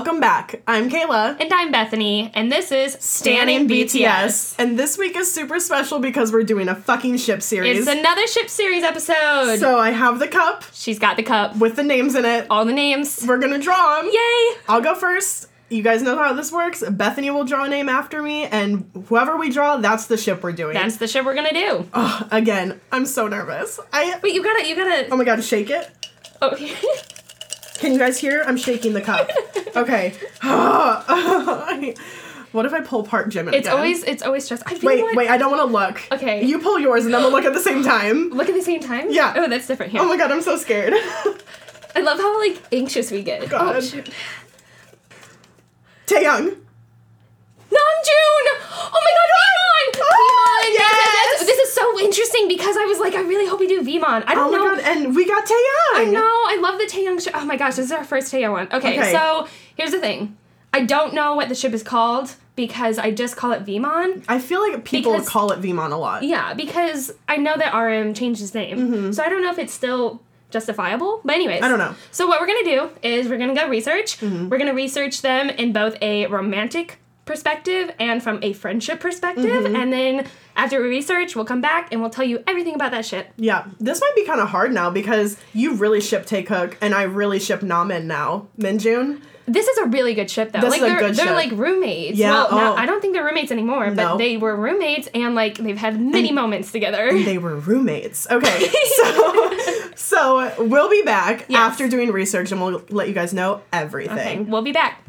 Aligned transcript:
welcome 0.00 0.18
back. 0.18 0.62
I'm 0.66 0.88
Kayla. 0.88 1.38
And 1.38 1.52
I'm 1.52 1.70
Bethany, 1.70 2.30
and 2.32 2.50
this 2.50 2.72
is 2.72 2.96
Stanning 2.96 3.68
BTS. 3.68 4.54
And 4.58 4.78
this 4.78 4.96
week 4.96 5.14
is 5.14 5.30
super 5.30 5.60
special 5.60 5.98
because 5.98 6.32
we're 6.32 6.42
doing 6.42 6.70
a 6.70 6.74
fucking 6.74 7.18
ship 7.18 7.42
series. 7.42 7.80
It's 7.80 7.86
another 7.86 8.26
ship 8.26 8.48
series 8.48 8.82
episode. 8.82 9.58
so 9.58 9.78
I 9.78 9.90
have 9.90 10.18
the 10.18 10.26
cup 10.26 10.64
She's 10.72 10.98
got 10.98 11.18
the 11.18 11.22
cup, 11.22 11.54
with 11.58 11.76
the 11.76 11.82
names 11.82 12.14
in 12.14 12.24
it. 12.24 12.46
all 12.48 12.64
the 12.64 12.72
names. 12.72 13.22
We're 13.28 13.36
gonna 13.36 13.58
draw 13.58 14.00
them. 14.00 14.10
Yay! 14.10 14.56
I'll 14.70 14.80
go 14.80 14.94
first. 14.94 15.48
You 15.68 15.82
guys 15.82 16.00
know 16.00 16.16
how 16.16 16.32
this 16.32 16.50
works. 16.50 16.82
Bethany 16.82 17.30
will 17.30 17.44
draw 17.44 17.64
a 17.64 17.68
name 17.68 17.90
after 17.90 18.22
me, 18.22 18.44
and 18.46 18.90
whoever 19.08 19.36
we 19.36 19.50
draw, 19.50 19.76
that's 19.76 20.06
the 20.06 20.16
ship 20.16 20.42
we're 20.42 20.52
doing. 20.52 20.72
That's 20.72 20.96
the 20.96 21.08
ship 21.08 21.26
we're 21.26 21.34
gonna 21.34 21.52
do. 21.52 21.86
Ugh, 21.92 22.26
again, 22.30 22.80
I'm 22.90 23.04
so 23.04 23.28
nervous. 23.28 23.78
I 23.92 24.18
Wait, 24.22 24.32
you 24.32 24.42
gotta, 24.42 24.66
you 24.66 24.76
gotta. 24.76 25.10
oh 25.10 25.16
my 25.18 25.24
god, 25.24 25.44
shake 25.44 25.68
it. 25.68 25.90
Oh, 26.40 26.56
Can 27.80 27.92
you 27.94 27.98
guys 27.98 28.18
hear? 28.18 28.44
I'm 28.46 28.58
shaking 28.58 28.92
the 28.92 29.00
cup. 29.00 29.30
Okay. 29.74 30.12
what 32.52 32.66
if 32.66 32.74
I 32.74 32.82
pull 32.82 33.04
part 33.04 33.30
Jimin? 33.30 33.54
it's 33.54 33.66
again? 33.66 33.76
always, 33.78 34.04
it's 34.04 34.22
always 34.22 34.44
stressful. 34.44 34.76
I 34.76 34.80
Wait, 34.82 35.16
wait, 35.16 35.30
I 35.30 35.38
don't 35.38 35.50
want 35.50 35.66
to 35.66 35.72
look. 35.72 36.02
Okay. 36.12 36.44
You 36.44 36.58
pull 36.58 36.78
yours 36.78 37.06
and 37.06 37.14
then 37.14 37.22
we'll 37.22 37.32
look 37.32 37.46
at 37.46 37.54
the 37.54 37.60
same 37.60 37.82
time. 37.82 38.28
Look 38.30 38.50
at 38.50 38.54
the 38.54 38.62
same 38.62 38.80
time. 38.80 39.10
Yeah. 39.10 39.32
Oh, 39.34 39.48
that's 39.48 39.66
different 39.66 39.92
here. 39.92 40.02
Oh 40.02 40.08
my 40.08 40.18
god, 40.18 40.30
I'm 40.30 40.42
so 40.42 40.56
scared. 40.58 40.92
I 41.96 42.00
love 42.00 42.18
how 42.18 42.38
like 42.38 42.62
anxious 42.70 43.10
we 43.10 43.22
get. 43.22 43.48
God. 43.48 43.76
Oh, 43.76 43.80
shoot. 43.80 44.10
Namjoon! 47.70 48.46
Oh 48.72 48.90
my 48.92 49.12
god! 49.16 49.29
Oh, 50.62 50.66
Vmon! 50.68 51.38
yes! 51.38 51.46
This 51.46 51.58
is 51.58 51.72
so 51.72 51.98
interesting 52.00 52.48
because 52.48 52.76
I 52.76 52.84
was 52.84 52.98
like, 52.98 53.14
I 53.14 53.20
really 53.22 53.46
hope 53.46 53.60
we 53.60 53.66
do 53.66 53.82
Vmon. 53.82 54.24
I 54.26 54.32
Oh 54.32 54.34
don't 54.34 54.52
my 54.52 54.58
know. 54.58 54.76
god, 54.76 54.80
and 54.80 55.14
we 55.16 55.26
got 55.26 55.44
Taehyung. 55.44 55.94
I 55.96 56.04
know. 56.10 56.20
I 56.20 56.58
love 56.60 56.78
the 56.78 56.84
Taehyung 56.86 57.22
ship. 57.22 57.32
Oh 57.36 57.44
my 57.44 57.56
gosh, 57.56 57.76
this 57.76 57.86
is 57.86 57.92
our 57.92 58.04
first 58.04 58.32
Taehyung 58.32 58.52
one. 58.52 58.68
Okay, 58.72 58.98
Okay. 58.98 59.12
so 59.12 59.48
here's 59.76 59.90
the 59.92 60.00
thing. 60.00 60.36
I 60.72 60.84
don't 60.84 61.14
know 61.14 61.34
what 61.34 61.48
the 61.48 61.54
ship 61.54 61.72
is 61.72 61.82
called 61.82 62.34
because 62.54 62.98
I 62.98 63.10
just 63.10 63.36
call 63.36 63.52
it 63.52 63.64
Vmon. 63.64 64.22
I 64.28 64.38
feel 64.38 64.60
like 64.60 64.84
people 64.84 65.12
Because- 65.12 65.28
call 65.28 65.50
it 65.52 65.60
Vmon 65.60 65.90
a 65.92 65.96
lot. 65.96 66.22
Yeah, 66.22 66.54
because 66.54 67.12
I 67.28 67.38
know 67.38 67.56
that 67.56 67.74
RM 67.74 68.14
changed 68.14 68.40
his 68.40 68.54
name. 68.54 69.12
So 69.12 69.22
I 69.24 69.28
don't 69.28 69.42
know 69.42 69.50
if 69.50 69.58
it's 69.58 69.72
still 69.72 70.20
justifiable. 70.50 71.20
But 71.24 71.34
anyways. 71.36 71.56
Mm-hmm. 71.56 71.64
I 71.64 71.68
don't 71.68 71.78
know. 71.78 71.84
Mm-hmm. 71.86 72.12
So 72.12 72.26
what 72.26 72.40
we're 72.40 72.46
gonna 72.48 72.64
do 72.64 72.90
is 73.02 73.28
we're 73.28 73.38
gonna 73.38 73.54
go 73.54 73.68
research. 73.68 74.20
We're 74.22 74.58
gonna 74.58 74.74
research 74.74 75.22
them 75.22 75.48
in 75.50 75.72
both 75.72 75.96
a 76.02 76.26
romantic 76.26 76.98
perspective 77.24 77.92
and 78.00 78.22
from 78.22 78.38
a 78.42 78.52
friendship 78.52 79.00
perspective. 79.00 79.44
Mm-hmm. 79.64 79.76
And 79.76 79.92
then 79.92 80.26
after 80.56 80.80
we 80.82 80.88
research, 80.88 81.34
we'll 81.36 81.44
come 81.44 81.60
back 81.60 81.88
and 81.92 82.00
we'll 82.00 82.10
tell 82.10 82.24
you 82.24 82.42
everything 82.46 82.74
about 82.74 82.90
that 82.92 83.04
ship. 83.06 83.28
Yeah, 83.36 83.66
this 83.78 84.00
might 84.00 84.14
be 84.14 84.24
kind 84.24 84.40
of 84.40 84.48
hard 84.48 84.72
now 84.72 84.90
because 84.90 85.36
you 85.54 85.74
really 85.74 86.00
ship 86.00 86.26
Taekook 86.26 86.74
and 86.80 86.94
I 86.94 87.02
really 87.04 87.38
ship 87.38 87.62
Namin 87.62 88.06
now. 88.06 88.48
Minjun. 88.58 89.20
This 89.46 89.66
is 89.66 89.78
a 89.78 89.86
really 89.86 90.14
good 90.14 90.30
ship 90.30 90.52
though. 90.52 90.60
This 90.60 90.70
like 90.70 90.78
is 90.82 90.84
a 90.84 90.88
they're 90.90 90.98
good 91.00 91.16
they're 91.16 91.26
ship. 91.26 91.34
like 91.34 91.50
roommates. 91.52 92.16
Yeah, 92.16 92.30
Well, 92.30 92.50
now, 92.52 92.72
oh. 92.72 92.76
I 92.76 92.86
don't 92.86 93.00
think 93.00 93.14
they're 93.14 93.24
roommates 93.24 93.50
anymore, 93.50 93.86
but 93.90 93.96
No. 93.96 94.16
they 94.16 94.36
were 94.36 94.54
roommates 94.54 95.08
and 95.12 95.34
like 95.34 95.56
they've 95.58 95.76
had 95.76 96.00
many 96.00 96.30
moments 96.30 96.70
together. 96.70 97.10
They 97.12 97.38
were 97.38 97.56
roommates. 97.56 98.28
Okay, 98.30 98.68
so 98.96 99.90
so 99.96 100.54
we'll 100.64 100.90
be 100.90 101.02
back 101.02 101.46
Yes. 101.48 101.58
after 101.58 101.88
doing 101.88 102.12
research 102.12 102.52
and 102.52 102.60
we'll 102.60 102.82
let 102.90 103.08
you 103.08 103.14
guys 103.14 103.34
know 103.34 103.62
everything. 103.72 104.18
Okay, 104.18 104.38
we'll 104.40 104.62
be 104.62 104.72
back. 104.72 105.02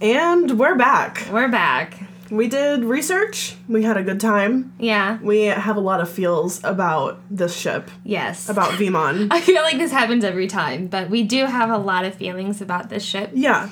And 0.00 0.58
we're 0.58 0.74
back. 0.74 1.28
We're 1.30 1.48
back. 1.48 1.94
We 2.36 2.48
did 2.48 2.84
research. 2.84 3.56
We 3.68 3.82
had 3.82 3.96
a 3.96 4.02
good 4.02 4.20
time. 4.20 4.72
Yeah. 4.78 5.18
We 5.22 5.42
have 5.44 5.76
a 5.76 5.80
lot 5.80 6.00
of 6.00 6.08
feels 6.10 6.62
about 6.64 7.20
this 7.30 7.56
ship, 7.56 7.90
Yes. 8.04 8.48
about 8.48 8.70
Vmon. 8.80 9.28
I 9.30 9.40
feel 9.40 9.62
like 9.62 9.78
this 9.78 9.92
happens 9.92 10.24
every 10.24 10.46
time, 10.46 10.86
but 10.88 11.10
we 11.10 11.22
do 11.22 11.46
have 11.46 11.70
a 11.70 11.78
lot 11.78 12.04
of 12.04 12.14
feelings 12.14 12.60
about 12.60 12.88
this 12.90 13.04
ship. 13.04 13.30
yeah. 13.34 13.68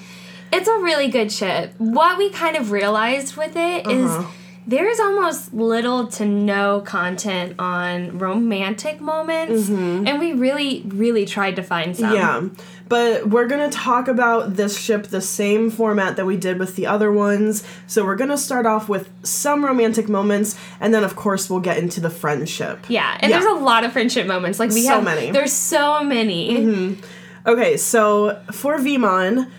It's 0.55 0.69
a 0.69 0.79
really 0.81 1.09
good 1.09 1.33
ship. 1.33 1.73
What 1.79 2.19
we 2.19 2.29
kind 2.29 2.57
of 2.59 2.73
realized 2.73 3.37
with 3.37 3.57
it 3.57 3.87
is 3.87 4.11
Uh-huh. 4.11 4.31
There 4.67 4.89
is 4.89 5.01
almost 5.01 5.53
little 5.53 6.07
to 6.09 6.25
no 6.25 6.81
content 6.83 7.57
on 7.59 8.19
romantic 8.19 9.01
moments, 9.01 9.69
and 9.69 10.21
we 10.21 10.33
really, 10.33 10.83
really 10.87 11.27
tried 11.27 11.57
to 11.57 11.63
find 11.63 11.97
some. 11.97 12.13
Mm-hmm. 12.15 12.47
Yeah. 12.57 12.65
But 12.89 13.29
we're 13.31 13.47
going 13.49 13.69
to 13.71 13.75
talk 13.77 14.07
about 14.07 14.57
this 14.57 14.79
ship 14.79 15.07
the 15.07 15.21
same 15.23 15.71
format 15.71 16.17
that 16.17 16.27
we 16.27 16.37
did 16.37 16.59
with 16.59 16.77
the 16.77 16.87
other 16.87 17.11
ones. 17.11 17.65
So 17.87 18.05
we're 18.05 18.17
going 18.17 18.31
to 18.31 18.37
start 18.39 18.67
off 18.67 18.89
with 18.89 19.09
some 19.23 19.65
romantic 19.65 20.11
moments 20.11 20.57
and 20.79 20.93
then 20.93 21.03
of 21.03 21.17
course 21.17 21.49
we'll 21.49 21.61
get 21.61 21.79
into 21.79 22.01
the 22.03 22.11
friendship. 22.11 22.85
Yeah, 22.89 23.17
and 23.21 23.31
Yeah. 23.31 23.41
there's 23.41 23.51
a 23.51 23.59
lot 23.65 23.85
of 23.85 23.93
friendship 23.93 24.27
moments. 24.27 24.59
Like 24.61 24.71
we 24.73 24.83
So 24.83 24.91
have 24.91 25.05
many. 25.05 25.31
There's 25.31 25.53
so 25.55 26.05
many. 26.05 26.99
Okay, 27.47 27.77
so 27.79 28.41
for 28.53 28.77
Vmon, 28.79 29.51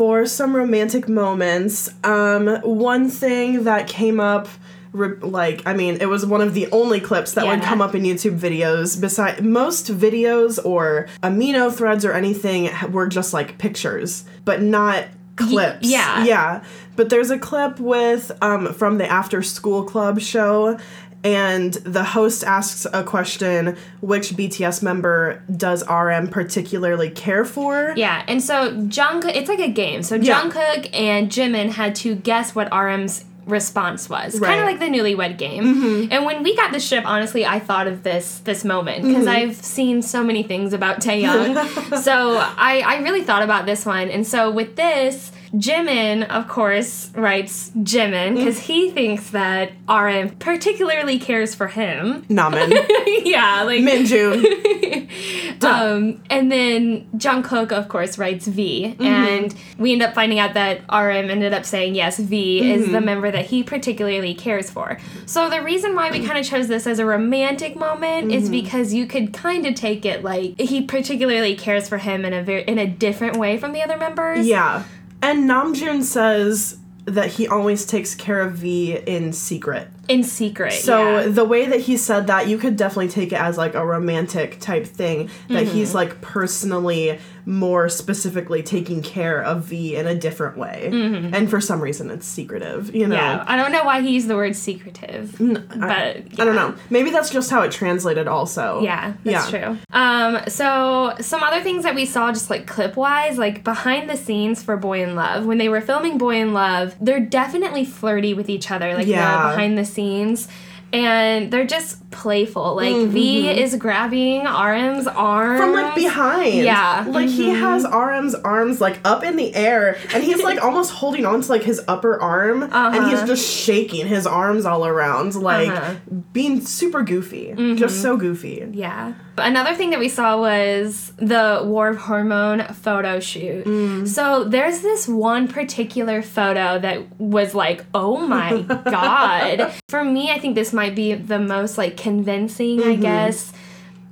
for 0.00 0.24
some 0.24 0.56
romantic 0.56 1.10
moments, 1.10 1.92
um, 2.04 2.46
one 2.62 3.10
thing 3.10 3.64
that 3.64 3.86
came 3.86 4.18
up, 4.18 4.48
like, 4.94 5.60
I 5.66 5.74
mean, 5.74 5.98
it 6.00 6.06
was 6.06 6.24
one 6.24 6.40
of 6.40 6.54
the 6.54 6.72
only 6.72 7.00
clips 7.00 7.34
that 7.34 7.46
would 7.46 7.60
come 7.60 7.82
up 7.82 7.94
in 7.94 8.04
YouTube 8.04 8.38
videos. 8.38 8.98
Beside 8.98 9.44
most 9.44 9.88
videos 9.88 10.58
or 10.64 11.06
amino 11.22 11.70
threads 11.70 12.06
or 12.06 12.14
anything 12.14 12.70
were 12.90 13.08
just 13.08 13.34
like 13.34 13.58
pictures, 13.58 14.24
but 14.46 14.62
not 14.62 15.04
clips. 15.36 15.86
yeah. 15.86 16.24
yeah. 16.24 16.64
But 16.96 17.10
there's 17.10 17.30
a 17.30 17.38
clip 17.38 17.78
with 17.78 18.32
um, 18.40 18.72
from 18.72 18.96
the 18.96 19.06
After 19.06 19.42
School 19.42 19.84
Club 19.84 20.18
show. 20.18 20.78
And 21.22 21.74
the 21.74 22.02
host 22.02 22.42
asks 22.44 22.86
a 22.94 23.04
question 23.04 23.76
which 24.00 24.30
BTS 24.30 24.82
member 24.82 25.42
does 25.54 25.86
RM 25.88 26.28
particularly 26.28 27.10
care 27.10 27.44
for? 27.44 27.92
Yeah, 27.96 28.24
and 28.26 28.42
so 28.42 28.72
Jungkook, 28.74 29.34
it's 29.36 29.48
like 29.48 29.58
a 29.58 29.68
game. 29.70 30.02
So 30.02 30.14
Yeah. 30.14 30.40
Jungkook 30.40 30.88
and 30.94 31.28
Jimin 31.30 31.70
had 31.72 31.94
to 31.96 32.14
guess 32.14 32.54
what 32.54 32.72
RM's 32.72 33.24
response 33.46 34.08
was, 34.08 34.38
kind 34.38 34.42
Right. 34.42 34.50
Mm-hmm. 34.58 34.60
of 34.62 34.66
like 34.66 34.78
the 34.80 34.86
Newlywed 34.98 35.36
Game. 35.36 36.08
And 36.10 36.24
when 36.24 36.42
we 36.42 36.54
got 36.56 36.72
the 36.72 36.80
ship, 36.80 37.04
honestly, 37.04 37.44
I 37.44 37.58
thought 37.58 37.86
of 37.86 38.02
this 38.02 38.38
this 38.44 38.64
moment 38.64 39.02
because 39.04 39.26
Mm-hmm. 39.26 39.50
I've 39.50 39.56
seen 39.56 40.00
so 40.02 40.22
many 40.24 40.42
things 40.42 40.72
about 40.72 41.00
Taehyung. 41.00 41.98
so 42.02 42.38
I 42.38 42.80
I 42.86 42.96
really 43.02 43.22
thought 43.24 43.42
about 43.42 43.66
this 43.66 43.84
one, 43.84 44.08
and 44.08 44.26
so 44.26 44.50
with 44.50 44.76
this. 44.76 45.32
Jimin, 45.54 46.28
of 46.28 46.46
course, 46.46 47.10
writes 47.14 47.70
Jimin 47.70 48.36
because 48.36 48.60
he 48.60 48.90
thinks 48.90 49.30
that 49.30 49.72
RM 49.88 50.30
particularly 50.36 51.18
cares 51.18 51.54
for 51.54 51.66
him. 51.66 52.24
Namin. 52.28 52.70
yeah, 53.24 53.62
like 53.62 53.80
Minjun. 53.80 55.62
um, 55.64 56.22
and 56.30 56.52
then 56.52 57.08
Jungkook, 57.16 57.72
of 57.72 57.88
course, 57.88 58.16
writes 58.16 58.46
V, 58.46 58.94
mm-hmm. 58.96 59.02
and 59.02 59.54
we 59.76 59.92
end 59.92 60.02
up 60.02 60.14
finding 60.14 60.38
out 60.38 60.54
that 60.54 60.82
RM 60.82 61.30
ended 61.30 61.52
up 61.52 61.64
saying 61.64 61.96
yes, 61.96 62.18
V 62.18 62.70
is 62.72 62.86
the 62.86 62.92
mm-hmm. 62.92 63.04
member 63.04 63.30
that 63.30 63.46
he 63.46 63.64
particularly 63.64 64.34
cares 64.34 64.70
for. 64.70 64.98
So 65.26 65.50
the 65.50 65.62
reason 65.62 65.96
why 65.96 66.12
we 66.12 66.24
kind 66.26 66.38
of 66.38 66.44
chose 66.44 66.68
this 66.68 66.86
as 66.86 67.00
a 67.00 67.04
romantic 67.04 67.74
moment 67.74 68.30
is 68.30 68.44
mm-hmm. 68.44 68.52
because 68.52 68.94
you 68.94 69.06
could 69.06 69.32
kind 69.32 69.66
of 69.66 69.74
take 69.74 70.04
it 70.04 70.22
like 70.22 70.60
he 70.60 70.82
particularly 70.82 71.56
cares 71.56 71.88
for 71.88 71.98
him 71.98 72.24
in 72.24 72.32
a 72.32 72.42
very 72.42 72.62
in 72.62 72.78
a 72.78 72.86
different 72.86 73.36
way 73.36 73.58
from 73.58 73.72
the 73.72 73.82
other 73.82 73.96
members. 73.96 74.46
Yeah. 74.46 74.84
And 75.22 75.48
Namjoon 75.48 76.02
says 76.02 76.78
that 77.04 77.28
he 77.32 77.48
always 77.48 77.86
takes 77.86 78.14
care 78.14 78.40
of 78.40 78.54
V 78.54 78.96
in 79.06 79.32
secret. 79.32 79.88
in 80.08 80.22
secret. 80.22 80.72
So 80.72 81.20
yeah. 81.20 81.26
the 81.28 81.44
way 81.44 81.66
that 81.66 81.80
he 81.80 81.96
said 81.96 82.26
that, 82.28 82.46
you 82.48 82.58
could 82.58 82.76
definitely 82.76 83.08
take 83.08 83.32
it 83.32 83.40
as 83.40 83.56
like 83.58 83.74
a 83.74 83.84
romantic 83.84 84.60
type 84.60 84.86
thing 84.86 85.26
that 85.48 85.64
Mm-hmm. 85.64 85.72
he's 85.74 85.94
like 85.94 86.20
personally 86.20 87.18
more 87.50 87.88
specifically 87.88 88.62
taking 88.62 89.02
care 89.02 89.42
of 89.42 89.64
V 89.64 89.96
in 89.96 90.06
a 90.06 90.14
different 90.14 90.56
way. 90.56 90.88
And 90.92 91.50
for 91.50 91.60
some 91.60 91.80
reason 91.80 92.08
it's 92.10 92.24
secretive, 92.26 92.94
you 92.94 93.06
know. 93.08 93.16
Mm-hmm. 93.16 93.38
yeah, 93.38 93.44
I 93.46 93.56
don't 93.56 93.72
know 93.72 93.82
why 93.84 94.00
he 94.02 94.10
used 94.12 94.28
the 94.28 94.36
word 94.36 94.54
secretive, 94.54 95.36
but 95.38 95.80
I 95.80 96.22
don't 96.36 96.54
know. 96.54 96.74
Maybe 96.90 97.10
that's 97.10 97.30
just 97.30 97.50
how 97.50 97.62
it 97.62 97.72
translated 97.72 98.28
also. 98.28 98.80
Yeah, 98.82 99.14
that's 99.24 99.52
Yeah. 99.52 99.58
true. 99.74 99.78
Um, 99.92 100.38
so 100.48 101.14
some 101.20 101.42
other 101.42 101.60
things 101.60 101.82
that 101.82 101.94
we 101.94 102.06
saw 102.06 102.30
just 102.32 102.50
like 102.50 102.66
clip 102.68 102.96
wise, 102.96 103.36
like 103.36 103.64
behind 103.64 104.08
the 104.08 104.16
scenes 104.16 104.62
for 104.62 104.76
Boy 104.76 105.02
in 105.02 105.16
Love, 105.16 105.44
when 105.44 105.58
they 105.58 105.68
were 105.68 105.80
filming 105.80 106.18
Boy 106.18 106.36
in 106.36 106.52
Love, 106.52 106.94
they're 107.00 107.18
definitely 107.20 107.84
flirty 107.84 108.32
with 108.32 108.48
each 108.48 108.70
other, 108.70 108.94
like 108.94 109.06
Yeah. 109.08 109.50
behind 109.50 109.76
the 109.76 109.84
scenes. 109.84 110.46
And 110.92 111.50
they're 111.52 111.66
just 111.66 112.10
playful. 112.10 112.74
Like 112.74 113.08
V 113.08 113.48
is 113.48 113.76
grabbing 113.76 114.46
RM's 114.46 115.06
arm 115.06 115.50
Mm-hmm. 115.50 115.58
From 115.60 115.72
like 115.74 115.94
behind. 115.94 116.54
Yeah. 116.64 117.04
Like 117.08 117.28
he 117.28 117.48
has 117.50 117.84
RM's 117.84 118.34
arms 118.34 118.80
like 118.80 118.98
up 119.04 119.22
in 119.22 119.36
the 119.36 119.54
air 119.54 119.96
and 120.12 120.24
he's 120.24 120.42
like 120.42 120.60
almost 120.64 120.90
holding 120.92 121.24
on 121.24 121.42
to 121.42 121.48
like 121.48 121.62
his 121.62 121.80
upper 121.86 122.20
arm 122.20 122.62
and 122.72 123.10
he's 123.10 123.22
just 123.22 123.48
shaking 123.48 124.06
his 124.06 124.26
arms 124.26 124.64
all 124.66 124.84
around, 124.86 125.34
like 125.36 125.68
Uh-huh. 125.68 125.94
being 126.32 126.60
super 126.60 127.02
goofy. 127.02 127.54
Just 127.76 128.02
so 128.02 128.16
goofy. 128.16 128.66
Yeah. 128.72 129.14
Another 129.38 129.74
thing 129.74 129.90
that 129.90 129.98
we 129.98 130.08
saw 130.08 130.38
was 130.38 131.12
the 131.16 131.62
War 131.64 131.88
of 131.88 131.96
Hormone 131.96 132.62
photo 132.74 133.20
shoot. 133.20 133.64
Mm. 133.64 134.06
So 134.06 134.44
there's 134.44 134.80
this 134.82 135.08
one 135.08 135.48
particular 135.48 136.20
photo 136.20 136.78
that 136.78 137.18
was 137.20 137.54
like, 137.54 137.84
oh 137.94 138.18
my 138.26 138.62
god. 138.84 139.72
For 139.88 140.04
me, 140.04 140.30
I 140.30 140.38
think 140.38 140.54
this 140.56 140.72
might 140.72 140.94
be 140.94 141.14
the 141.14 141.38
most 141.38 141.78
like 141.78 141.96
convincing, 141.96 142.80
I 142.80 142.84
Mm-hmm. 142.92 143.02
guess. 143.02 143.52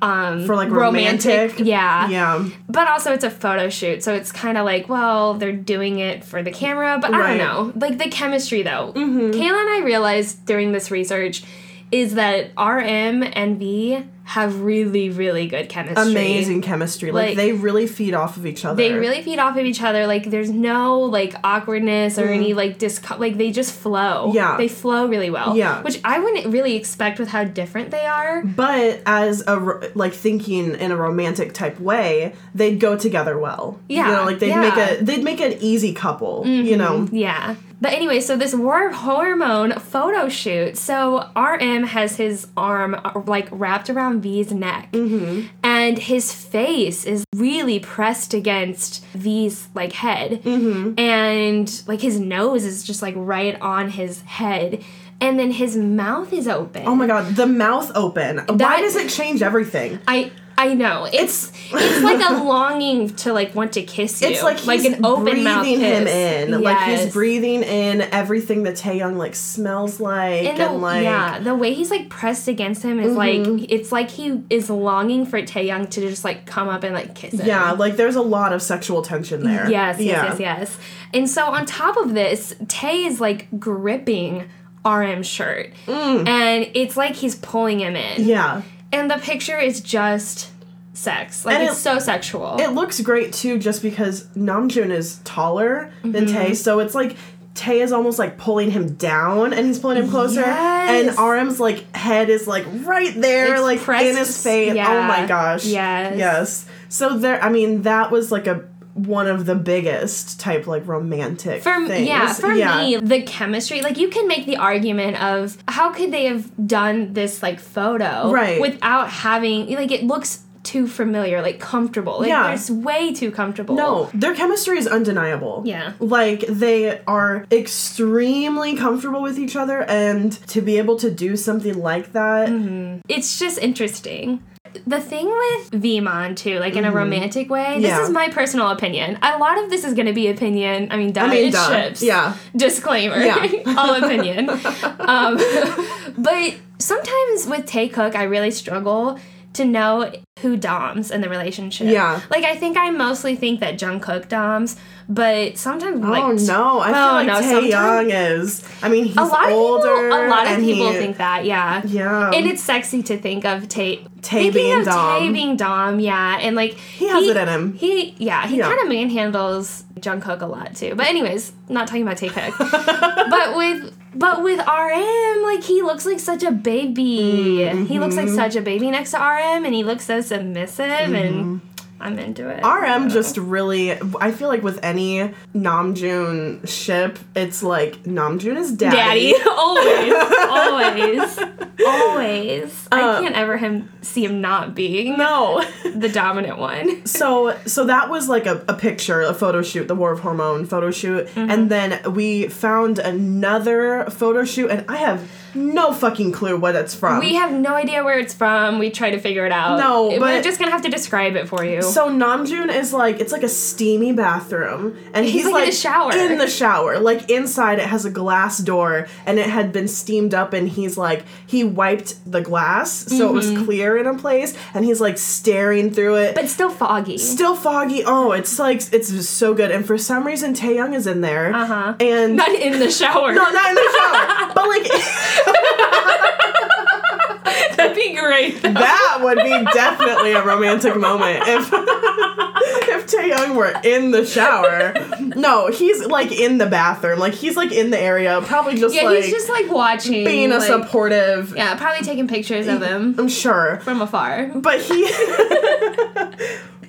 um 0.01 0.47
For 0.47 0.55
like 0.55 0.71
romantic. 0.71 1.59
yeah 1.59 2.09
Yeah. 2.09 2.49
but 2.69 2.87
also 2.89 3.13
it's 3.13 3.25
a 3.25 3.31
photo 3.31 3.69
shoot 3.69 4.05
so 4.05 4.15
it's 4.15 4.31
kind 4.31 4.57
of 4.57 4.65
like 4.65 4.89
well 4.89 5.35
they're 5.35 5.51
doing 5.75 5.99
it 5.99 6.23
for 6.23 6.41
the 6.41 6.53
camera 6.53 6.99
but 7.03 7.13
i 7.13 7.19
don't 7.27 7.39
know 7.39 7.73
like 7.75 7.99
the 7.99 8.09
chemistry 8.09 8.63
though 8.63 8.93
mm-hmm. 8.95 9.33
kayla 9.33 9.59
and 9.61 9.71
i 9.71 9.81
realized 9.85 10.47
during 10.47 10.71
this 10.71 10.93
research 10.93 11.43
is 11.91 12.15
that 12.15 12.51
rm 12.59 13.23
and 13.23 13.59
v 13.59 14.05
have 14.25 14.61
really 14.61 15.09
really 15.09 15.47
good 15.47 15.71
chemistry 15.71 16.03
Amazing 16.11 16.61
chemistry. 16.61 17.11
Like, 17.11 17.29
Like- 17.29 17.37
they 17.39 17.53
really 17.53 17.87
feed 17.87 18.13
off 18.13 18.37
of 18.37 18.45
each 18.45 18.63
other. 18.67 18.77
they 18.77 18.93
really 18.93 19.23
feed 19.23 19.39
off 19.39 19.57
of 19.57 19.65
each 19.65 19.81
other 19.83 20.07
like 20.07 20.29
there's 20.31 20.51
no 20.51 21.01
like 21.01 21.35
awkwardness 21.43 22.19
or 22.19 22.27
any 22.29 22.53
like 22.53 22.77
dis 22.79 23.01
like 23.19 23.39
they 23.39 23.51
just 23.51 23.73
flow 23.73 24.27
Mm. 24.29 24.35
Yeah. 24.35 24.57
they 24.59 24.69
flow 24.69 25.07
really 25.07 25.31
well 25.31 25.57
Yeah. 25.57 25.81
which 25.81 25.99
i 26.05 26.19
wouldn't 26.19 26.49
really 26.53 26.77
expect 26.77 27.19
with 27.19 27.29
how 27.29 27.45
different 27.45 27.91
they 27.91 28.05
are 28.05 28.43
But 28.45 29.01
as 29.07 29.43
a 29.47 29.59
ro- 29.59 29.81
like 29.95 30.13
thinking 30.13 30.75
in 30.75 30.93
a 30.93 30.97
romantic 30.97 31.55
type 31.55 31.81
way, 31.81 32.35
they'd 32.55 32.79
go 32.79 32.97
together 32.99 33.39
well. 33.39 33.81
Yeah, 33.89 34.09
you 34.11 34.13
know, 34.17 34.25
like 34.25 34.39
they'd 34.41 34.49
yeah. 34.49 34.61
make 34.61 34.77
a 34.77 35.05
they'd 35.05 35.25
make 35.25 35.41
an 35.41 35.55
easy 35.61 35.93
couple. 35.95 36.47
You 36.47 36.77
know, 36.77 37.09
Yeah. 37.11 37.55
But 37.81 37.93
anyway, 37.93 38.21
so 38.21 38.37
this 38.37 38.55
war 38.55 38.91
hormone 38.91 39.73
photo 39.79 40.29
shoot. 40.29 40.77
So 40.77 41.29
RM 41.37 41.85
has 41.85 42.17
his 42.17 42.49
arm 42.57 42.95
uh, 43.05 43.23
like 43.27 43.49
wrapped 43.53 43.89
around 43.89 44.21
V's 44.23 44.53
neck, 44.53 44.91
Mm-hmm. 44.93 45.47
and 45.63 45.97
his 45.99 46.33
face 46.33 47.05
is 47.05 47.25
really 47.37 47.79
pressed 47.79 48.35
against 48.35 49.05
V's 49.15 49.69
like 49.75 49.93
head, 49.93 50.43
Mm-hmm. 50.43 50.99
and 50.99 51.83
like 51.87 52.01
his 52.01 52.19
nose 52.19 52.65
is 52.65 52.83
just 52.83 53.01
like 53.01 53.15
right 53.17 53.59
on 53.61 53.91
his 53.91 54.23
head, 54.23 54.83
and 55.21 55.39
then 55.39 55.53
his 55.53 55.77
mouth 55.77 56.33
is 56.33 56.49
open. 56.49 56.83
oh 56.87 56.97
my 56.97 57.07
god, 57.07 57.37
the 57.37 57.47
mouth 57.47 57.93
open. 57.95 58.39
Why 58.49 58.81
does 58.81 58.97
it 58.97 59.09
change 59.09 59.41
everything? 59.43 60.01
I 60.09 60.33
I 60.61 60.75
know 60.75 61.09
it's 61.11 61.53
it's 61.71 62.03
like 62.03 62.21
a 62.29 62.43
longing 62.45 63.11
to 63.17 63.33
like 63.33 63.55
want 63.55 63.75
to 63.75 63.83
kiss 63.85 64.21
you. 64.21 64.29
It's 64.29 64.43
like 64.43 64.59
he's 64.59 64.85
an 64.87 65.05
open 65.05 65.23
breathing 65.25 65.45
mouth 65.45 65.65
him 65.67 66.07
in. 66.09 66.61
Like 66.63 66.99
he's 66.99 67.13
breathing 67.13 67.63
in 67.63 68.01
everything 68.01 68.65
that 68.65 68.75
Taehyung 68.75 69.17
like 69.17 69.37
smells 69.37 70.01
like 70.01 70.45
And 70.47 70.59
and, 70.61 70.83
like 70.83 71.05
yeah, 71.05 71.39
the 71.39 71.55
way 71.55 71.75
he's 71.75 71.91
like 71.93 72.09
pressed 72.09 72.49
against 72.49 72.83
him 72.83 72.99
is 72.99 73.09
Mm-hmm. 73.17 73.53
like 73.61 73.71
it's 73.71 73.93
like 73.93 74.11
he 74.11 74.43
is 74.51 74.69
longing 74.69 75.27
for 75.27 75.41
Taehyung 75.41 75.89
to 75.91 76.01
just 76.01 76.25
like 76.25 76.45
come 76.45 76.69
up 76.69 76.83
and 76.83 76.93
like 76.93 77.15
kiss 77.15 77.35
him. 77.35 77.47
yeah, 77.47 77.71
like 77.73 77.97
there's 77.97 78.17
a 78.17 78.23
lot 78.23 78.53
of 78.53 78.61
sexual 78.61 79.01
tension 79.03 79.45
there. 79.45 79.71
Yes, 79.71 80.01
yes, 80.01 80.01
yeah. 80.01 80.25
yes, 80.25 80.41
yes. 80.41 80.79
And 81.15 81.31
so 81.31 81.45
on 81.47 81.67
top 81.67 81.97
of 81.97 82.15
this, 82.15 82.53
Tae 82.67 83.05
is 83.07 83.21
like 83.21 83.47
gripping 83.61 84.49
RM's 84.85 85.27
shirt. 85.29 85.73
And 85.87 86.69
it's 86.75 86.97
like 86.97 87.15
he's 87.15 87.37
pulling 87.37 87.79
him 87.81 87.95
in. 87.95 88.23
Mm. 88.23 88.27
Yeah. 88.27 88.63
And 88.93 89.11
the 89.11 89.17
picture 89.19 89.59
is 89.59 89.81
just 89.81 90.51
sex. 90.95 91.45
Like 91.45 91.57
And 91.57 91.65
it's 91.65 91.79
it- 91.79 91.83
so 91.83 91.99
sexual. 91.99 92.57
It 92.59 92.69
looks 92.73 93.01
great 93.01 93.33
too, 93.33 93.59
just 93.59 93.83
because 93.83 94.25
Namjoon 94.37 94.91
is 94.91 95.17
taller 95.25 95.93
than 96.03 96.27
Mm-hmm. 96.27 96.35
Tae, 96.37 96.55
so 96.55 96.79
it's 96.81 96.95
like 96.95 97.17
Tae 97.55 97.81
is 97.81 97.93
almost 97.93 98.19
like 98.21 98.39
pulling 98.39 98.71
him 98.71 98.95
down, 98.95 99.53
and 99.53 99.67
he's 99.67 99.79
pulling 99.81 99.97
him 100.03 100.09
closer, 100.11 100.41
Yes. 100.41 101.09
and 101.09 101.19
RM's 101.19 101.59
like 101.59 101.93
head 101.95 102.31
is 102.31 102.47
like 102.47 102.65
right 102.85 103.13
there, 103.21 103.55
It's 103.55 103.63
like 103.63 103.81
pressed- 103.81 104.07
in 104.07 104.17
his 104.17 104.43
face. 104.43 104.71
Oh 104.73 105.03
my 105.03 105.27
gosh. 105.27 105.65
Yes. 105.65 106.17
Yes. 106.17 106.67
So 106.89 107.19
there, 107.19 107.43
I 107.43 107.49
mean, 107.49 107.83
that 107.83 108.11
was 108.13 108.31
like 108.33 108.47
a 108.47 108.65
one 109.07 109.27
of 109.29 109.47
the 109.47 109.55
biggest 109.55 110.41
type 110.41 110.67
like 110.67 110.87
romantic 110.87 111.63
For 111.63 111.87
things. 111.87 112.07
yeah, 112.09 112.33
for 112.33 112.55
me, 112.55 112.97
the 112.97 113.23
chemistry, 113.23 113.83
like 113.83 113.97
you 113.99 114.09
can 114.09 114.27
make 114.29 114.47
the 114.47 114.57
argument 114.57 115.23
of 115.23 115.57
how 115.69 115.93
could 115.93 116.11
they 116.13 116.25
have 116.27 116.51
done 116.67 117.13
this 117.13 117.43
like 117.43 117.61
photo 117.61 118.31
Right. 118.31 118.61
without 118.61 119.09
having 119.11 119.69
like 119.75 119.91
it 119.93 120.05
looks 120.05 120.43
too 120.65 120.87
familiar, 120.87 121.41
like 121.41 121.61
comfortable. 121.61 122.19
Like 122.19 122.29
Yeah. 122.29 122.53
it's 122.53 122.69
way 122.69 123.15
too 123.15 123.31
comfortable. 123.31 123.75
No, 123.77 124.11
their 124.13 124.35
chemistry 124.35 124.77
is 124.77 124.87
undeniable. 124.87 125.63
Yeah. 125.65 125.93
Like 125.99 126.41
they 126.47 127.01
are 127.07 127.47
extremely 127.51 128.77
comfortable 128.77 129.23
with 129.23 129.39
each 129.39 129.57
other 129.57 129.83
and 129.85 130.33
to 130.49 130.61
be 130.61 130.77
able 130.77 130.97
to 130.99 131.11
do 131.11 131.37
something 131.37 131.79
like 131.79 132.13
that. 132.13 132.49
Mm-hmm. 132.49 133.01
It's 133.09 133.39
just 133.39 133.59
interesting. 133.59 134.43
The 134.87 135.01
thing 135.01 135.27
with 135.27 135.71
Vmon 135.83 136.37
too, 136.37 136.59
like 136.59 136.77
in 136.77 136.85
a 136.85 136.93
romantic 136.93 137.51
way, 137.51 137.81
this 137.81 137.91
Mm-hmm. 137.91 138.01
Yeah. 138.01 138.03
is 138.03 138.11
my 138.11 138.29
personal 138.29 138.69
opinion. 138.71 139.19
A 139.23 139.39
lot 139.39 139.63
of 139.63 139.71
this 139.71 139.85
is 139.85 139.95
gonna 139.95 140.13
be 140.13 140.29
opinion. 140.29 140.89
I 140.91 140.97
mean, 140.97 141.13
duh, 141.13 141.23
I 141.23 141.29
mean, 141.31 141.53
duh. 141.53 141.69
ships. 141.71 142.03
Yeah. 142.03 142.35
Disclaimer. 142.57 143.19
Yeah. 143.19 143.47
All 143.77 143.95
opinion. 144.03 144.49
um, 145.01 145.37
but 146.19 146.55
sometimes 146.79 147.47
with 147.47 147.67
Taekook, 147.67 148.15
I 148.15 148.25
really 148.25 148.51
struggle 148.51 149.19
to 149.55 149.65
know 149.65 150.13
who 150.41 150.57
doms 150.57 151.11
in 151.11 151.21
the 151.21 151.29
relationship. 151.29 151.89
Yeah. 151.89 152.21
Like 152.31 152.45
I 152.45 152.55
think 152.57 152.77
I 152.77 152.91
mostly 152.91 153.35
think 153.35 153.59
that 153.61 153.79
Jungkook 153.79 154.29
doms, 154.29 154.77
but 155.09 155.59
sometimes 155.59 156.01
like 156.05 156.23
oh 156.23 156.33
no, 156.33 156.79
I 156.79 156.91
Oh, 156.91 156.93
feel 156.93 157.13
like 157.15 157.27
no, 157.27 157.61
Taehyung 157.61 158.11
is. 158.39 158.63
I 158.83 158.89
mean, 158.89 159.07
he's 159.07 159.17
a 159.17 159.23
lot 159.25 159.51
older. 159.51 159.89
of 159.89 159.97
people, 160.13 160.27
a 160.27 160.29
lot 160.29 160.47
of 160.47 160.59
people 160.61 160.93
he- 160.93 160.99
think 160.99 161.17
that, 161.17 161.45
yeah. 161.45 161.83
Yeah. 161.87 162.31
And 162.31 162.47
it's 162.47 162.63
sexy 162.63 163.03
to 163.05 163.17
think 163.19 163.45
of 163.45 163.69
Tae. 163.69 164.05
Tae 164.23 164.51
being 164.51 164.81
of 164.81 164.85
Dom. 164.85 165.21
Tae 165.23 165.33
being 165.33 165.57
Dom, 165.57 165.99
yeah, 166.01 166.39
and 166.41 166.55
like 166.55 166.75
He 166.75 167.09
has 167.09 167.27
it 167.27 167.37
in 167.37 167.49
him. 167.49 167.73
He, 167.75 168.15
yeah, 168.19 168.47
he 168.47 168.59
Yeah. 168.59 168.69
kind 168.69 168.81
of 168.81 168.89
manhandles 168.89 169.83
Jungkook 170.01 170.41
a 170.43 170.47
lot 170.47 170.75
too. 170.77 170.95
But 170.95 171.07
anyways, 171.07 171.53
not 171.69 171.87
talking 171.89 172.03
about 172.03 172.19
Cook. 172.19 172.55
but 172.59 173.57
with 173.57 173.95
but 174.15 174.43
with 174.43 174.59
RM, 174.59 175.43
like 175.43 175.63
he 175.63 175.83
looks 175.83 176.05
like 176.07 176.19
such 176.21 176.43
a 176.43 176.51
baby. 176.51 177.69
He 177.87 177.99
looks 177.99 178.15
Mm-hmm. 178.17 178.27
like 178.27 178.35
such 178.35 178.57
a 178.57 178.63
baby 178.63 178.91
next 178.91 179.11
to 179.13 179.19
RM, 179.19 179.65
and 179.65 179.75
he 179.75 179.85
looks 179.85 180.05
so 180.07 180.21
submissive, 180.21 180.87
and 181.15 181.61
I'm 182.01 182.19
into 182.19 182.49
it. 182.49 182.63
RM 182.65 183.09
just 183.11 183.37
really. 183.37 183.93
I 184.21 184.31
feel 184.33 184.49
like 184.49 184.63
with 184.63 184.79
any 184.85 185.35
Namjoon 185.55 186.69
ship, 186.69 187.19
it's 187.35 187.63
like 187.63 188.05
Namjoon 188.05 188.57
is 188.57 188.73
daddy. 188.73 189.33
Daddy, 189.33 189.35
always, 189.49 190.15
always, 190.49 191.39
always. 191.87 192.89
I 192.93 193.01
Uh, 193.03 193.21
can't 193.21 193.35
ever 193.35 193.57
him 193.57 193.89
see 194.03 194.25
him 194.25 194.41
not 194.41 194.75
being 194.75 195.17
No. 195.17 195.65
the 195.95 196.09
dominant 196.09 196.59
one. 196.59 197.05
So 197.07 197.57
so 197.67 197.85
that 197.87 198.09
was 198.11 198.29
like 198.29 198.47
a, 198.47 198.65
a 198.69 198.75
picture, 198.75 199.21
a 199.23 199.35
photo 199.35 199.63
shoot, 199.63 199.89
the 199.89 199.95
War 199.95 200.13
of 200.13 200.21
Hormone 200.21 200.67
photo 200.67 200.91
shoot. 200.91 201.27
Mm-hmm. 201.29 201.51
And 201.51 201.71
then 201.71 202.13
we 202.15 202.49
found 202.49 202.99
another 202.99 204.05
photo 204.11 204.45
shoot 204.45 204.71
and 204.71 204.85
I 204.89 204.97
have 204.99 205.29
no 205.55 205.93
fucking 205.93 206.33
clue 206.33 206.57
what 206.57 206.75
it's 206.77 206.95
from. 206.95 207.21
We 207.21 207.35
have 207.35 207.53
no 207.53 207.75
idea 207.75 208.05
where 208.05 208.19
it's 208.19 208.35
from. 208.35 208.79
We 208.79 208.91
try 208.91 209.11
to 209.11 209.19
figure 209.19 209.47
it 209.47 209.53
out. 209.53 209.79
No, 209.79 210.09
we're 210.09 210.19
but- 210.21 210.45
just 210.45 210.59
gonna 210.59 210.71
have 210.71 210.83
to 210.83 210.89
describe 210.91 211.37
it 211.37 211.49
for 211.49 211.65
you. 211.65 211.83
so 211.83 212.09
Namjoon 212.09 212.75
is 212.75 212.93
like 212.93 213.21
it's 213.21 213.33
like 213.33 213.43
a 213.43 213.49
steamy 213.49 214.13
bathroom 214.13 214.97
and 215.15 215.25
he's, 215.27 215.47
like, 215.47 215.65
in 215.65 215.69
a 215.71 215.73
shower. 215.73 216.13
In 216.13 216.39
the 216.39 216.49
shower. 216.49 216.99
Like 216.99 217.31
inside 217.31 217.79
it 217.79 217.87
has 217.87 218.05
a 218.05 218.11
glass 218.11 218.59
door 218.59 219.07
and 219.27 219.39
it 219.39 219.47
had 219.49 219.73
been 219.73 219.89
steamed 219.89 220.35
up 220.35 220.53
and 220.53 220.69
he's 220.69 220.97
like 220.99 221.25
he 221.47 221.65
wiped 221.65 222.15
the 222.31 222.41
glass 222.41 222.91
so 222.93 223.29
it 223.29 223.33
was 223.33 223.51
clear 223.65 223.97
in 223.99 224.07
a 224.07 224.15
place 224.17 224.57
and 224.75 224.85
he's 224.85 225.01
like 225.01 225.19
staring 225.19 225.91
through 225.93 226.17
it. 226.17 226.27
Mm-hmm. 226.29 226.35
but 226.35 226.49
still 226.49 226.71
foggy. 226.71 227.19
Still 227.19 227.55
foggy. 227.57 228.03
Oh, 228.05 228.33
it's 228.33 228.59
like 228.59 228.93
it's 228.93 229.29
so 229.29 229.55
good. 229.55 229.71
And 229.71 229.87
for 229.87 229.97
some 229.99 230.27
reason, 230.27 230.55
Taehyung 230.55 230.95
is 230.95 231.07
in 231.07 231.21
there. 231.21 231.55
Uh 231.55 231.65
Uh-huh. 231.69 231.95
And 232.01 232.37
not 232.37 232.51
in 232.51 232.79
the 232.79 232.91
shower. 232.91 233.33
no, 233.33 233.43
not 233.43 233.69
in 233.71 233.75
the 233.75 233.91
shower. 233.99 234.53
but 234.55 234.69
like 234.69 234.87
That'd 237.77 237.97
be 237.97 238.15
great. 238.15 238.63
though. 238.63 238.73
that 238.73 239.19
would 239.23 239.39
be 239.39 239.65
definitely 239.73 240.33
a 240.33 240.45
romantic 240.45 240.97
moment 240.97 241.45
if 241.47 241.71
if 242.89 243.07
Taehyung 243.07 243.55
were 243.55 243.73
in 243.85 244.11
the 244.11 244.27
shower. 244.27 244.95
No, 245.21 245.69
he's 245.69 246.05
like 246.07 246.33
in 246.33 246.59
the 246.59 246.67
bathroom. 246.67 247.19
Like 247.19 247.35
he's 247.35 247.57
like 247.57 247.73
in 247.73 247.91
the 247.91 247.99
area, 247.99 248.41
probably 248.45 248.77
just 248.77 248.95
yeah, 248.95 249.03
like 249.03 249.25
he's 249.25 249.33
just 249.33 249.49
like 249.49 249.71
watching, 249.71 250.25
being 250.25 250.53
a 250.53 250.59
like, 250.59 250.69
supportive. 250.69 251.55
Yeah, 251.57 251.77
probably 251.77 252.05
taking 252.05 252.29
pictures 252.29 252.67
of 252.67 252.83
him 252.83 253.15
I'm 253.19 253.29
sure. 253.29 253.81
from 253.81 254.03
afar. 254.03 254.51
But 254.55 254.81
he 254.81 255.05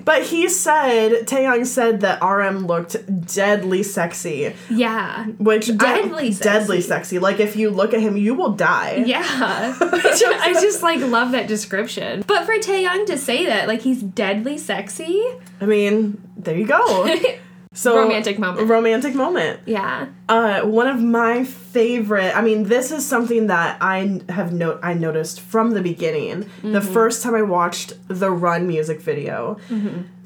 But 0.09 0.23
he 0.23 0.49
said, 0.49 1.27
Taehyung 1.27 1.67
said 1.67 2.01
that 2.01 2.23
RM 2.23 2.65
looked 2.65 2.95
deadly 3.27 3.83
sexy. 3.83 4.55
Yeah. 4.67 5.25
Which 5.37 5.67
Deadly 5.77 6.29
I, 6.29 6.31
sexy. 6.31 6.43
deadly 6.43 6.81
sexy. 6.81 7.19
Like 7.19 7.39
if 7.39 7.55
you 7.55 7.69
look 7.69 7.93
at 7.93 7.99
him, 7.99 8.17
you 8.17 8.33
will 8.33 8.53
die. 8.53 9.03
Yeah. 9.05 9.21
I 9.79 10.57
just 10.59 10.81
like 10.81 10.99
love 11.01 11.33
that 11.33 11.47
description. 11.47 12.23
But 12.25 12.47
for 12.47 12.53
Taehyung 12.55 13.05
to 13.05 13.19
say 13.19 13.45
that, 13.45 13.67
like 13.67 13.81
he's 13.81 14.01
deadly 14.01 14.57
sexy. 14.57 15.23
I 15.61 15.67
mean, 15.67 16.19
there 16.37 16.57
you 16.57 16.65
go. 16.65 17.15
So 17.79 17.95
Romantic 17.97 18.37
moment. 18.37 18.69
Romantic 18.69 19.15
moment. 19.15 19.61
Yeah. 19.65 20.07
Uh, 20.27 20.61
one 20.63 20.87
of 20.87 20.99
my 21.01 21.45
favorite. 21.45 22.35
I 22.35 22.41
mean, 22.41 22.63
this 22.63 22.91
is 22.91 23.05
something 23.05 23.47
that 23.47 23.77
I 23.79 24.19
have 24.27 24.51
note 24.51 24.81
I 24.83 24.93
noticed 24.95 25.39
from 25.39 25.71
the 25.71 25.81
beginning. 25.81 26.49
The 26.61 26.81
first 26.81 27.23
time 27.23 27.35
I 27.35 27.41
watched 27.41 27.93
the 28.09 28.31
Run 28.31 28.67
music 28.67 28.99
video. 29.01 29.57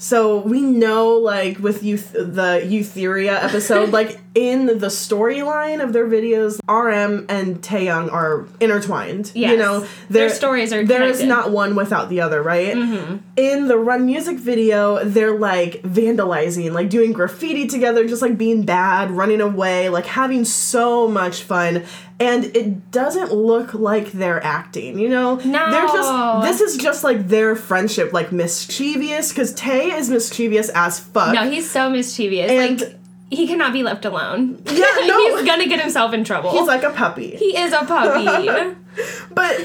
So 0.03 0.39
we 0.39 0.59
know, 0.59 1.11
like 1.15 1.59
with 1.59 1.81
youth, 1.81 2.11
the 2.11 2.61
Eutheria 2.65 3.41
episode, 3.41 3.89
like 3.93 4.19
in 4.35 4.65
the 4.65 4.87
storyline 4.87 5.81
of 5.81 5.93
their 5.93 6.05
videos, 6.05 6.59
RM 6.67 7.25
and 7.29 7.61
Taehyung 7.61 8.11
are 8.11 8.45
intertwined. 8.59 9.31
You 9.51 9.57
know, 9.57 9.87
Their 10.09 10.29
stories 10.29 10.73
are 10.73 10.83
There 10.83 11.03
is 11.03 11.23
not 11.23 11.51
one 11.51 11.75
without 11.75 12.09
the 12.09 12.19
other, 12.19 12.43
right? 12.43 12.75
Mm-hmm. 12.75 13.17
In 13.37 13.69
the 13.69 13.77
Run 13.77 14.05
music 14.05 14.37
video, 14.37 15.05
they're 15.05 15.39
like 15.39 15.81
vandalizing, 15.83 16.73
like 16.73 16.89
doing 16.89 17.13
graffiti 17.13 17.67
together, 17.67 18.05
just 18.05 18.21
like 18.21 18.37
being 18.37 18.63
bad, 18.63 19.09
running 19.09 19.39
away, 19.39 19.87
like 19.87 20.05
having 20.05 20.43
so 20.43 21.07
much 21.07 21.43
fun. 21.43 21.85
And 22.19 22.45
it 22.45 22.91
doesn't 22.91 23.33
look 23.33 23.73
like 23.73 24.11
they're 24.11 24.41
acting, 24.43 24.99
you 24.99 25.09
know? 25.09 25.35
No. 25.35 25.71
They're 25.71 25.87
just, 25.87 26.41
this 26.59 26.61
is 26.61 26.77
just 26.81 27.03
like 27.03 27.27
their 27.27 27.55
friendship, 27.55 28.13
like 28.13 28.31
mischievous, 28.31 29.29
because 29.29 29.53
Tae 29.53 29.91
is 29.95 30.09
mischievous 30.09 30.69
as 30.69 30.99
fuck. 30.99 31.33
No, 31.33 31.49
he's 31.49 31.69
so 31.69 31.89
mischievous. 31.89 32.51
And- 32.51 32.81
like 32.81 32.99
he 33.29 33.47
cannot 33.47 33.73
be 33.73 33.81
left 33.81 34.05
alone. 34.05 34.61
Yeah, 34.67 34.85
no. 35.05 35.35
he's 35.37 35.45
gonna 35.45 35.67
get 35.67 35.81
himself 35.81 36.13
in 36.13 36.23
trouble. 36.23 36.51
He's 36.51 36.67
like 36.67 36.83
a 36.83 36.91
puppy. 36.91 37.35
he 37.35 37.57
is 37.57 37.73
a 37.73 37.83
puppy. 37.83 38.75
But 39.31 39.57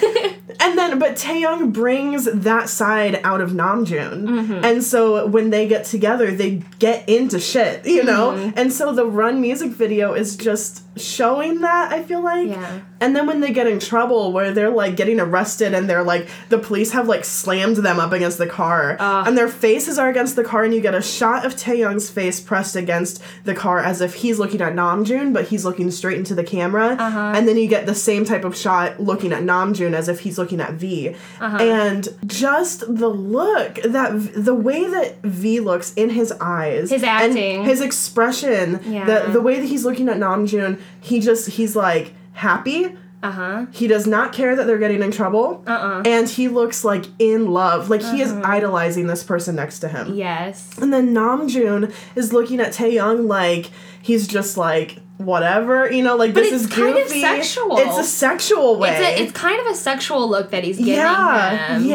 and 0.61 0.79
then 0.79 0.99
but 0.99 1.17
Taehyung 1.17 1.73
brings 1.73 2.25
that 2.33 2.69
side 2.69 3.21
out 3.23 3.41
of 3.41 3.51
Namjoon. 3.51 4.23
Mm-hmm. 4.25 4.65
And 4.65 4.83
so 4.83 5.27
when 5.27 5.51
they 5.51 5.69
get 5.69 5.85
together, 5.85 6.31
they 6.31 6.63
get 6.79 7.07
into 7.09 7.39
shit, 7.39 7.87
you 7.87 8.03
know? 8.03 8.31
Mm-hmm. 8.33 8.59
And 8.59 8.73
so 8.73 8.93
the 8.95 9.05
Run 9.07 9.41
music 9.41 9.71
video 9.71 10.15
is 10.15 10.37
just 10.37 10.83
showing 10.99 11.61
that, 11.61 11.93
I 11.93 12.03
feel 12.03 12.23
like. 12.23 12.49
Yeah. 12.49 12.81
And 13.01 13.15
then 13.15 13.27
when 13.27 13.41
they 13.41 13.53
get 13.53 13.67
in 13.69 13.79
trouble 13.79 14.33
where 14.33 14.53
they're 14.53 14.71
like 14.71 14.97
getting 14.97 15.21
arrested 15.21 15.73
and 15.75 15.89
they're 15.89 16.03
like 16.03 16.29
the 16.49 16.59
police 16.59 16.91
have 16.93 17.07
like 17.07 17.25
slammed 17.25 17.77
them 17.77 18.01
up 18.01 18.11
against 18.13 18.39
the 18.39 18.47
car 18.49 18.97
Ugh. 18.99 19.27
and 19.29 19.39
their 19.39 19.49
faces 19.49 19.99
are 19.99 20.09
against 20.09 20.35
the 20.35 20.43
car 20.43 20.65
and 20.65 20.75
you 20.75 20.81
get 20.81 20.95
a 20.97 21.03
shot 21.03 21.47
of 21.47 21.55
Taehyung's 21.55 22.11
face 22.11 22.41
pressed 22.41 22.75
against 22.75 23.23
the 23.45 23.55
car 23.55 23.79
as 23.79 24.01
if 24.01 24.15
he's 24.15 24.41
looking 24.41 24.61
at 24.61 24.73
Namjoon 24.75 25.33
but 25.33 25.47
he's 25.49 25.65
looking 25.65 25.93
straight 25.93 26.19
into 26.19 26.35
the 26.35 26.43
camera 26.43 26.97
Uh-huh. 26.99 27.33
and 27.37 27.47
then 27.47 27.57
you 27.57 27.69
get 27.69 27.87
the 27.87 27.95
same 27.95 28.25
type 28.25 28.45
of 28.45 28.57
shot 28.57 28.99
looking 28.99 29.18
at 29.27 29.43
Namjoon 29.43 29.93
as 29.93 30.09
if 30.09 30.21
he's 30.21 30.39
looking 30.39 30.61
at 30.61 30.73
V 30.75 31.15
Uh-huh. 31.41 31.57
and 31.59 32.09
just 32.27 32.81
the 32.95 33.09
look 33.09 33.75
that 33.83 34.11
the 34.35 34.55
way 34.55 34.89
that 34.89 35.23
V 35.23 35.61
looks 35.61 35.93
in 35.95 36.11
his 36.11 36.33
eyes 36.41 36.91
His 36.91 37.03
acting. 37.03 37.65
his 37.65 37.81
expression 37.81 38.81
Yeah. 38.87 39.05
the 39.05 39.33
the 39.33 39.41
way 39.41 39.59
that 39.61 39.67
he's 39.67 39.85
looking 39.85 40.09
at 40.09 40.17
Namjoon 40.19 40.79
he 41.01 41.21
just 41.21 41.49
he's 41.51 41.75
like 41.77 42.13
happy 42.33 42.97
Uh 43.23 43.31
huh. 43.33 43.67
he 43.73 43.87
does 43.89 44.07
not 44.07 44.33
care 44.33 44.55
that 44.55 44.67
they're 44.69 44.79
getting 44.79 45.03
in 45.03 45.11
trouble. 45.11 45.65
Uh-uh. 45.67 46.03
And 46.07 46.29
he 46.29 46.47
looks 46.47 46.85
like 46.85 47.05
in 47.19 47.51
love. 47.51 47.91
Like 47.91 48.01
he 48.03 48.23
is 48.23 48.33
idolizing 48.33 49.09
this 49.09 49.25
person 49.25 49.57
next 49.57 49.81
to 49.81 49.89
him. 49.89 50.15
Yes. 50.15 50.71
And 50.81 50.93
then 50.93 51.13
Namjoon 51.13 51.93
is 52.15 52.33
looking 52.33 52.61
at 52.61 52.73
Taehyung 52.73 53.27
like 53.27 53.71
he's 54.01 54.29
just 54.29 54.57
like 54.57 55.01
whatever, 55.19 55.91
you 55.91 56.03
know, 56.03 56.17
like 56.17 56.33
But 56.35 56.45
this 56.45 56.53
is 56.65 56.67
kind 56.69 56.97
of 56.97 57.09
sexual. 57.09 57.77
It's 57.79 57.99
a 57.99 58.05
sexual 58.05 58.79
way. 58.79 58.91
It's, 58.91 59.01
a, 59.21 59.23
it's 59.25 59.33
kind 59.33 59.61
of 59.61 59.67
a 59.67 59.75
sexual 59.75 60.29
look 60.29 60.51
that 60.53 60.65
he's 60.65 60.79
giving 60.79 60.95
Yeah, 60.95 61.77
him. 61.77 61.85
yeah. 61.87 61.95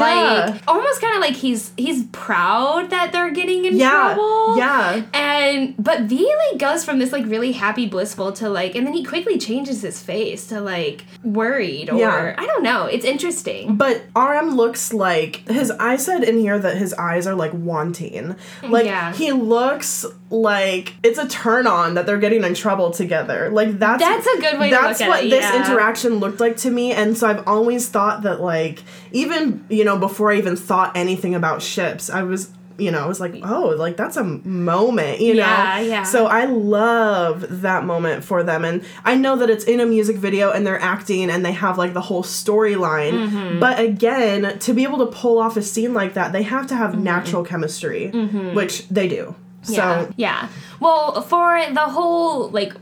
Like 0.51 0.63
almost 0.67 1.01
kind 1.01 1.15
of 1.15 1.21
like 1.21 1.35
he's 1.35 1.71
he's 1.77 2.03
proud 2.07 2.89
that 2.91 3.11
they're 3.11 3.31
getting 3.31 3.65
in 3.65 3.77
yeah, 3.77 4.13
trouble. 4.15 4.57
yeah. 4.57 5.03
And 5.13 5.73
but 5.79 6.01
V 6.01 6.33
like 6.51 6.59
goes 6.59 6.83
from 6.85 6.99
this 6.99 7.11
like 7.11 7.25
really 7.25 7.53
happy, 7.53 7.87
blissful 7.87 8.31
to 8.33 8.49
like, 8.49 8.75
and 8.75 8.85
then 8.85 8.93
he 8.93 9.03
quickly 9.03 9.37
changes 9.37 9.81
his 9.81 10.01
face 10.03 10.47
to 10.47 10.59
like 10.61 11.05
worried 11.23 11.89
or 11.89 11.97
Yeah. 11.97 12.35
I 12.37 12.45
don't 12.45 12.63
know. 12.63 12.85
It's 12.85 13.05
interesting. 13.05 13.75
But 13.77 14.03
RM 14.15 14.55
looks 14.55 14.93
like 14.93 15.47
his 15.47 15.71
I 15.71 15.95
said 15.95 16.23
in 16.23 16.37
here 16.37 16.59
that 16.59 16.77
his 16.77 16.93
eyes 16.95 17.25
are 17.25 17.35
like 17.35 17.51
wanting. 17.53 18.35
Like 18.61 18.85
Yeah. 18.85 19.13
he 19.13 19.31
looks 19.31 20.05
like 20.33 20.95
it's 21.03 21.19
a 21.19 21.27
turn 21.27 21.67
on 21.67 21.93
that 21.93 22.07
they're 22.07 22.17
getting 22.17 22.43
in 22.43 22.55
trouble 22.55 22.89
together. 22.89 23.49
Like 23.51 23.77
that's 23.77 24.01
That's 24.01 24.25
a 24.25 24.41
good 24.41 24.59
way 24.59 24.71
to 24.71 24.75
That's 24.75 24.99
what 25.01 25.25
it, 25.25 25.29
this 25.29 25.43
yeah. 25.43 25.63
interaction 25.63 26.15
looked 26.15 26.39
like 26.39 26.57
to 26.57 26.71
me, 26.71 26.91
and 26.91 27.15
so 27.15 27.27
I've 27.27 27.47
always 27.47 27.87
thought 27.87 28.23
that 28.23 28.41
like 28.41 28.79
even 29.11 29.63
you 29.69 29.83
know 29.85 29.97
before 29.97 30.31
I 30.31 30.37
even 30.37 30.55
thought 30.55 30.97
anything 30.97 31.35
about 31.35 31.61
ships, 31.61 32.09
I 32.09 32.23
was. 32.23 32.51
You 32.75 32.89
know, 32.89 33.03
I 33.03 33.05
was 33.05 33.19
like, 33.19 33.35
oh, 33.43 33.75
like 33.77 33.97
that's 33.97 34.17
a 34.17 34.23
moment, 34.23 35.21
you 35.21 35.35
know? 35.35 35.41
yeah. 35.41 35.79
yeah. 35.79 36.03
So 36.03 36.25
I 36.25 36.45
love 36.45 37.61
that 37.61 37.85
moment 37.85 38.23
for 38.23 38.41
them. 38.41 38.65
And 38.65 38.83
I 39.05 39.13
know 39.15 39.35
that 39.35 39.49
it's 39.51 39.63
in 39.65 39.79
a 39.79 39.85
music 39.85 40.15
video 40.17 40.49
and 40.51 40.65
they're 40.65 40.81
acting 40.81 41.29
and 41.29 41.45
they 41.45 41.51
have 41.51 41.77
like 41.77 41.93
the 41.93 42.01
whole 42.01 42.23
storyline. 42.23 43.11
Mm-hmm. 43.29 43.59
But 43.59 43.79
again, 43.79 44.57
to 44.57 44.73
be 44.73 44.81
able 44.81 44.97
to 45.05 45.05
pull 45.05 45.37
off 45.37 45.55
a 45.55 45.61
scene 45.61 45.93
like 45.93 46.15
that, 46.15 46.31
they 46.31 46.41
have 46.41 46.65
to 46.67 46.75
have 46.75 46.93
Mm-hmm. 46.93 47.03
natural 47.03 47.43
chemistry, 47.45 48.09
which 48.55 48.87
they 48.89 49.07
do. 49.07 49.35
So 49.63 49.73
yeah. 49.73 50.11
yeah. 50.15 50.49
Well, 50.79 51.21
for 51.21 51.63
the 51.71 51.79
whole 51.79 52.49
like 52.49 52.73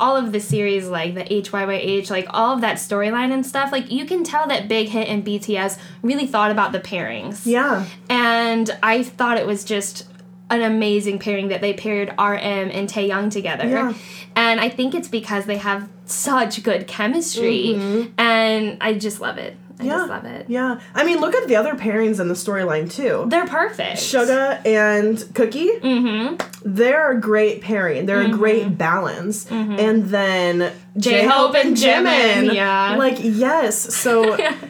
all 0.00 0.16
of 0.16 0.32
the 0.32 0.40
series, 0.40 0.88
like 0.88 1.14
the 1.14 1.24
HYYH, 1.24 2.10
like 2.10 2.26
all 2.30 2.54
of 2.54 2.62
that 2.62 2.76
storyline 2.76 3.32
and 3.32 3.44
stuff, 3.44 3.70
like 3.70 3.90
you 3.92 4.06
can 4.06 4.24
tell 4.24 4.48
that 4.48 4.66
Big 4.66 4.88
Hit 4.88 5.08
and 5.08 5.24
BTS 5.24 5.78
really 6.02 6.26
thought 6.26 6.50
about 6.50 6.72
the 6.72 6.80
pairings. 6.80 7.44
yeah. 7.44 7.84
And 8.08 8.70
I 8.82 9.02
thought 9.02 9.36
it 9.36 9.46
was 9.46 9.62
just 9.62 10.08
an 10.48 10.62
amazing 10.62 11.18
pairing 11.18 11.48
that 11.48 11.60
they 11.60 11.72
paired 11.72 12.08
RM 12.08 12.70
and 12.72 12.88
Taehyung 12.88 13.30
together. 13.30 13.68
Yeah. 13.68 13.94
And 14.34 14.58
I 14.58 14.68
think 14.68 14.94
it's 14.94 15.06
because 15.06 15.44
they 15.44 15.58
have 15.58 15.88
such 16.06 16.62
good 16.62 16.86
chemistry. 16.86 17.74
Mm-hmm. 17.74 18.12
And 18.18 18.78
I 18.80 18.94
just 18.94 19.20
love 19.20 19.38
it. 19.38 19.56
I 19.80 19.82
Mm-hmm. 19.82 19.88
Yeah. 19.90 19.96
just 19.96 20.08
love 20.10 20.24
it. 20.26 20.46
Yeah. 20.48 20.80
I 20.94 21.04
mean, 21.04 21.20
look 21.20 21.34
at 21.34 21.48
the 21.48 21.56
other 21.56 21.74
pairings 21.74 22.20
in 22.20 22.28
the 22.28 22.34
storyline 22.34 22.90
too. 22.90 23.24
They're 23.28 23.46
perfect. 23.46 23.96
Suga 23.98 24.64
and 24.66 25.18
Cookie, 25.34 25.70
Mm-hmm. 25.70 26.36
they're 26.74 27.12
a 27.12 27.20
great 27.20 27.62
pairing. 27.62 28.06
They're 28.06 28.22
a 28.22 28.28
great 28.30 28.76
balance. 28.76 29.50
And 29.50 30.04
then 30.06 30.72
J 30.96 31.24
Hope 31.26 31.54
and 31.54 31.76
Jimin. 31.76 32.52
Yeah. 32.52 32.96
Like, 32.96 33.18
yes. 33.20 33.78
So, 33.94 34.36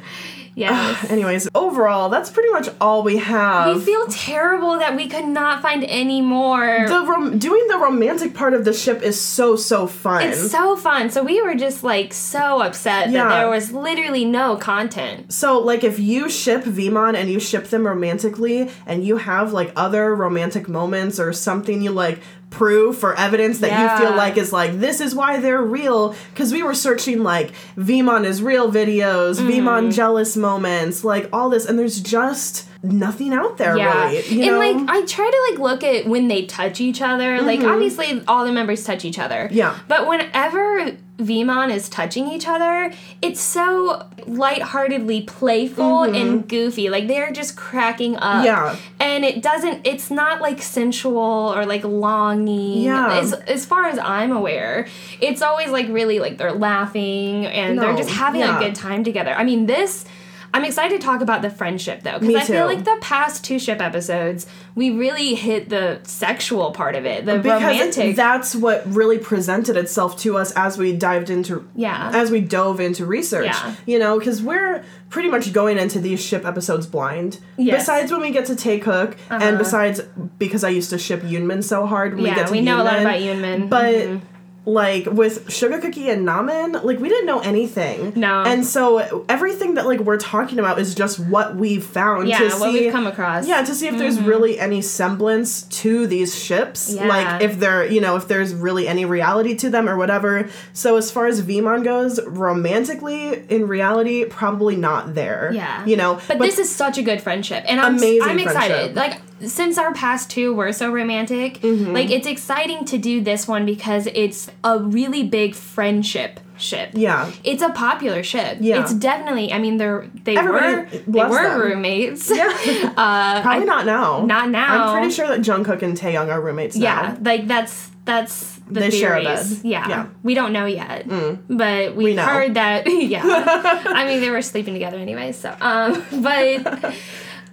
Yes. 0.54 1.04
anyways, 1.11 1.49
overall, 1.54 2.09
that's 2.09 2.30
pretty 2.30 2.50
much 2.50 2.69
all 2.80 3.02
we 3.02 3.16
have. 3.19 3.76
We 3.76 3.83
feel 3.83 4.07
terrible 4.09 4.78
that 4.78 4.97
we 4.97 5.09
could 5.09 5.26
not 5.26 5.62
find 5.62 5.85
any 5.85 6.21
more. 6.21 6.85
the 6.88 7.00
rom- 7.07 7.38
doing 7.38 7.66
the 7.69 7.78
romantic 7.78 8.35
part 8.35 8.54
of 8.54 8.64
the 8.64 8.73
ship 8.73 9.02
is 9.02 9.21
so 9.21 9.57
so 9.57 9.87
fun. 9.87 10.23
it's 10.25 10.50
so 10.50 10.76
fun. 10.76 11.11
So 11.11 11.23
we 11.23 11.40
were 11.42 11.54
just 11.54 11.83
like 11.85 12.12
so 12.12 12.61
upset 12.62 13.11
Yeah. 13.11 13.25
that 13.28 13.38
there 13.40 13.50
was 13.50 13.73
literally 13.73 14.25
no 14.25 14.57
content. 14.57 15.33
So, 15.33 15.59
like, 15.59 15.85
if 15.85 15.99
you 15.99 16.28
ship 16.28 16.64
Vmon 16.64 17.14
and 17.14 17.30
you 17.30 17.40
ship 17.40 17.66
them 17.69 17.87
romantically, 17.87 18.71
and 18.87 19.04
you 19.04 19.16
have 19.19 19.52
like 19.52 19.73
other 19.76 20.14
romantic 20.14 20.69
moments 20.69 21.19
or 21.21 21.33
something 21.33 21.83
you 21.83 21.90
like 21.90 22.21
proof 22.50 23.02
or 23.04 23.14
evidence 23.14 23.61
that 23.61 23.71
you 23.80 24.04
feel 24.07 24.16
like 24.16 24.37
is 24.37 24.52
like 24.52 24.73
this 24.80 25.00
is 25.00 25.14
why 25.14 25.38
they're 25.40 25.62
real, 25.62 26.14
because 26.35 26.52
we 26.52 26.62
were 26.62 26.75
searching 26.75 27.23
like 27.23 27.52
Vmon 27.76 28.25
is 28.25 28.42
real 28.42 28.71
videos, 28.71 29.38
Mm-hmm. 29.40 29.66
Vmon 29.66 29.95
jealous 29.95 30.37
moments, 30.37 31.04
like 31.04 31.28
all 31.33 31.49
this, 31.50 31.64
and 31.66 31.78
there's 31.78 32.00
just 32.00 32.66
nothing 32.83 33.33
out 33.33 33.59
there 33.59 33.76
Yeah. 33.76 34.04
really. 34.09 34.26
You 34.28 34.42
and 34.42 34.50
know? 34.52 34.59
like 34.83 34.88
I 35.02 35.04
try 35.07 35.30
to 35.30 35.50
like 35.52 35.61
look 35.61 35.85
at 35.85 36.07
when 36.07 36.28
they 36.28 36.47
touch 36.47 36.80
each 36.80 37.00
other. 37.02 37.40
Like 37.42 37.61
obviously 37.61 38.23
all 38.26 38.45
the 38.45 38.52
members 38.52 38.85
touch 38.85 39.04
each 39.04 39.19
other. 39.19 39.45
Mm-hmm. 39.45 39.54
Yeah. 39.54 39.78
But 39.87 40.09
whenever 40.09 40.97
Vmon 41.21 41.73
is 41.73 41.89
touching 41.89 42.29
each 42.29 42.49
other, 42.49 42.93
it's 43.23 43.41
so 43.41 44.07
lightheartedly 44.27 45.23
playful 45.23 46.03
and 46.03 46.49
goofy. 46.49 46.91
Like 46.91 47.07
they're 47.07 47.33
just 47.33 47.57
cracking 47.57 48.17
up. 48.17 48.23
Mm-hmm. 48.23 48.45
Yeah. 48.45 48.77
And 48.99 49.25
it 49.25 49.43
doesn't 49.43 49.87
it's 49.87 50.11
not 50.11 50.41
like 50.41 50.62
sensual 50.62 51.53
or 51.55 51.67
like 51.67 51.85
longing. 51.85 52.83
Yeah. 52.83 53.19
As, 53.19 53.33
as 53.33 53.65
far 53.65 53.87
as 53.87 53.99
I'm 53.99 54.33
aware. 54.33 54.87
It's 55.21 55.43
always 55.43 55.71
like 55.71 55.89
really 55.89 56.21
like 56.21 56.39
they're 56.39 56.53
laughing 56.53 57.47
and 57.47 57.79
they're 57.79 57.97
just 57.97 58.11
having 58.11 58.41
yeah. 58.41 58.59
a 58.59 58.61
good 58.61 58.75
time 58.75 59.05
together. 59.05 59.33
I 59.33 59.45
mean 59.45 59.67
this 59.67 60.05
I'm 60.52 60.64
excited 60.64 61.00
to 61.00 61.07
talk 61.07 61.21
about 61.21 61.42
the 61.42 61.50
friendship 61.50 62.02
though, 62.02 62.19
because 62.19 62.35
I 62.37 62.45
feel 62.45 62.66
like 62.66 62.85
the 62.85 62.99
past 63.00 63.45
two 63.45 63.59
ship 63.59 63.80
episodes, 63.80 64.47
we 64.75 64.90
really 64.90 65.35
hit 65.35 65.69
the 65.69 66.00
sexual 66.02 66.73
part 66.73 66.95
of 66.97 67.04
it, 67.07 67.25
the 67.25 67.38
because 67.38 67.62
romantic. 67.62 68.16
that's 68.16 68.57
what 68.57 68.83
really 68.92 69.19
presented 69.19 69.76
itself 69.76 70.16
to 70.21 70.37
us 70.37 70.52
as 70.57 70.76
we 70.78 70.92
dived 70.97 71.30
into 71.30 71.69
Yeah. 71.75 72.11
as 72.14 72.30
we 72.30 72.40
dove 72.40 72.80
into 72.80 73.07
research 73.07 73.47
Yeah. 73.47 73.75
you 73.87 73.99
know 73.99 74.19
because 74.19 74.42
we're 74.42 74.83
pretty 75.09 75.28
much 75.28 75.52
going 75.52 75.78
into 75.78 76.00
these 76.00 76.21
ship 76.21 76.45
episodes 76.47 76.87
blind 76.87 77.38
Yes. 77.57 77.83
besides 77.83 78.11
when 78.12 78.21
we 78.21 78.30
get 78.30 78.47
to 78.47 78.54
Taekook 78.54 79.16
and 79.28 79.59
besides 79.59 80.00
because 80.38 80.62
i 80.64 80.69
used 80.69 80.90
to 80.90 80.99
ship 80.99 81.23
yoonmin 81.23 81.62
so 81.64 81.85
hard 81.87 82.14
when 82.14 82.23
we 82.25 82.28
yeah, 82.30 82.37
get 82.37 82.47
to 82.47 82.52
we 82.52 82.61
know 82.61 82.80
a 82.80 82.85
lot 82.85 83.00
about 83.00 83.19
Yoonmin. 83.21 83.69
but 83.69 83.95
Mhm. 83.95 84.21
Like 84.67 85.07
with 85.07 85.50
Sugar 85.50 85.79
Cookie 85.79 86.11
and 86.11 86.26
Namen, 86.26 86.73
like 86.73 86.99
we 86.99 87.09
didn't 87.09 87.26
know 87.26 87.40
anything. 87.40 88.12
No. 88.14 88.43
And 88.43 88.64
so 88.64 89.25
everything 89.29 89.75
that 89.75 89.87
like 89.87 90.00
we're 90.00 90.19
talking 90.19 90.59
about 90.59 90.79
is 90.79 90.95
just 90.95 91.19
what 91.19 91.57
we've 91.57 91.85
found 91.85 92.29
Yeah, 92.29 92.38
to 92.38 92.45
what 92.45 92.73
see 92.73 92.81
we've 92.81 92.93
come 92.93 93.07
across. 93.07 93.49
Yeah, 93.49 93.62
to 93.64 93.75
see 93.75 93.88
if 93.88 93.97
there's 93.97 94.19
mm-hmm. 94.19 94.29
really 94.29 94.61
any 94.61 94.83
semblance 94.83 95.62
to 95.62 96.07
these 96.07 96.38
ships. 96.38 96.93
Yeah. 96.93 97.07
Like 97.07 97.43
if 97.43 97.59
there 97.59 97.87
you 97.87 98.00
know, 98.00 98.17
if 98.17 98.29
there's 98.29 98.55
really 98.55 98.87
any 98.87 99.05
reality 99.05 99.55
to 99.57 99.71
them 99.71 99.88
or 99.88 99.97
whatever. 99.97 100.49
So 100.73 100.97
as 100.97 101.11
far 101.11 101.26
as 101.26 101.40
Vmon 101.40 101.83
goes, 101.83 102.21
romantically, 102.26 103.45
in 103.49 103.67
reality, 103.67 104.26
probably 104.26 104.76
not 104.76 105.14
there. 105.14 105.50
Yeah. 105.55 105.85
You 105.87 105.97
know. 105.97 106.21
But, 106.29 106.38
this 106.38 106.59
is 106.59 106.75
such 106.75 106.99
a 106.99 107.02
good 107.02 107.23
friendship. 107.23 107.64
And 107.67 107.81
I'm, 107.81 107.97
Amazing 107.97 108.23
I'm 108.23 108.38
friendship. 108.38 108.49
excited. 108.49 108.97
Like, 108.97 109.21
since 109.47 109.79
our 109.79 109.93
past 109.95 110.31
two 110.31 110.55
were 110.55 110.73
so 110.73 110.91
romantic, 110.91 111.61
Mm-hmm. 111.61 111.93
like, 111.93 112.11
it's 112.11 112.27
exciting 112.27 112.85
to 112.87 112.99
do 112.99 113.21
this 113.21 113.47
one 113.49 113.65
because 113.67 114.07
it's 114.15 114.51
a 114.65 114.79
really 114.79 115.23
big 115.25 115.55
friendship 115.55 116.41
ship. 116.59 116.91
Yeah. 116.93 117.31
It's 117.43 117.63
a 117.63 117.71
popular 117.71 118.23
ship. 118.23 118.59
Yeah. 118.61 118.83
It's 118.83 118.93
definitely, 118.93 119.53
I 119.53 119.59
mean, 119.59 119.79
they're, 119.79 120.09
they 120.25 120.37
Everybody 120.37 120.75
were, 120.75 121.03
they 121.07 121.25
were 121.25 121.43
them. 121.49 121.61
roommates. 121.61 122.31
Yeah. 122.31 122.49
uh, 122.97 123.41
Probably 123.43 123.65
not 123.65 123.87
now. 123.87 124.25
not 124.27 124.51
now. 124.51 124.89
I'm 124.93 124.99
pretty 125.01 125.15
sure 125.15 125.27
that 125.29 125.41
Jungkook 125.41 125.81
and 125.83 125.97
Taehyung 125.97 126.29
are 126.31 126.41
roommates 126.41 126.77
now. 126.77 126.83
yeah, 126.83 127.17
like, 127.23 127.47
that's, 127.47 127.91
that's 128.05 128.57
the 128.69 128.81
They 128.81 128.91
share 128.91 129.17
a 129.17 129.23
theories. 129.23 129.65
Yeah. 129.65 129.89
Yeah. 129.89 130.03
Mm. 130.05 130.11
We 130.23 130.35
don't 130.35 130.53
know 130.53 130.67
yet. 130.67 131.09
But 131.49 131.97
we've 131.97 132.17
know. 132.17 132.25
heard 132.25 132.55
that, 132.55 132.85
yeah. 132.91 133.23
I 133.25 134.05
mean, 134.07 134.21
they 134.21 134.31
were 134.31 134.43
sleeping 134.43 134.75
together 134.75 134.99
anyway, 134.99 135.33
so, 135.33 135.55
um, 135.61 136.05
but. 136.23 136.95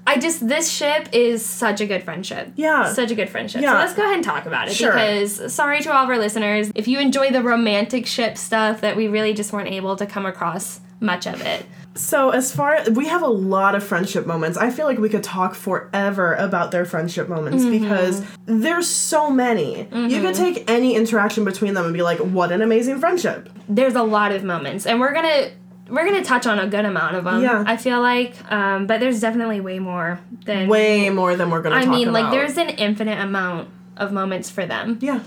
I 0.07 0.17
just 0.17 0.47
this 0.47 0.71
ship 0.71 1.09
is 1.11 1.45
such 1.45 1.81
a 1.81 1.85
good 1.85 2.01
friendship. 2.03 2.53
Yeah. 2.55 2.91
Such 2.93 3.11
a 3.11 3.15
good 3.15 3.29
friendship. 3.29 3.61
Yeah. 3.61 3.73
So 3.73 3.77
let's 3.79 3.93
go 3.93 4.03
ahead 4.03 4.15
and 4.15 4.23
talk 4.23 4.45
about 4.45 4.67
it 4.69 4.73
Sure. 4.73 4.93
because 4.93 5.53
sorry 5.53 5.81
to 5.81 5.93
all 5.93 6.03
of 6.05 6.09
our 6.09 6.17
listeners 6.17 6.71
if 6.75 6.87
you 6.87 6.99
enjoy 6.99 7.29
the 7.31 7.43
romantic 7.43 8.05
ship 8.07 8.37
stuff 8.37 8.81
that 8.81 8.95
we 8.95 9.07
really 9.07 9.33
just 9.33 9.51
weren't 9.53 9.67
able 9.69 9.95
to 9.97 10.05
come 10.05 10.25
across 10.25 10.79
much 10.99 11.27
of 11.27 11.41
it. 11.41 11.63
So 11.93 12.29
as 12.29 12.55
far 12.55 12.79
we 12.91 13.07
have 13.07 13.21
a 13.23 13.27
lot 13.27 13.75
of 13.75 13.83
friendship 13.83 14.25
moments. 14.25 14.57
I 14.57 14.69
feel 14.69 14.85
like 14.85 14.97
we 14.99 15.09
could 15.09 15.23
talk 15.23 15.53
forever 15.55 16.33
about 16.35 16.71
their 16.71 16.85
friendship 16.85 17.27
moments 17.27 17.63
Mm-hmm. 17.65 17.83
because 17.83 18.23
there's 18.45 18.87
so 18.87 19.29
many. 19.29 19.87
You 19.91 20.21
could 20.21 20.35
take 20.35 20.69
any 20.69 20.95
interaction 20.95 21.43
between 21.43 21.73
them 21.73 21.85
and 21.85 21.93
be 21.93 22.01
like, 22.01 22.19
"What 22.19 22.51
an 22.51 22.61
amazing 22.61 22.99
friendship." 22.99 23.49
There's 23.67 23.95
a 23.95 24.03
lot 24.03 24.31
of 24.31 24.43
moments 24.43 24.85
and 24.85 24.99
we're 24.99 25.13
going 25.13 25.25
to 25.25 25.51
we're 25.89 26.05
going 26.05 26.21
to 26.21 26.27
touch 26.27 26.45
on 26.47 26.59
a 26.59 26.67
good 26.67 26.85
amount 26.85 27.15
of 27.15 27.23
them. 27.23 27.41
Yeah. 27.41 27.63
I 27.65 27.77
feel 27.77 28.01
like 28.01 28.33
um, 28.51 28.87
but 28.87 28.99
there's 28.99 29.19
definitely 29.21 29.61
way 29.61 29.79
more 29.79 30.19
than 30.45 30.67
Way 30.67 31.09
more 31.09 31.35
than 31.35 31.49
we're 31.49 31.61
going 31.61 31.79
to 31.81 31.87
I 31.87 31.89
mean 31.89 32.09
about. 32.09 32.21
like 32.23 32.31
there's 32.31 32.57
an 32.57 32.69
infinite 32.69 33.19
amount 33.19 33.69
of 33.95 34.11
moments 34.11 34.49
for 34.49 34.65
them. 34.65 34.97
Yeah. 35.01 35.21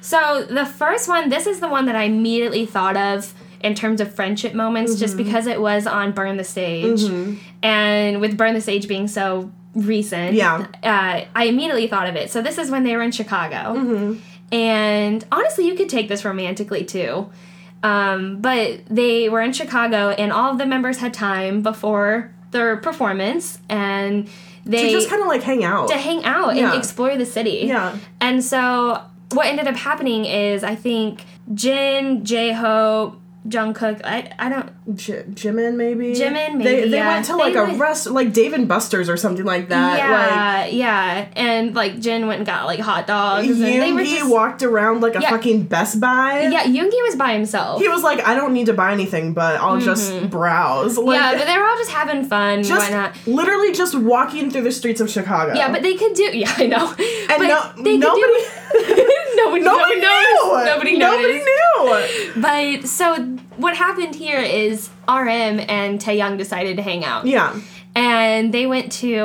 So 0.00 0.44
the 0.48 0.66
first 0.66 1.08
one, 1.08 1.28
this 1.28 1.46
is 1.46 1.60
the 1.60 1.68
one 1.68 1.86
that 1.86 1.94
I 1.96 2.02
immediately 2.04 2.66
thought 2.66 2.96
of 2.96 3.32
in 3.60 3.74
terms 3.76 4.00
of 4.00 4.12
friendship 4.12 4.52
moments, 4.54 4.96
just 4.98 5.14
Mm-hmm. 5.14 5.24
because 5.24 5.46
it 5.46 5.60
was 5.60 5.86
on 5.86 6.10
Burn 6.10 6.36
the 6.36 6.42
Stage, 6.44 7.02
and 7.62 8.20
with 8.20 8.36
Burn 8.36 8.54
the 8.54 8.60
Stage 8.60 8.88
being 8.88 9.06
so 9.06 9.52
recent, 9.74 10.34
Yeah. 10.34 10.66
uh, 10.82 11.24
I 11.34 11.44
immediately 11.44 11.86
thought 11.86 12.08
of 12.08 12.16
it. 12.16 12.30
So 12.32 12.42
this 12.42 12.58
is 12.58 12.70
when 12.70 12.82
they 12.82 12.96
were 12.96 13.02
in 13.02 13.12
Chicago, 13.12 13.78
Mm-hmm. 13.78 14.18
and 14.54 15.24
honestly, 15.30 15.66
you 15.66 15.74
could 15.76 15.88
take 15.88 16.08
this 16.08 16.24
romantically 16.24 16.84
too. 16.84 17.30
Um, 17.82 18.40
but 18.40 18.80
they 18.88 19.28
were 19.28 19.40
in 19.40 19.52
Chicago, 19.52 20.10
and 20.10 20.32
all 20.32 20.52
of 20.52 20.58
the 20.58 20.66
members 20.66 20.98
had 20.98 21.12
time 21.12 21.62
before 21.62 22.32
their 22.52 22.76
performance, 22.76 23.58
and 23.68 24.28
they 24.64 24.84
To 24.84 24.90
just 24.90 25.08
kind 25.10 25.20
of 25.22 25.28
like 25.28 25.42
hang 25.42 25.64
out. 25.64 25.88
to 25.88 25.96
hang 25.96 26.24
out 26.24 26.54
Yeah. 26.54 26.68
and 26.72 26.78
explore 26.78 27.16
the 27.16 27.26
city. 27.26 27.64
Yeah. 27.66 27.96
And 28.20 28.44
so 28.44 29.00
what 29.32 29.46
ended 29.46 29.66
up 29.66 29.74
happening 29.76 30.24
is 30.26 30.62
I 30.62 30.74
think 30.74 31.24
Jin, 31.54 32.24
J 32.24 32.52
Hope, 32.52 33.18
Jungkook, 33.48 34.00
I 34.04 34.30
I 34.38 34.48
don't 34.48 34.96
J- 34.96 35.24
Jimin 35.30 35.74
maybe. 35.76 36.12
Jimin, 36.14 36.58
They 36.62 36.76
maybe, 36.76 36.90
they 36.90 36.96
yeah. 36.98 37.14
went 37.14 37.26
to 37.26 37.36
like 37.36 37.54
They 37.54 37.58
a 37.58 37.64
went- 37.64 37.80
rest 37.80 38.06
like 38.08 38.32
Dave 38.32 38.52
and 38.52 38.68
Buster's 38.68 39.08
or 39.08 39.16
something 39.16 39.44
like 39.44 39.68
that. 39.70 39.98
yeah, 39.98 40.64
yeah. 40.66 41.26
And 41.34 41.74
like 41.74 41.98
Jin 41.98 42.26
went 42.28 42.38
and 42.38 42.46
got 42.46 42.66
like 42.66 42.78
hot 42.78 43.06
dogs 43.08 43.48
Like 43.48 43.58
they 43.58 43.80
Yoongi 43.90 44.04
just 44.18 44.30
walked 44.30 44.62
around 44.62 45.00
like 45.00 45.16
a 45.16 45.20
Yeah. 45.20 45.30
fucking 45.30 45.64
Best 45.64 45.98
Buy. 46.00 46.42
Yeah, 46.52 46.62
Yoongi 46.64 47.02
was 47.08 47.16
by 47.16 47.32
himself. 47.32 47.80
He 47.82 47.88
was 47.88 48.02
like, 48.04 48.20
I 48.26 48.34
don't 48.34 48.52
need 48.52 48.66
to 48.66 48.74
buy 48.74 48.92
anything, 48.92 49.32
but 49.34 49.60
I'll 49.60 49.80
just 49.80 50.30
browse. 50.30 50.96
Like, 50.96 51.18
Mm-hmm. 51.20 51.32
yeah, 51.32 51.38
but 51.38 51.46
they 51.46 51.58
were 51.58 51.64
all 51.66 51.76
just 51.78 51.90
having 51.90 52.24
fun. 52.24 52.62
just 52.62 52.90
Why 52.90 52.96
not? 52.96 53.16
literally 53.26 53.72
just 53.72 53.94
walking 53.96 54.50
through 54.52 54.62
the 54.62 54.72
streets 54.72 55.00
of 55.00 55.10
Chicago. 55.10 55.54
Yeah, 55.54 55.70
but 55.72 55.82
they 55.82 55.94
could 55.94 56.14
do. 56.14 56.22
Yeah, 56.32 56.52
I 56.56 56.66
know. 56.66 56.88
and 56.88 57.28
but 57.28 57.46
no, 57.48 57.82
they 57.82 57.98
could 57.98 58.00
nobody, 58.00 58.22
do. 58.22 59.08
nobody, 59.44 59.62
nobody 59.64 60.00
knows. 60.00 60.22
knew. 60.42 60.64
Nobody 60.64 60.98
Nobody 60.98 61.38
knew. 61.38 62.40
But 62.42 62.88
so 62.88 63.16
what 63.56 63.76
happened 63.76 64.14
here 64.14 64.40
is 64.40 64.88
RM 65.08 65.60
and 65.68 66.00
Taehyung 66.00 66.38
decided 66.38 66.76
to 66.76 66.82
hang 66.82 67.04
out. 67.04 67.26
Yeah, 67.26 67.58
and 67.94 68.52
they 68.54 68.66
went 68.66 68.92
to 68.92 69.16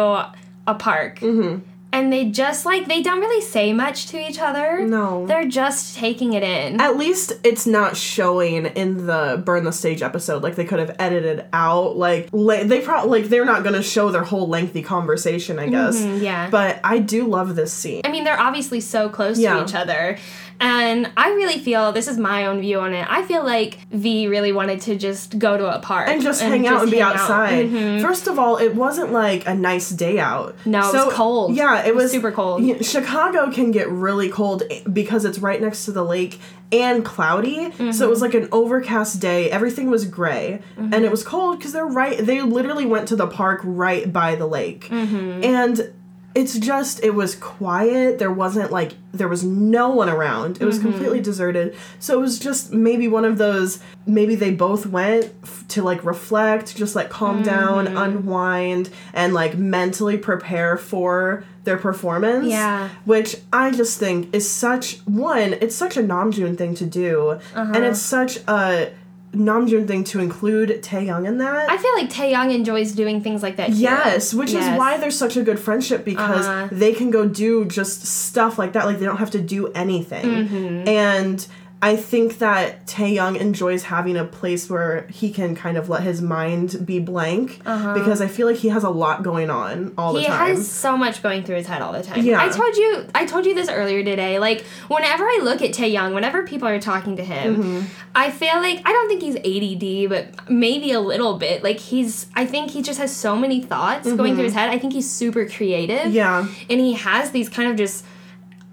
a 0.67 0.75
park 0.75 1.19
Mm-hmm. 1.19 1.63
And 1.93 2.11
they 2.11 2.25
just 2.25 2.65
like 2.65 2.87
they 2.87 3.01
don't 3.01 3.19
really 3.21 3.41
say 3.41 3.71
much 3.73 4.07
to 4.07 4.17
each 4.29 4.39
other 4.39 4.85
No. 4.85 5.25
they're 5.25 5.47
just 5.47 5.95
taking 5.97 6.33
it 6.33 6.43
in 6.43 6.79
at 6.81 6.97
least 6.97 7.33
it's 7.43 7.65
not 7.65 7.95
showing 7.95 8.65
in 8.67 9.05
the 9.07 9.41
burn 9.45 9.63
the 9.63 9.71
stage 9.71 10.01
episode. 10.01 10.43
Like 10.43 10.55
they 10.55 10.65
could 10.65 10.79
have 10.79 10.95
edited 10.99 11.45
out. 11.53 11.95
Like 11.97 12.29
la- 12.31 12.63
they 12.63 12.81
probably 12.81 13.21
like 13.21 13.29
they're 13.29 13.45
not 13.45 13.63
gonna 13.63 13.81
show 13.83 14.11
their 14.11 14.23
whole 14.23 14.47
lengthy 14.47 14.81
conversation. 14.81 15.59
I 15.59 15.69
guess. 15.69 16.01
Mm, 16.01 16.21
yeah 16.21 16.49
But 16.49 16.79
I 16.83 16.99
do 16.99 17.25
love 17.27 17.55
this 17.55 17.71
scene. 17.73 18.01
i 18.05 18.11
mean 18.11 18.23
they're 18.23 18.39
obviously 18.39 18.79
so 18.81 19.09
close 19.09 19.39
Yeah. 19.39 19.55
to 19.57 19.63
each 19.63 19.73
other 19.75 20.17
and 20.59 21.11
i 21.17 21.29
really 21.29 21.59
feel 21.59 21.91
this 21.91 22.07
is 22.07 22.17
my 22.17 22.45
own 22.47 22.59
view 22.61 22.79
on 22.79 22.93
it 22.93 23.05
i 23.09 23.23
feel 23.23 23.43
like 23.43 23.79
v 23.91 24.27
really 24.27 24.51
wanted 24.51 24.81
to 24.81 24.95
just 24.97 25.37
go 25.37 25.57
to 25.57 25.75
a 25.75 25.79
park 25.79 26.07
and 26.09 26.21
just 26.21 26.41
hang 26.41 26.65
out 26.67 26.81
and 26.83 26.91
be 26.91 26.97
hang 26.97 27.05
out. 27.07 27.15
outside. 27.17 27.67
Mhm. 27.69 28.01
First 28.01 28.27
of 28.27 28.39
all, 28.39 28.57
it 28.57 28.73
wasn't 28.75 29.11
like 29.11 29.47
a 29.47 29.53
nice 29.55 29.89
day 29.89 30.19
out. 30.19 30.55
No, 30.65 30.79
it 30.89 30.93
was 31.05 31.13
cold. 31.13 31.55
Yeah, 31.55 31.81
it, 31.83 31.87
It 31.89 31.95
was 31.95 32.03
was 32.05 32.11
super 32.11 32.31
cold. 32.31 32.63
Chicago 32.85 33.51
can 33.51 33.71
get 33.71 33.89
really 33.89 34.29
cold 34.29 34.63
because 34.91 35.25
it's 35.25 35.39
right 35.39 35.61
next 35.61 35.85
to 35.85 35.91
the 35.91 36.03
lake 36.03 36.39
and 36.71 37.03
cloudy. 37.05 37.71
So 37.71 37.83
Mm-hmm. 37.83 38.03
it 38.03 38.09
was 38.09 38.21
like 38.21 38.33
an 38.33 38.47
overcast 38.51 39.19
day. 39.19 39.49
Everything 39.51 39.89
was 39.89 40.05
gray, 40.05 40.61
Mm-hmm. 40.77 40.93
and 40.93 41.05
it 41.05 41.11
was 41.11 41.23
cold 41.23 41.57
because 41.57 41.73
they're 41.73 41.85
right. 41.85 42.17
They 42.17 42.41
literally 42.41 42.85
went 42.85 43.07
to 43.09 43.15
the 43.15 43.27
park 43.27 43.61
right 43.63 44.11
by 44.11 44.35
the 44.35 44.47
lake, 44.47 44.87
Mm-hmm. 44.89 45.43
and. 45.43 45.93
It's 46.39 46.55
just 46.59 47.03
it 47.03 47.13
was 47.21 47.35
quiet. 47.35 48.19
There 48.19 48.31
wasn't 48.31 48.71
like 48.71 48.91
there 49.11 49.27
was 49.27 49.43
no 49.43 49.89
one 49.89 50.09
around. 50.09 50.61
It 50.61 50.65
was 50.65 50.77
Mm-hmm. 50.77 50.87
completely 50.91 51.21
deserted. 51.21 51.75
So 51.99 52.17
it 52.17 52.21
was 52.21 52.37
just 52.37 52.71
maybe 52.71 53.07
one 53.07 53.25
of 53.25 53.37
those 53.39 53.79
maybe 54.05 54.35
they 54.35 54.51
both 54.51 54.85
went 54.85 55.23
f- 55.43 55.65
to 55.69 55.81
like 55.81 56.03
reflect, 56.05 56.75
just 56.75 56.95
like 56.95 57.09
calm 57.09 57.41
down, 57.43 57.87
Mm-hmm. 57.87 57.97
unwind 57.97 58.89
and 59.13 59.33
like 59.33 59.57
mentally 59.57 60.17
prepare 60.17 60.77
for 60.77 61.43
their 61.63 61.77
performance. 61.77 62.47
Yeah. 62.47 62.89
Which 63.05 63.35
I 63.51 63.71
just 63.71 63.97
think 63.99 64.33
is 64.35 64.47
such 64.49 64.99
one, 65.05 65.49
it's 65.63 65.75
such 65.75 65.97
a 65.97 66.03
Namjoon 66.03 66.57
thing 66.57 66.75
to 66.75 66.85
do. 66.85 67.31
Uh-huh. 67.31 67.71
And 67.73 67.83
it's 67.83 67.99
such 68.17 68.37
a 68.47 68.91
Namjoon 69.33 69.87
thing 69.87 70.03
to 70.05 70.19
include 70.19 70.81
Taehyung 70.81 71.27
in 71.27 71.37
that. 71.39 71.69
i 71.69 71.77
feel 71.77 71.93
like 71.95 72.09
taehyung 72.09 72.53
enjoys 72.53 72.93
doing 72.93 73.21
things 73.21 73.43
like 73.43 73.57
that 73.57 73.67
too. 73.67 73.75
Yes, 73.75 74.33
which 74.33 74.51
Yes. 74.53 74.71
is 74.71 74.77
why 74.79 74.97
there's 74.97 75.17
such 75.17 75.35
a 75.37 75.43
good 75.43 75.59
friendship 75.59 76.05
because 76.05 76.47
Uh-huh. 76.47 76.69
they 76.71 76.93
can 76.93 77.11
go 77.11 77.27
do 77.27 77.65
just 77.65 78.05
stuff 78.05 78.57
like 78.57 78.73
that. 78.73 78.85
Like 78.85 78.99
they 78.99 79.05
don't 79.05 79.17
have 79.17 79.31
to 79.31 79.41
do 79.41 79.67
anything. 79.73 80.25
Mm-hmm. 80.25 80.87
And 80.87 81.45
I 81.79 81.95
think 81.95 82.39
that 82.39 82.87
Taehyung 82.87 83.37
enjoys 83.39 83.83
having 83.83 84.17
a 84.17 84.25
place 84.25 84.67
where 84.67 85.05
he 85.11 85.31
can 85.31 85.55
kind 85.55 85.77
of 85.77 85.89
let 85.89 86.01
his 86.01 86.23
mind 86.23 86.83
be 86.83 86.97
blank 86.99 87.59
because 87.59 88.19
I 88.19 88.27
feel 88.27 88.47
like 88.47 88.55
he 88.57 88.69
has 88.69 88.83
a 88.83 88.89
lot 88.89 89.21
going 89.21 89.51
on 89.51 89.93
all 89.95 90.13
the 90.13 90.25
Uh-huh. 90.27 90.45
He 90.45 90.51
has 90.53 90.67
so 90.67 90.97
much 90.97 91.21
going 91.21 91.43
through 91.43 91.57
his 91.57 91.67
head 91.67 91.83
all 91.83 91.93
the 91.93 92.01
time. 92.01 92.23
Yeah. 92.25 92.41
I 92.41 92.49
told 92.49 92.75
you 92.75 93.05
I 93.13 93.25
told 93.27 93.45
you 93.45 93.53
this 93.53 93.69
earlier 93.69 94.03
today. 94.03 94.39
Like 94.39 94.61
whenever 94.87 95.23
I 95.23 95.39
look 95.43 95.61
at 95.61 95.69
Taehyung, 95.71 96.15
whenever 96.15 96.41
people 96.47 96.67
are 96.67 96.79
talking 96.79 97.15
to 97.17 97.23
him, 97.23 97.55
Mm-hmm. 97.57 97.85
I 98.15 98.31
feel 98.31 98.55
like 98.55 98.81
I 98.83 98.91
don't 98.91 99.07
think 99.07 99.21
he's 99.21 99.35
ADD, 99.35 100.09
but 100.09 100.49
maybe 100.49 100.91
a 100.93 100.99
little 100.99 101.37
bit. 101.37 101.63
Like 101.63 101.77
he's 101.79 102.25
I 102.35 102.47
think 102.47 102.71
he 102.71 102.81
just 102.81 102.97
has 102.99 103.15
so 103.15 103.35
many 103.35 103.61
thoughts 103.61 104.11
going 104.11 104.33
through 104.33 104.45
his 104.45 104.53
head. 104.55 104.69
I 104.71 104.79
think 104.79 104.93
he's 104.93 105.07
super 105.09 105.45
creative. 105.47 105.99
Mm-hmm. 105.99 106.11
yeah. 106.13 106.47
And 106.71 106.79
he 106.79 106.93
has 106.93 107.29
these 107.31 107.49
kind 107.49 107.69
of 107.69 107.75
just 107.77 108.03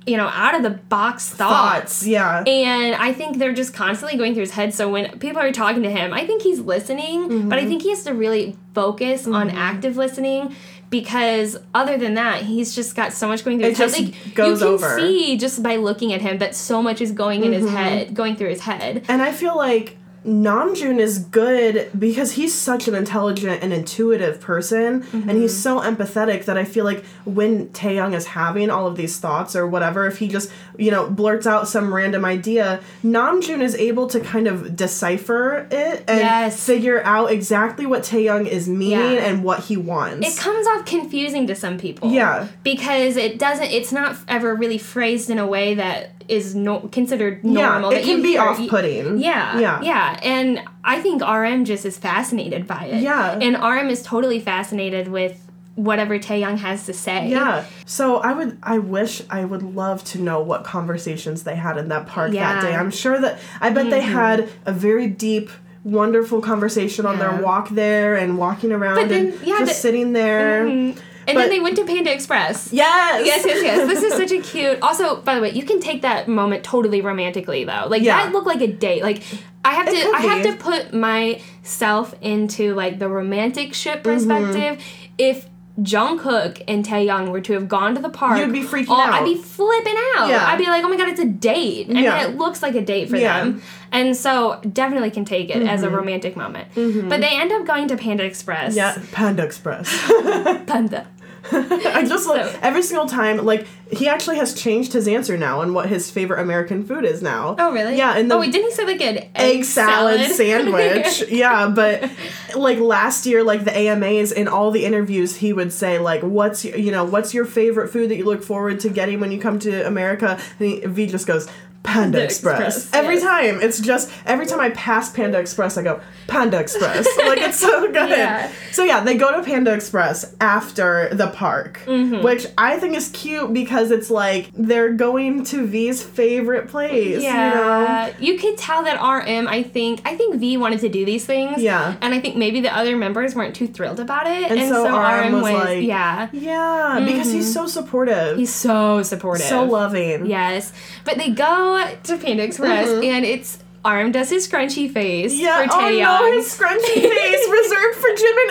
you 0.06 0.16
know, 0.18 0.26
out 0.26 0.54
of 0.54 0.62
the 0.62 0.70
box 0.70 1.30
Thoughts. 1.30 2.00
thoughts. 2.00 2.06
Yeah. 2.06 2.42
And 2.46 2.94
I 2.94 3.12
think 3.14 3.38
they're 3.38 3.54
just 3.54 3.72
constantly 3.72 4.18
going 4.18 4.34
through 4.34 4.42
his 4.42 4.50
head. 4.50 4.74
So 4.74 4.90
when 4.90 5.18
people 5.18 5.40
are 5.40 5.50
talking 5.52 5.82
to 5.82 5.90
him, 5.90 6.12
I 6.12 6.26
think 6.26 6.42
he's 6.42 6.60
listening, 6.60 7.28
but 7.28 7.34
Mm-hmm. 7.34 7.52
I 7.54 7.64
think 7.66 7.82
he 7.82 7.90
has 7.90 8.04
to 8.04 8.12
really 8.12 8.56
focus 8.74 9.26
on 9.26 9.48
active 9.50 9.96
listening 9.96 10.54
because 10.90 11.56
other 11.74 11.96
than 11.96 12.14
that, 12.14 12.42
he's 12.42 12.74
just 12.74 12.94
got 12.94 13.12
so 13.12 13.26
much 13.28 13.44
going 13.44 13.58
through 13.58 13.68
It 13.68 13.78
his 13.78 13.96
head. 13.96 14.12
just 14.12 14.34
goes 14.34 14.60
you 14.60 14.66
can 14.66 14.74
over. 14.74 14.96
see 14.98 15.36
just 15.38 15.62
by 15.62 15.76
looking 15.76 16.12
at 16.12 16.20
him 16.20 16.38
that 16.38 16.54
so 16.54 16.82
much 16.82 17.00
is 17.00 17.10
going 17.12 17.42
in 17.44 17.52
Mm-hmm. 17.52 17.62
his 17.66 17.70
head, 17.70 18.14
going 18.14 18.36
through 18.36 18.50
his 18.50 18.60
head. 18.60 19.04
And 19.08 19.22
I 19.22 19.32
feel 19.32 19.56
like 19.56 19.96
Namjoon 20.26 20.98
is 20.98 21.18
good 21.18 21.90
because 21.98 22.32
he's 22.32 22.54
such 22.54 22.88
an 22.88 22.94
intelligent 22.94 23.62
and 23.62 23.72
intuitive 23.72 24.40
person, 24.40 24.86
and 24.86 25.02
mm-hmm. 25.02 25.30
he's 25.40 25.54
so 25.56 25.80
empathetic 25.80 26.46
that 26.46 26.56
I 26.56 26.64
feel 26.64 26.84
like 26.84 27.04
when 27.24 27.68
Taehyung 27.68 28.14
is 28.14 28.26
having 28.26 28.70
all 28.70 28.86
of 28.86 28.96
these 28.96 29.18
thoughts 29.18 29.54
or 29.54 29.66
whatever, 29.66 30.06
if 30.06 30.18
he 30.18 30.28
just 30.28 30.50
you 30.78 30.90
know 30.90 31.10
blurts 31.10 31.46
out 31.46 31.68
some 31.68 31.92
random 31.92 32.24
idea, 32.24 32.80
Namjoon 33.04 33.60
is 33.60 33.74
able 33.74 34.06
to 34.08 34.20
kind 34.20 34.46
of 34.46 34.74
decipher 34.74 35.68
it 35.70 36.04
and 36.08 36.20
Yes. 36.20 36.64
figure 36.64 37.02
out 37.04 37.30
exactly 37.30 37.84
what 37.84 38.02
Taehyung 38.02 38.46
is 38.46 38.66
meaning 38.66 39.16
Yeah. 39.16 39.26
and 39.26 39.44
what 39.44 39.60
he 39.64 39.76
wants. 39.76 40.26
it 40.26 40.40
comes 40.40 40.66
off 40.68 40.86
confusing 40.86 41.46
to 41.48 41.54
some 41.54 41.78
people. 41.78 42.10
Yeah. 42.10 42.48
Because 42.62 43.16
it 43.16 43.38
doesn't 43.38 43.70
it's 43.70 43.92
not 43.92 44.16
ever 44.26 44.54
really 44.54 44.78
phrased 44.78 45.28
in 45.28 45.38
a 45.38 45.46
way 45.46 45.74
that 45.74 46.13
is 46.28 46.54
no, 46.54 46.80
considered 46.92 47.44
normal. 47.44 47.92
yeah, 47.92 47.98
it 47.98 48.04
can 48.04 48.22
be 48.22 48.36
off-putting. 48.38 49.18
Yeah. 49.18 49.58
yeah, 49.58 49.80
Yeah. 49.82 50.18
And 50.22 50.60
I 50.84 51.00
think 51.00 51.22
RM 51.22 51.64
just 51.64 51.84
is 51.84 51.98
fascinated 51.98 52.66
by 52.66 52.84
it. 52.86 53.02
Yeah. 53.02 53.38
And 53.40 53.56
RM 53.56 53.90
is 53.90 54.02
totally 54.02 54.40
fascinated 54.40 55.08
with 55.08 55.40
whatever 55.76 56.18
Taehyung 56.18 56.58
has 56.58 56.86
to 56.86 56.92
say. 56.92 57.28
Yeah. 57.28 57.64
So 57.84 58.18
I 58.18 58.32
would 58.32 58.58
I 58.62 58.78
wish 58.78 59.22
I 59.28 59.44
would 59.44 59.62
love 59.62 60.04
to 60.04 60.20
know 60.20 60.40
what 60.40 60.62
conversations 60.64 61.42
they 61.42 61.56
had 61.56 61.76
in 61.78 61.88
that 61.88 62.06
park 62.06 62.30
that 62.30 62.36
Yeah. 62.36 62.52
Mm-hmm. 62.58 62.66
day. 62.66 62.74
I'm 62.76 62.90
sure 62.92 63.20
that 63.20 63.40
I 63.60 63.70
bet 63.70 63.90
they 63.90 64.00
had 64.00 64.48
a 64.66 64.72
very 64.72 65.08
deep 65.08 65.50
wonderful 65.82 66.40
conversation 66.40 67.04
on 67.06 67.18
Yeah. 67.18 67.32
their 67.32 67.42
walk 67.42 67.68
there 67.70 68.14
and 68.16 68.38
walking 68.38 68.72
around 68.72 69.08
then, 69.10 69.26
and 69.32 69.46
yeah, 69.46 69.58
just 69.58 69.72
the- 69.72 69.74
sitting 69.80 70.12
there. 70.12 70.64
Mhm. 70.64 70.96
And 71.26 71.34
But- 71.36 71.42
then 71.42 71.50
they 71.50 71.60
went 71.60 71.76
to 71.76 71.84
Panda 71.84 72.12
Express. 72.12 72.68
Yes. 72.72 73.26
Yes, 73.26 73.44
yes, 73.46 73.62
yes. 73.62 73.88
This 73.88 74.02
is 74.02 74.12
such 74.14 74.32
a 74.32 74.40
cute. 74.40 74.78
Also, 74.82 75.16
by 75.22 75.34
the 75.34 75.40
way, 75.40 75.50
you 75.52 75.64
can 75.64 75.80
take 75.80 76.02
that 76.02 76.28
moment 76.28 76.64
totally 76.64 77.00
romantically 77.00 77.64
though. 77.64 77.84
Like 77.88 78.02
Yeah. 78.02 78.24
that 78.24 78.32
looked 78.32 78.46
like 78.46 78.60
a 78.60 78.66
date. 78.68 79.02
Like 79.02 79.22
I 79.64 79.72
have 79.74 79.88
It 79.88 80.02
to 80.02 80.12
I 80.14 80.20
have 80.20 80.42
to 80.42 80.52
put 80.56 80.92
myself 80.92 82.14
into 82.20 82.74
like 82.74 82.98
the 82.98 83.08
romantic 83.08 83.74
ship 83.74 84.02
Mm-hmm. 84.02 84.12
perspective. 84.12 84.84
If 85.18 85.46
Jungkook 85.80 86.62
and 86.68 86.84
Taehyung 86.86 87.30
were 87.30 87.40
to 87.40 87.52
have 87.54 87.66
gone 87.68 87.96
to 87.96 88.00
the 88.00 88.08
park, 88.08 88.38
You'd 88.38 88.52
be 88.52 88.62
freaking 88.62 88.86
oh, 88.90 89.00
out. 89.00 89.12
I'd 89.14 89.24
be 89.24 89.34
flipping 89.34 89.96
out. 90.16 90.28
Yeah. 90.28 90.46
I'd 90.46 90.56
be 90.58 90.66
like, 90.66 90.84
oh 90.84 90.88
my 90.88 90.96
god, 90.96 91.08
it's 91.08 91.18
a 91.18 91.24
date. 91.24 91.88
I 91.90 92.00
Yeah. 92.00 92.16
mean, 92.22 92.30
it 92.30 92.38
looks 92.38 92.62
like 92.62 92.76
a 92.76 92.80
date 92.80 93.10
for 93.10 93.16
Yeah. 93.16 93.40
them, 93.40 93.62
and 93.90 94.16
so 94.16 94.60
definitely 94.72 95.10
can 95.10 95.24
take 95.24 95.50
it 95.50 95.62
as 95.66 95.82
a 95.82 95.86
Mm-hmm. 95.86 95.96
romantic 95.96 96.36
moment. 96.36 96.68
But 96.76 97.20
they 97.20 97.28
end 97.40 97.50
up 97.50 97.66
going 97.66 97.88
to 97.88 97.96
Panda 97.96 98.22
Express. 98.24 98.76
Yeah, 98.76 98.96
Panda 99.10 99.42
Express. 99.42 99.88
Panda. 100.66 101.08
I 101.52 102.04
just 102.06 102.26
like 102.28 102.44
So- 102.44 102.58
every 102.62 102.82
single 102.82 103.06
time, 103.06 103.44
like 103.44 103.66
he 103.90 104.08
actually 104.08 104.36
has 104.36 104.54
changed 104.54 104.92
his 104.92 105.06
answer 105.06 105.36
now 105.36 105.60
on 105.60 105.74
what 105.74 105.88
his 105.88 106.10
favorite 106.10 106.40
American 106.40 106.84
food 106.84 107.04
is 107.04 107.22
now. 107.22 107.54
Oh 107.58 107.72
really? 107.72 107.96
Yeah, 107.96 108.16
and 108.16 108.30
the 108.30 108.36
oh 108.36 108.40
wait, 108.40 108.52
didn't 108.52 108.70
he 108.70 108.74
say 108.74 108.84
like 108.84 109.00
an 109.00 109.18
egg, 109.18 109.30
egg 109.34 109.64
salad, 109.64 110.20
sandwich. 110.30 111.24
yeah, 111.28 111.68
but 111.68 112.10
like 112.56 112.78
last 112.78 113.26
year, 113.26 113.42
like 113.42 113.64
the 113.64 113.76
AMAs 113.76 114.32
in 114.32 114.48
all 114.48 114.70
the 114.70 114.84
interviews, 114.84 115.36
he 115.36 115.52
would 115.52 115.72
say 115.72 115.98
like, 115.98 116.22
"What's 116.22 116.64
your, 116.64 116.76
you 116.76 116.90
know, 116.90 117.04
what's 117.04 117.34
your 117.34 117.44
favorite 117.44 117.88
food 117.88 118.10
that 118.10 118.16
you 118.16 118.24
look 118.24 118.42
forward 118.42 118.80
to 118.80 118.88
getting 118.88 119.20
when 119.20 119.30
you 119.30 119.40
come 119.40 119.58
to 119.60 119.86
America?" 119.86 120.38
And 120.58 120.68
he, 120.68 120.80
V 120.80 121.06
just 121.06 121.26
goes. 121.26 121.48
Panda 121.84 122.22
Express. 122.24 122.76
Express, 122.78 122.94
Every 123.04 123.14
yes. 123.16 123.22
time. 123.22 123.60
It's 123.62 123.78
just 123.80 124.10
every 124.26 124.46
time 124.46 124.58
I 124.58 124.70
pass 124.70 125.10
Panda 125.12 125.38
Express 125.38 125.76
I 125.78 125.82
go, 125.82 126.00
Panda 126.26 126.58
Express. 126.58 127.06
like 127.18 127.38
it's 127.38 127.60
so 127.60 127.86
good. 127.92 128.08
Yeah. 128.10 128.50
So 128.72 128.82
yeah, 128.84 129.04
they 129.04 129.16
go 129.16 129.36
to 129.36 129.42
Panda 129.44 129.72
Express 129.72 130.34
after 130.40 131.10
the 131.14 131.28
park. 131.28 131.80
Mm-hmm. 131.84 132.24
Which 132.24 132.46
I 132.58 132.78
think 132.78 132.96
is 132.96 133.10
cute 133.10 133.52
because 133.52 133.90
it's 133.90 134.10
like 134.10 134.50
they're 134.54 134.92
going 134.94 135.44
to 135.44 135.66
V's 135.66 136.02
favorite 136.02 136.68
place. 136.68 137.22
Yeah, 137.22 138.06
You 138.06 138.12
know? 138.12 138.18
you 138.18 138.38
could 138.38 138.56
tell 138.56 138.82
that 138.84 138.94
RM. 139.00 139.46
I 139.46 139.62
think 139.62 140.00
I 140.06 140.16
think 140.16 140.36
V 140.36 140.56
wanted 140.56 140.80
to 140.80 140.88
do 140.88 141.04
these 141.04 141.24
things. 141.26 141.60
Yeah. 141.62 141.96
and 142.00 142.14
I 142.14 142.20
think 142.20 142.36
maybe 142.36 142.60
the 142.62 142.74
other 142.74 142.96
members 142.96 143.34
weren't 143.34 143.54
too 143.54 143.68
thrilled 143.68 144.00
about 144.00 144.26
it, 144.26 144.50
And 144.50 144.68
so 144.70 144.84
RM 144.86 145.32
was 145.34 145.42
like- 145.42 145.84
yeah. 145.84 146.28
Yeah, 146.32 147.02
because 147.04 147.30
he's 147.30 147.52
so 147.52 147.66
supportive. 147.66 148.14
Mm-hmm. 148.14 148.38
He's 148.38 148.54
so 148.54 149.02
supportive. 149.02 149.46
so 149.46 149.64
loving. 149.64 150.26
Yes, 150.26 150.72
but 151.04 151.18
they 151.18 151.30
go 151.30 151.73
to 152.04 152.16
Panda 152.18 152.42
Express 152.42 152.88
and 152.88 153.24
it's 153.24 153.58
RM 153.86 154.12
does 154.12 154.30
his 154.30 154.48
scrunchy 154.48 154.90
face 154.90 155.32
Mm-hmm. 155.34 155.42
Yeah. 155.42 155.66
for 155.66 155.74
Oh 155.74 155.90
no, 155.90 156.32
his 156.32 156.46
scrunchy 156.58 157.02
face 157.02 157.48
reserved 157.50 157.96
for 157.98 158.10
Jimin 158.16 158.50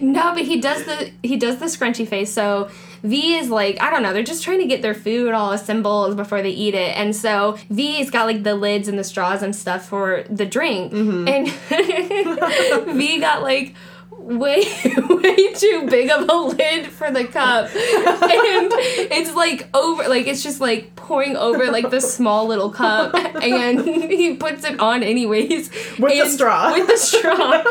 no, 0.12 0.32
but 0.34 0.42
he 0.44 0.60
does 0.60 0.84
the 0.84 1.10
he 1.22 1.36
does 1.36 1.58
the 1.58 1.66
scrunchy 1.66 2.06
face. 2.08 2.32
So 2.32 2.68
V 3.04 3.36
is 3.36 3.50
like 3.50 3.80
I 3.80 3.90
don't 3.90 4.02
know. 4.02 4.12
They're 4.12 4.22
just 4.24 4.42
trying 4.42 4.58
to 4.58 4.66
get 4.66 4.82
their 4.82 4.94
food 4.94 5.32
all 5.34 5.52
assembled 5.52 6.16
before 6.16 6.42
they 6.42 6.50
eat 6.50 6.74
it, 6.74 6.96
and 6.96 7.14
so 7.14 7.56
V's 7.70 8.10
got 8.10 8.24
like 8.26 8.42
the 8.42 8.54
lids 8.56 8.88
and 8.88 8.98
the 8.98 9.04
straws 9.04 9.42
and 9.42 9.54
stuff 9.54 9.86
for 9.88 10.24
the 10.30 10.46
drink, 10.46 10.92
and 10.92 11.48
V 12.96 13.20
got 13.20 13.42
like 13.42 13.74
way 14.18 14.60
way 15.08 15.52
too 15.54 15.86
big 15.90 16.10
of 16.10 16.28
a 16.28 16.34
lid 16.34 16.86
for 16.86 17.10
the 17.10 17.24
cup 17.26 17.66
and 17.74 18.70
it's 19.12 19.34
like 19.34 19.68
over 19.74 20.08
like 20.08 20.26
it's 20.26 20.42
just 20.42 20.60
like 20.60 20.94
pouring 20.96 21.36
over 21.36 21.70
like 21.70 21.90
the 21.90 22.00
small 22.00 22.46
little 22.46 22.70
cup 22.70 23.14
and 23.14 23.80
he 23.84 24.34
puts 24.36 24.64
it 24.64 24.80
on 24.80 25.02
anyways 25.02 25.70
With 25.98 26.12
the 26.22 26.28
straw. 26.30 26.72
with 26.78 26.86
the 26.86 26.96
straw 26.96 27.62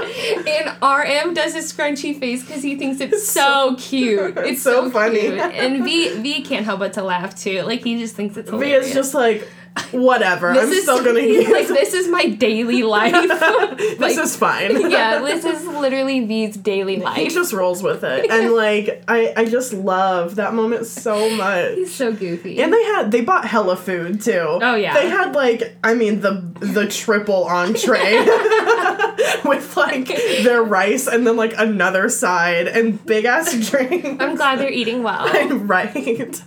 and 0.48 1.28
rm 1.28 1.34
does 1.34 1.54
his 1.56 1.72
scrunchy 1.74 2.20
face 2.20 2.44
because 2.46 2.62
he 2.62 2.76
thinks 2.76 3.02
it's 3.02 3.28
so 3.28 3.76
cute 3.80 4.38
it's 4.38 4.62
so 4.62 4.86
so, 4.86 4.92
funny. 4.92 5.22
cute. 5.22 5.40
and 5.40 5.84
v 5.84 6.20
v 6.22 6.42
can't 6.44 6.66
help 6.66 6.80
but 6.80 6.94
to 6.94 7.02
laugh 7.04 7.36
too 7.36 7.62
like 7.64 7.84
he 7.84 7.98
just 8.00 8.16
thinks 8.16 8.38
it's 8.38 8.50
V 8.50 8.58
hilarious. 8.58 8.88
is 8.88 8.94
just 8.94 9.14
like, 9.14 9.48
whatever. 9.92 10.54
This 10.54 10.64
I'm 10.66 10.72
is- 10.72 10.84
still 10.84 11.04
gonna 11.04 11.20
eat. 11.34 11.50
like 11.50 11.68
this 11.80 11.94
is 11.94 12.08
my 12.08 12.26
daily 12.28 12.84
life 12.84 13.12
this 13.14 14.00
like- 14.00 14.18
is 14.18 14.36
fine. 14.36 14.90
yeah 14.92 15.20
this 15.20 15.44
is 15.46 15.66
literally 15.68 16.26
v's 16.26 16.56
daily 16.58 16.98
life. 16.98 17.18
He 17.18 17.30
just 17.30 17.54
rolls 17.54 17.82
with 17.82 18.04
it, 18.04 18.30
and 18.30 18.54
like 18.54 19.04
I, 19.08 19.34
I 19.36 19.46
just 19.46 19.74
love 19.74 20.36
that 20.36 20.54
moment 20.54 20.86
so 20.86 21.30
much. 21.38 21.76
he's 21.76 21.94
so 21.94 22.14
goofy 22.14 22.62
And 22.62 22.72
they 22.74 22.84
had 22.84 23.12
they 23.12 23.22
bought 23.22 23.46
hella 23.46 23.76
food 23.76 24.22
too. 24.22 24.40
Oh, 24.40 24.76
yeah. 24.76 24.94
They 24.94 25.10
had 25.10 25.34
like 25.34 25.76
I 25.84 25.94
mean 25.96 26.22
the 26.22 26.44
the 26.60 26.88
triple 26.88 27.46
entree 27.46 28.26
with 29.46 29.76
like 29.78 30.08
their 30.44 30.62
rice 30.64 31.08
and 31.08 31.26
then 31.26 31.36
like 31.36 31.54
another 31.58 32.10
side 32.10 32.68
and 32.68 33.04
big 33.06 33.26
ass 33.26 33.54
drink. 33.70 34.22
i'm 34.22 34.36
glad 34.36 34.60
they're 34.60 34.70
eating 34.72 35.04
well 35.04 35.28
right. 35.58 36.42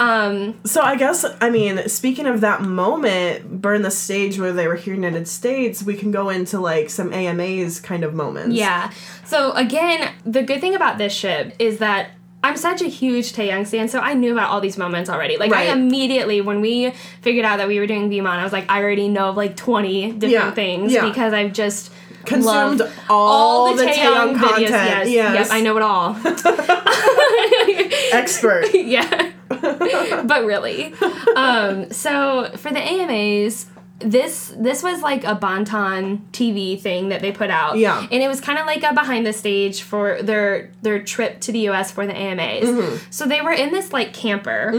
um 0.00 0.54
So 0.64 0.80
I 0.80 0.96
guess 0.96 1.24
I 1.40 1.50
mean, 1.50 1.85
speaking 1.88 2.26
of 2.26 2.40
that 2.42 2.62
moment, 2.62 3.60
burn 3.62 3.82
the 3.82 3.90
stage 3.90 4.38
where 4.38 4.52
they 4.52 4.66
were 4.68 4.76
here 4.76 4.94
in 4.94 5.00
the 5.00 5.06
United 5.06 5.28
States, 5.28 5.82
we 5.82 5.94
can 5.96 6.10
go 6.10 6.28
into 6.28 6.58
like 6.60 6.90
some 6.90 7.12
AMAs 7.12 7.80
kind 7.80 8.04
of 8.04 8.14
moments. 8.14 8.54
Yeah. 8.56 8.90
So 9.24 9.52
again, 9.52 10.12
the 10.24 10.42
good 10.42 10.60
thing 10.60 10.74
about 10.74 10.98
this 10.98 11.12
ship 11.12 11.54
is 11.58 11.78
that 11.78 12.10
I'm 12.44 12.56
such 12.56 12.80
a 12.80 12.86
huge 12.86 13.32
Taehyung 13.32 13.66
stan, 13.66 13.88
so 13.88 13.98
I 13.98 14.14
knew 14.14 14.32
about 14.32 14.50
all 14.50 14.60
these 14.60 14.78
moments 14.78 15.10
already. 15.10 15.36
Like 15.36 15.50
Right. 15.50 15.68
I 15.68 15.72
immediately, 15.72 16.40
when 16.40 16.60
we 16.60 16.92
figured 17.22 17.44
out 17.44 17.56
that 17.56 17.66
we 17.66 17.80
were 17.80 17.86
doing 17.88 18.08
Vmon, 18.08 18.26
I 18.26 18.44
was 18.44 18.52
like, 18.52 18.70
I 18.70 18.80
already 18.82 19.08
know 19.08 19.30
of 19.30 19.36
like 19.36 19.56
20 19.56 20.12
different 20.12 20.30
Yeah, 20.32 20.50
things 20.52 20.92
yeah. 20.92 21.08
because 21.08 21.32
I've 21.32 21.52
just 21.52 21.90
Consumed 22.24 22.44
loved 22.80 22.82
all, 23.08 23.74
the, 23.74 23.84
Taehyung, 23.84 24.36
videos. 24.36 24.40
content. 24.40 24.70
Yes, 24.70 25.08
Yes. 25.08 25.34
yep, 25.34 25.46
I 25.50 25.60
know 25.60 25.76
it 25.76 25.82
all. 25.82 26.16
Expert. 28.12 28.66
yeah. 28.74 29.32
but 29.48 30.44
really. 30.44 30.92
Um, 31.34 31.90
so 31.92 32.50
for 32.56 32.70
the 32.70 32.80
AMAs, 32.80 33.66
this 33.98 34.52
this 34.58 34.82
was 34.82 35.00
like 35.00 35.24
a 35.24 35.34
Bangtan 35.36 36.20
TV 36.32 36.78
thing 36.80 37.08
that 37.08 37.20
they 37.22 37.32
put 37.32 37.48
out. 37.50 37.78
Yeah. 37.78 38.00
And 38.10 38.22
it 38.22 38.28
was 38.28 38.40
kind 38.40 38.58
of 38.58 38.66
like 38.66 38.82
a 38.82 38.92
behind 38.92 39.24
the 39.26 39.32
stage 39.32 39.82
for 39.82 40.20
their 40.22 40.70
their 40.82 41.02
trip 41.02 41.40
to 41.42 41.52
the 41.52 41.68
US 41.70 41.90
for 41.92 42.06
the 42.06 42.14
AMAs. 42.14 42.64
Mm-hmm. 42.64 42.96
So 43.10 43.26
they 43.26 43.40
were 43.40 43.52
in 43.52 43.72
this 43.72 43.92
like 43.92 44.12
camper. 44.12 44.72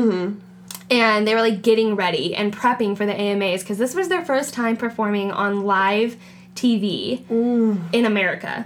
And 0.90 1.28
they 1.28 1.36
were 1.36 1.42
like 1.42 1.62
getting 1.64 1.96
ready 1.98 2.34
and 2.34 2.56
prepping 2.56 2.96
for 2.96 3.06
the 3.06 3.14
AMAs 3.14 3.62
because 3.62 3.78
this 3.78 3.94
was 3.94 4.08
their 4.08 4.24
first 4.24 4.54
time 4.54 4.78
performing 4.78 5.32
on 5.32 5.62
live 5.66 6.16
TV 6.56 7.26
Mm. 7.26 7.82
in 7.94 8.06
America. 8.06 8.64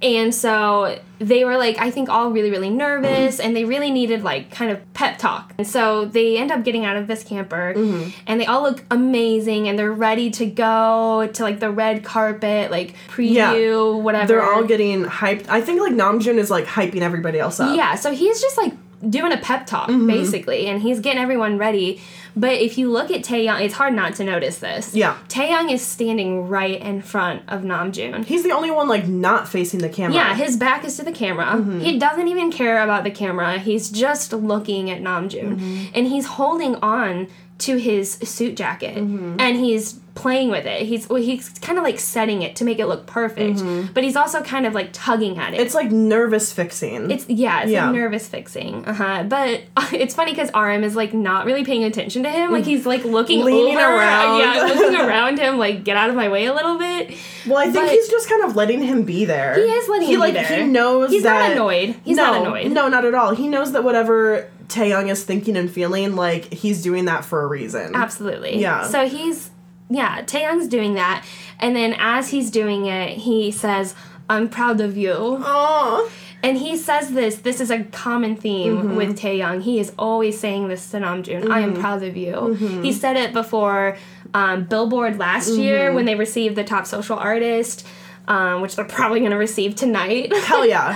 And 0.00 0.32
so 0.32 0.98
they 1.18 1.44
were 1.44 1.56
like, 1.56 1.78
I 1.78 1.90
think, 1.90 2.08
all 2.08 2.30
really, 2.30 2.50
really 2.50 2.70
nervous 2.70 3.40
and 3.40 3.56
they 3.56 3.64
really 3.64 3.90
needed 3.90 4.22
like 4.22 4.50
kind 4.52 4.70
of 4.70 4.92
pep 4.94 5.18
talk. 5.18 5.52
And 5.58 5.66
so 5.66 6.04
they 6.04 6.38
end 6.38 6.52
up 6.52 6.62
getting 6.62 6.84
out 6.84 6.96
of 6.96 7.08
this 7.08 7.24
camper 7.24 7.74
Mm-hmm. 7.76 8.10
and 8.28 8.40
they 8.40 8.46
all 8.46 8.62
look 8.62 8.84
amazing 8.92 9.68
and 9.68 9.76
they're 9.76 9.92
ready 9.92 10.30
to 10.30 10.46
go 10.46 11.28
to 11.32 11.42
like 11.42 11.58
the 11.58 11.70
red 11.70 12.04
carpet, 12.04 12.70
like 12.70 12.94
preview, 13.08 14.00
whatever. 14.00 14.26
They're 14.28 14.42
all 14.42 14.62
getting 14.64 15.04
hyped. 15.04 15.48
I 15.48 15.60
think 15.60 15.80
like 15.80 15.92
Namjoon 15.94 16.36
is 16.38 16.50
like 16.50 16.66
hyping 16.66 17.00
everybody 17.00 17.40
else 17.40 17.58
up. 17.58 17.76
Yeah, 17.76 17.96
so 17.96 18.12
he's 18.12 18.40
just 18.40 18.56
like 18.56 18.72
doing 19.08 19.32
a 19.32 19.36
pep 19.36 19.66
talk 19.66 19.88
basically, 19.88 20.66
and 20.66 20.82
he's 20.82 21.00
getting 21.00 21.20
everyone 21.22 21.58
ready. 21.58 22.00
But 22.38 22.60
if 22.60 22.78
you 22.78 22.90
look 22.90 23.10
at 23.10 23.22
Taehyung, 23.22 23.60
it's 23.60 23.74
hard 23.74 23.94
not 23.94 24.14
to 24.16 24.24
notice 24.24 24.58
this. 24.58 24.94
Yeah. 24.94 25.18
Taehyung 25.28 25.72
is 25.72 25.82
standing 25.82 26.48
right 26.48 26.80
in 26.80 27.02
front 27.02 27.42
of 27.48 27.62
Namjoon. 27.62 28.24
He's 28.24 28.44
the 28.44 28.52
only 28.52 28.70
one 28.70 28.88
like 28.88 29.08
not 29.08 29.48
facing 29.48 29.80
the 29.80 29.88
camera. 29.88 30.14
Yeah, 30.14 30.34
his 30.34 30.56
back 30.56 30.84
is 30.84 30.96
to 30.96 31.02
the 31.02 31.12
camera. 31.12 31.46
Mm-hmm. 31.46 31.80
He 31.80 31.98
doesn't 31.98 32.28
even 32.28 32.52
care 32.52 32.82
about 32.82 33.02
the 33.04 33.10
camera. 33.10 33.58
He's 33.58 33.90
just 33.90 34.32
looking 34.32 34.90
at 34.90 35.02
Namjoon. 35.02 35.56
Mm-hmm. 35.56 35.84
And 35.94 36.06
he's 36.06 36.26
holding 36.26 36.76
on 36.76 37.26
to 37.58 37.76
his 37.76 38.12
suit 38.12 38.56
jacket. 38.56 38.96
Mm-hmm. 38.96 39.40
And 39.40 39.56
he's 39.56 39.98
playing 40.18 40.50
with 40.50 40.66
it. 40.66 40.82
He's 40.82 41.08
well, 41.08 41.22
he's 41.22 41.48
kind 41.60 41.78
of 41.78 41.84
like 41.84 41.98
setting 42.00 42.42
it 42.42 42.56
to 42.56 42.64
make 42.64 42.78
it 42.80 42.86
look 42.86 43.06
perfect, 43.06 43.62
but 43.94 44.02
he's 44.02 44.16
also 44.16 44.42
kind 44.42 44.66
of 44.66 44.74
like 44.74 44.90
tugging 44.92 45.38
at 45.38 45.54
it. 45.54 45.60
It's 45.60 45.74
like 45.74 45.90
nervous 45.92 46.52
fixing. 46.52 47.10
It's 47.10 47.24
yeah, 47.28 47.62
it's 47.62 47.70
Yeah. 47.70 47.86
like 47.86 47.94
nervous 47.94 48.26
fixing. 48.28 48.84
Uh 48.84 48.92
huh. 48.94 49.22
But 49.28 49.62
it's 49.92 50.14
funny 50.14 50.32
because 50.32 50.50
RM 50.52 50.82
is 50.82 50.96
like 50.96 51.14
not 51.14 51.46
really 51.46 51.64
paying 51.64 51.84
attention 51.84 52.24
to 52.24 52.30
him. 52.30 52.50
Like 52.50 52.64
he's 52.64 52.84
like 52.84 53.04
looking 53.04 53.44
Leaning 53.44 53.76
over, 53.76 53.96
around. 53.96 54.40
yeah, 54.40 54.62
looking 54.74 55.00
around 55.08 55.38
him. 55.38 55.56
Like 55.56 55.84
get 55.84 55.96
out 55.96 56.10
of 56.10 56.16
my 56.16 56.28
way 56.28 56.46
a 56.46 56.52
little 56.52 56.78
bit. 56.78 57.14
well, 57.46 57.58
I 57.58 57.64
think 57.70 57.86
but- 57.86 57.90
he's 57.90 58.08
just 58.08 58.28
kind 58.28 58.42
of 58.42 58.56
letting 58.56 58.82
him 58.82 59.04
be 59.04 59.24
there. 59.24 59.54
He 59.54 59.60
is 59.60 59.88
letting 59.88 60.08
he, 60.08 60.14
him 60.14 60.20
be 60.20 60.26
like, 60.26 60.34
there. 60.34 60.58
He 60.64 60.66
knows 60.66 61.10
He's 61.10 61.22
that 61.22 61.40
not 61.48 61.52
annoyed. 61.52 61.94
He's 62.04 62.16
no, 62.16 62.24
not 62.32 62.40
annoyed. 62.42 62.72
No, 62.72 62.88
not 62.88 63.04
at 63.04 63.14
all. 63.14 63.34
He 63.36 63.46
knows 63.46 63.70
that 63.72 63.84
whatever 63.84 64.50
Taehyung 64.66 65.10
is 65.10 65.22
thinking 65.24 65.56
and 65.56 65.70
feeling, 65.70 66.16
like 66.16 66.52
he's 66.52 66.82
doing 66.82 67.04
that 67.06 67.24
for 67.24 67.42
a 67.42 67.46
reason. 67.46 67.94
Absolutely. 67.94 68.58
Yeah. 68.60 68.82
So 68.88 69.06
he's 69.08 69.50
yeah, 69.90 70.22
Taehyung's 70.22 70.68
doing 70.68 70.94
that, 70.94 71.24
and 71.58 71.74
then 71.74 71.94
as 71.98 72.30
he's 72.30 72.50
doing 72.50 72.86
it, 72.86 73.10
he 73.18 73.50
says, 73.50 73.94
"I'm 74.28 74.48
proud 74.48 74.80
of 74.80 74.96
you." 74.96 75.14
Oh, 75.16 76.10
And 76.42 76.56
he 76.56 76.76
says 76.76 77.10
this. 77.12 77.36
This 77.38 77.60
is 77.60 77.68
a 77.70 77.82
common 77.84 78.36
theme 78.36 78.76
Mm-hmm. 78.78 78.96
with 78.96 79.18
Taehyung. 79.18 79.60
He 79.62 79.80
is 79.80 79.92
always 79.98 80.38
saying 80.38 80.68
this 80.68 80.88
to 80.92 80.98
Namjoon. 80.98 81.50
I 81.50 81.60
am 81.60 81.74
proud 81.74 82.02
of 82.04 82.16
you. 82.16 82.32
Mm-hmm. 82.34 82.82
He 82.84 82.92
said 82.92 83.16
it 83.16 83.32
before 83.32 83.96
um, 84.34 84.64
Billboard 84.64 85.18
last 85.18 85.50
year 85.50 85.92
when 85.92 86.04
they 86.04 86.14
received 86.14 86.54
the 86.54 86.62
top 86.64 86.86
social 86.86 87.18
artist, 87.18 87.84
um, 88.28 88.60
which 88.60 88.76
they're 88.76 88.84
probably 88.84 89.20
going 89.20 89.32
to 89.32 89.38
receive 89.38 89.74
tonight. 89.74 90.32
hell 90.44 90.64
yeah. 90.64 90.94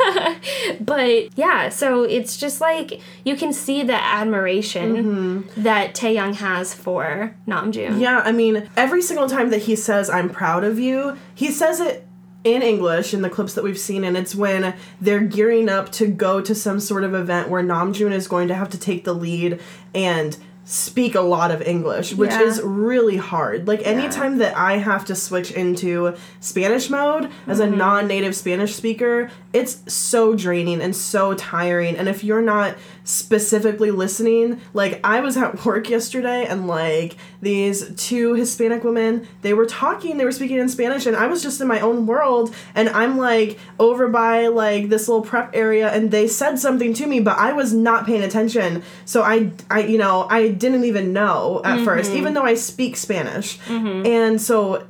but 0.80 1.36
yeah, 1.36 1.70
so 1.70 2.04
it's 2.04 2.36
just 2.36 2.60
like 2.60 3.00
you 3.24 3.36
can 3.36 3.52
see 3.52 3.82
the 3.82 3.94
admiration 3.94 5.48
that 5.56 5.94
Taehyung 5.94 6.34
has 6.36 6.74
for 6.74 7.34
Namjoon. 7.48 7.88
Mm-hmm. 7.88 8.00
Yeah, 8.00 8.20
I 8.22 8.32
mean, 8.32 8.68
every 8.76 9.02
single 9.02 9.28
time 9.28 9.50
that 9.50 9.62
he 9.62 9.74
says, 9.74 10.10
I'm 10.10 10.28
proud 10.28 10.62
of 10.62 10.78
you, 10.78 11.16
he 11.34 11.50
says 11.50 11.80
it 11.80 12.06
in 12.44 12.60
English 12.60 13.14
in 13.14 13.22
the 13.22 13.30
clips 13.30 13.54
that 13.54 13.64
we've 13.64 13.78
seen, 13.78 14.04
and 14.04 14.16
it's 14.16 14.34
when 14.34 14.74
they're 15.00 15.20
gearing 15.20 15.68
up 15.68 15.90
to 15.92 16.06
go 16.06 16.40
to 16.40 16.54
some 16.54 16.80
sort 16.80 17.04
of 17.04 17.14
event 17.14 17.48
where 17.48 17.62
Namjoon 17.62 18.12
is 18.12 18.28
going 18.28 18.48
to 18.48 18.54
have 18.54 18.68
to 18.70 18.78
take 18.78 19.04
the 19.04 19.14
lead 19.14 19.60
and 19.94 20.36
speak 20.64 21.14
a 21.16 21.20
lot 21.20 21.50
of 21.50 21.60
English, 21.62 22.14
which 22.14 22.30
Yeah. 22.30 22.42
is 22.42 22.60
really 22.62 23.16
hard. 23.16 23.66
Like, 23.66 23.84
anytime 23.86 24.38
that 24.38 24.56
I 24.56 24.76
have 24.78 25.04
to 25.06 25.14
switch 25.14 25.50
into 25.50 26.14
Spanish 26.40 26.88
mode 26.88 27.28
as 27.48 27.58
Mm-hmm. 27.58 27.72
a 27.74 27.76
non 27.76 28.06
native 28.06 28.36
Spanish 28.36 28.74
speaker, 28.74 29.28
it's 29.52 29.78
so 29.92 30.34
draining 30.34 30.80
and 30.80 30.94
so 30.94 31.34
tiring. 31.34 31.96
And 31.96 32.08
if 32.08 32.22
you're 32.22 32.42
not 32.42 32.76
specifically 33.04 33.90
listening, 33.90 34.60
like, 34.74 35.00
I 35.04 35.20
was 35.20 35.36
at 35.36 35.64
work 35.64 35.88
yesterday 35.90 36.46
and, 36.46 36.66
like, 36.66 37.16
these 37.40 37.92
two 37.96 38.34
Hispanic 38.34 38.84
women, 38.84 39.26
they 39.42 39.54
were 39.54 39.66
talking, 39.66 40.18
they 40.18 40.24
were 40.24 40.32
speaking 40.32 40.58
in 40.58 40.68
Spanish, 40.68 41.06
and 41.06 41.16
I 41.16 41.26
was 41.26 41.42
just 41.42 41.60
in 41.60 41.66
my 41.66 41.80
own 41.80 42.06
world, 42.06 42.54
and 42.74 42.88
I'm, 42.88 43.18
like, 43.18 43.58
over 43.78 44.08
by, 44.08 44.46
like, 44.46 44.88
this 44.88 45.08
little 45.08 45.24
prep 45.24 45.50
area, 45.54 45.90
and 45.90 46.10
they 46.10 46.28
said 46.28 46.58
something 46.58 46.94
to 46.94 47.06
me, 47.06 47.20
but 47.20 47.36
I 47.38 47.52
was 47.52 47.72
not 47.72 48.06
paying 48.06 48.22
attention. 48.22 48.82
So 49.04 49.22
I, 49.22 49.52
I 49.70 49.80
you 49.80 49.98
know, 49.98 50.26
I 50.30 50.48
didn't 50.48 50.84
even 50.84 51.12
know 51.12 51.60
at 51.64 51.76
mm-hmm. 51.76 51.84
first, 51.84 52.12
even 52.12 52.34
though 52.34 52.44
I 52.44 52.54
speak 52.54 52.96
Spanish. 52.96 53.58
Mm-hmm. 53.60 54.06
And 54.06 54.40
so 54.40 54.86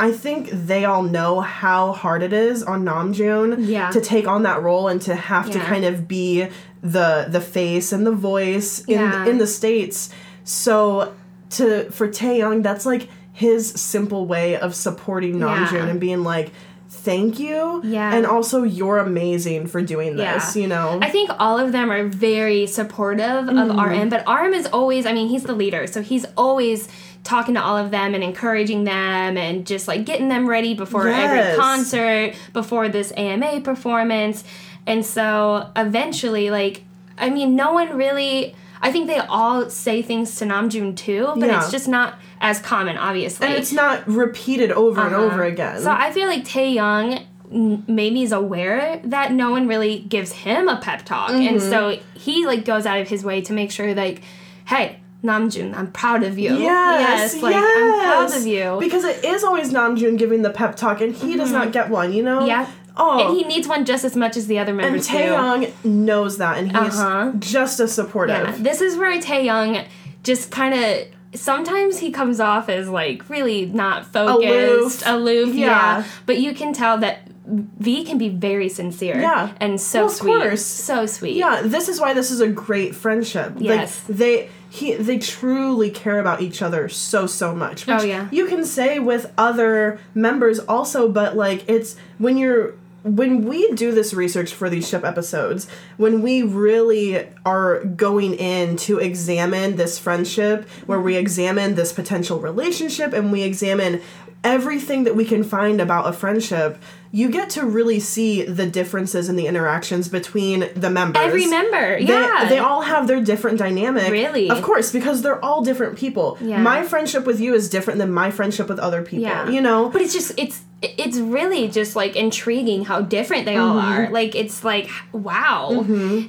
I 0.00 0.12
think 0.12 0.50
they 0.50 0.84
all 0.84 1.02
know 1.02 1.40
how 1.40 1.92
hard 1.92 2.22
it 2.22 2.32
is 2.32 2.62
on 2.62 2.84
Namjoon 2.84 3.66
Yeah. 3.66 3.90
to 3.90 4.00
take 4.00 4.28
on 4.28 4.44
that 4.44 4.62
role 4.62 4.86
and 4.88 5.00
to 5.02 5.14
have 5.14 5.50
to 5.50 5.58
kind 5.58 5.84
of 5.84 6.06
be 6.06 6.46
the 6.82 7.26
the 7.28 7.40
face 7.40 7.92
and 7.92 8.06
the 8.06 8.12
voice 8.12 8.80
in 8.86 9.00
Yeah. 9.00 9.26
in 9.26 9.38
the 9.38 9.46
states. 9.46 10.10
So 10.44 11.12
to 11.50 11.90
for 11.90 12.06
Taehyung, 12.08 12.62
that's 12.62 12.86
like 12.86 13.08
his 13.32 13.68
simple 13.70 14.26
way 14.26 14.56
of 14.56 14.74
supporting 14.74 15.38
Namjoon 15.40 15.72
Yeah. 15.72 15.86
and 15.86 16.00
being 16.00 16.22
like, 16.24 16.50
"Thank 16.88 17.38
you," 17.38 17.80
Yeah. 17.84 18.12
and 18.14 18.24
also 18.26 18.62
you're 18.62 18.98
amazing 18.98 19.66
for 19.66 19.80
doing 19.82 20.16
this. 20.16 20.54
Yeah. 20.56 20.62
You 20.62 20.68
know, 20.68 20.98
I 21.02 21.10
think 21.10 21.30
all 21.38 21.58
of 21.58 21.72
them 21.72 21.90
are 21.90 22.04
very 22.04 22.66
supportive 22.66 23.46
Mm-hmm. 23.46 23.58
of 23.58 23.76
RM, 23.78 24.08
but 24.08 24.24
RM 24.28 24.54
is 24.54 24.66
always, 24.72 25.06
I 25.06 25.12
mean, 25.12 25.28
he's 25.28 25.42
the 25.44 25.54
leader, 25.54 25.86
so 25.86 26.02
he's 26.02 26.24
always 26.36 26.88
talking 27.28 27.54
to 27.54 27.62
all 27.62 27.76
of 27.76 27.90
them 27.90 28.14
and 28.14 28.24
encouraging 28.24 28.84
them 28.84 29.36
and 29.36 29.66
just 29.66 29.86
like 29.86 30.04
getting 30.06 30.28
them 30.28 30.48
ready 30.48 30.72
before 30.74 31.06
Yes. 31.08 31.30
every 31.30 31.56
concert, 31.58 32.34
before 32.54 32.88
this 32.88 33.12
AMA 33.16 33.60
performance. 33.60 34.44
And 34.86 35.04
so 35.04 35.68
eventually, 35.76 36.50
like, 36.50 36.84
I 37.18 37.28
mean, 37.30 37.54
no 37.54 37.72
one 37.72 37.94
really. 37.96 38.54
I 38.80 38.92
think 38.92 39.08
they 39.08 39.18
all 39.18 39.68
say 39.68 40.02
things 40.02 40.36
to 40.36 40.44
Namjoon 40.46 40.96
too, 40.96 41.32
but 41.36 41.48
Yeah. 41.48 41.58
it's 41.58 41.70
just 41.70 41.88
not 41.88 42.14
as 42.40 42.60
common, 42.60 42.96
obviously. 42.96 43.46
and 43.48 43.56
it's 43.56 43.72
not 43.72 44.06
repeated 44.08 44.70
over 44.72 45.00
and 45.02 45.14
Uh-huh. 45.14 45.24
over 45.24 45.42
again. 45.42 45.82
So 45.82 45.90
I 45.90 46.12
feel 46.12 46.28
like 46.28 46.44
Taehyung 46.44 47.22
n- 47.52 47.82
maybe 47.88 48.22
is 48.22 48.30
aware 48.32 49.00
that 49.04 49.32
no 49.32 49.50
one 49.50 49.66
really 49.66 49.98
gives 50.08 50.30
him 50.32 50.68
a 50.68 50.76
pep 50.76 51.04
talk, 51.04 51.30
and 51.30 51.58
Mm-hmm. 51.58 51.70
so 51.70 51.98
he 52.14 52.46
like 52.46 52.64
goes 52.64 52.86
out 52.86 53.00
of 53.00 53.08
his 53.08 53.24
way 53.24 53.40
to 53.42 53.52
make 53.52 53.70
sure 53.72 53.92
like, 53.94 54.22
hey, 54.66 55.00
Namjoon, 55.24 55.74
I'm 55.76 55.90
proud 55.90 56.22
of 56.22 56.38
you. 56.38 56.56
Yes, 56.56 57.42
like 57.42 57.56
I'm 57.56 57.62
proud 57.62 58.22
yes. 58.30 58.40
of 58.40 58.46
you. 58.46 58.60
Mm-hmm. 58.60 58.80
Because 58.80 59.04
it 59.04 59.24
is 59.24 59.42
always 59.42 59.72
Namjoon 59.72 60.16
giving 60.18 60.42
the 60.42 60.50
pep 60.50 60.76
talk, 60.76 61.00
and 61.00 61.14
he 61.14 61.36
does 61.36 61.50
not 61.50 61.72
get 61.72 61.90
one. 61.90 62.12
You 62.12 62.22
know. 62.22 62.46
yeah. 62.46 62.70
Oh. 63.00 63.28
And 63.28 63.36
he 63.36 63.44
needs 63.44 63.68
one 63.68 63.84
just 63.84 64.04
as 64.04 64.16
much 64.16 64.36
as 64.36 64.48
the 64.48 64.58
other 64.58 64.70
and 64.72 64.78
members 64.78 65.06
do. 65.06 65.14
Taehyung 65.14 65.72
knows 65.84 66.38
that, 66.38 66.58
and 66.58 66.70
he's 66.76 66.98
Uh-huh. 66.98 67.32
just 67.38 67.78
as 67.80 67.92
supportive. 67.92 68.36
Yeah, 68.36 68.54
this 68.58 68.80
is 68.80 68.96
where 68.96 69.16
Taehyung 69.20 69.86
just 70.24 70.50
kind 70.50 70.74
of 70.74 71.06
sometimes 71.38 71.98
he 71.98 72.10
comes 72.10 72.40
off 72.40 72.68
as 72.68 72.88
like 72.88 73.28
really 73.28 73.66
not 73.66 74.04
focused, 74.06 75.02
Aloof. 75.06 75.46
aloof, 75.46 75.54
yeah. 75.54 75.66
Yeah. 75.98 76.04
But 76.26 76.38
you 76.38 76.54
can 76.54 76.72
tell 76.72 76.98
that 76.98 77.28
V 77.46 78.04
can 78.04 78.18
be 78.18 78.28
very 78.28 78.68
sincere, 78.68 79.18
Yeah. 79.20 79.50
and 79.60 79.80
so 79.80 80.00
Well, 80.00 80.06
of 80.08 80.12
sweet, 80.12 80.38
course. 80.42 80.64
so 80.64 81.06
sweet. 81.06 81.36
Yeah, 81.36 81.62
this 81.64 81.88
is 81.88 82.00
why 82.00 82.14
this 82.14 82.30
is 82.30 82.40
a 82.40 82.48
great 82.48 82.94
friendship. 82.96 83.52
Yes. 83.58 84.02
Like 84.08 84.18
they 84.18 84.48
he 84.70 84.94
they 84.94 85.18
truly 85.18 85.90
care 85.90 86.18
about 86.20 86.42
each 86.42 86.60
other 86.62 86.88
so 86.88 87.26
so 87.26 87.54
much. 87.54 87.88
Oh, 87.88 87.94
which 87.94 88.02
Oh, 88.02 88.06
yeah. 88.06 88.28
You 88.30 88.46
can 88.46 88.64
say 88.64 88.98
with 88.98 89.32
other 89.38 89.98
members 90.14 90.58
also, 90.58 91.08
but 91.08 91.36
like 91.36 91.64
it's 91.68 91.96
when 92.18 92.36
you're 92.36 92.74
when 93.04 93.46
we 93.46 93.72
do 93.72 93.92
this 93.92 94.12
research 94.12 94.52
for 94.52 94.68
these 94.68 94.86
ship 94.86 95.04
episodes, 95.04 95.68
when 95.96 96.20
we 96.20 96.42
really 96.42 97.26
are 97.46 97.84
going 97.84 98.34
in 98.34 98.76
to 98.76 98.98
examine 98.98 99.76
this 99.76 99.98
friendship, 99.98 100.68
where 100.86 101.00
we 101.00 101.12
mm-hmm. 101.12 101.20
examine 101.20 101.74
this 101.74 101.92
potential 101.92 102.40
relationship 102.40 103.12
and 103.12 103.32
we 103.32 103.42
examine 103.42 104.02
everything 104.44 105.04
that 105.04 105.16
we 105.16 105.24
can 105.24 105.42
find 105.42 105.80
about 105.80 106.08
a 106.08 106.12
friendship, 106.12 106.78
you 107.10 107.28
get 107.30 107.50
to 107.50 107.64
really 107.64 107.98
see 108.00 108.44
the 108.44 108.66
differences 108.66 109.28
in 109.28 109.36
the 109.36 109.46
interactions 109.46 110.08
between 110.08 110.68
the 110.74 110.90
members. 110.90 111.22
Every 111.22 111.46
member, 111.46 111.98
yeah. 111.98 112.46
they 112.48 112.58
all 112.58 112.82
have 112.82 113.06
their 113.08 113.20
different 113.20 113.58
dynamic. 113.58 114.10
Really? 114.10 114.50
Of 114.50 114.62
course, 114.62 114.92
because 114.92 115.22
they're 115.22 115.42
all 115.44 115.62
different 115.62 115.98
people. 115.98 116.38
Yeah. 116.40 116.58
My 116.62 116.82
friendship 116.82 117.24
with 117.24 117.40
you 117.40 117.54
is 117.54 117.68
different 117.68 117.98
than 117.98 118.12
my 118.12 118.30
friendship 118.30 118.68
with 118.68 118.78
other 118.78 119.02
people. 119.02 119.24
Yeah. 119.24 119.48
You 119.48 119.60
know? 119.60 119.88
But 119.88 120.02
it's 120.02 120.12
just 120.12 120.32
it's 120.38 120.62
it's 120.80 121.16
really 121.16 121.66
just 121.68 121.96
like 121.96 122.14
intriguing 122.14 122.84
how 122.84 123.00
different 123.00 123.44
they 123.46 123.56
all 123.56 123.74
Mm-hmm. 123.76 123.92
are. 124.06 124.10
Like 124.10 124.34
it's 124.34 124.62
like 124.62 124.88
wow. 125.12 125.84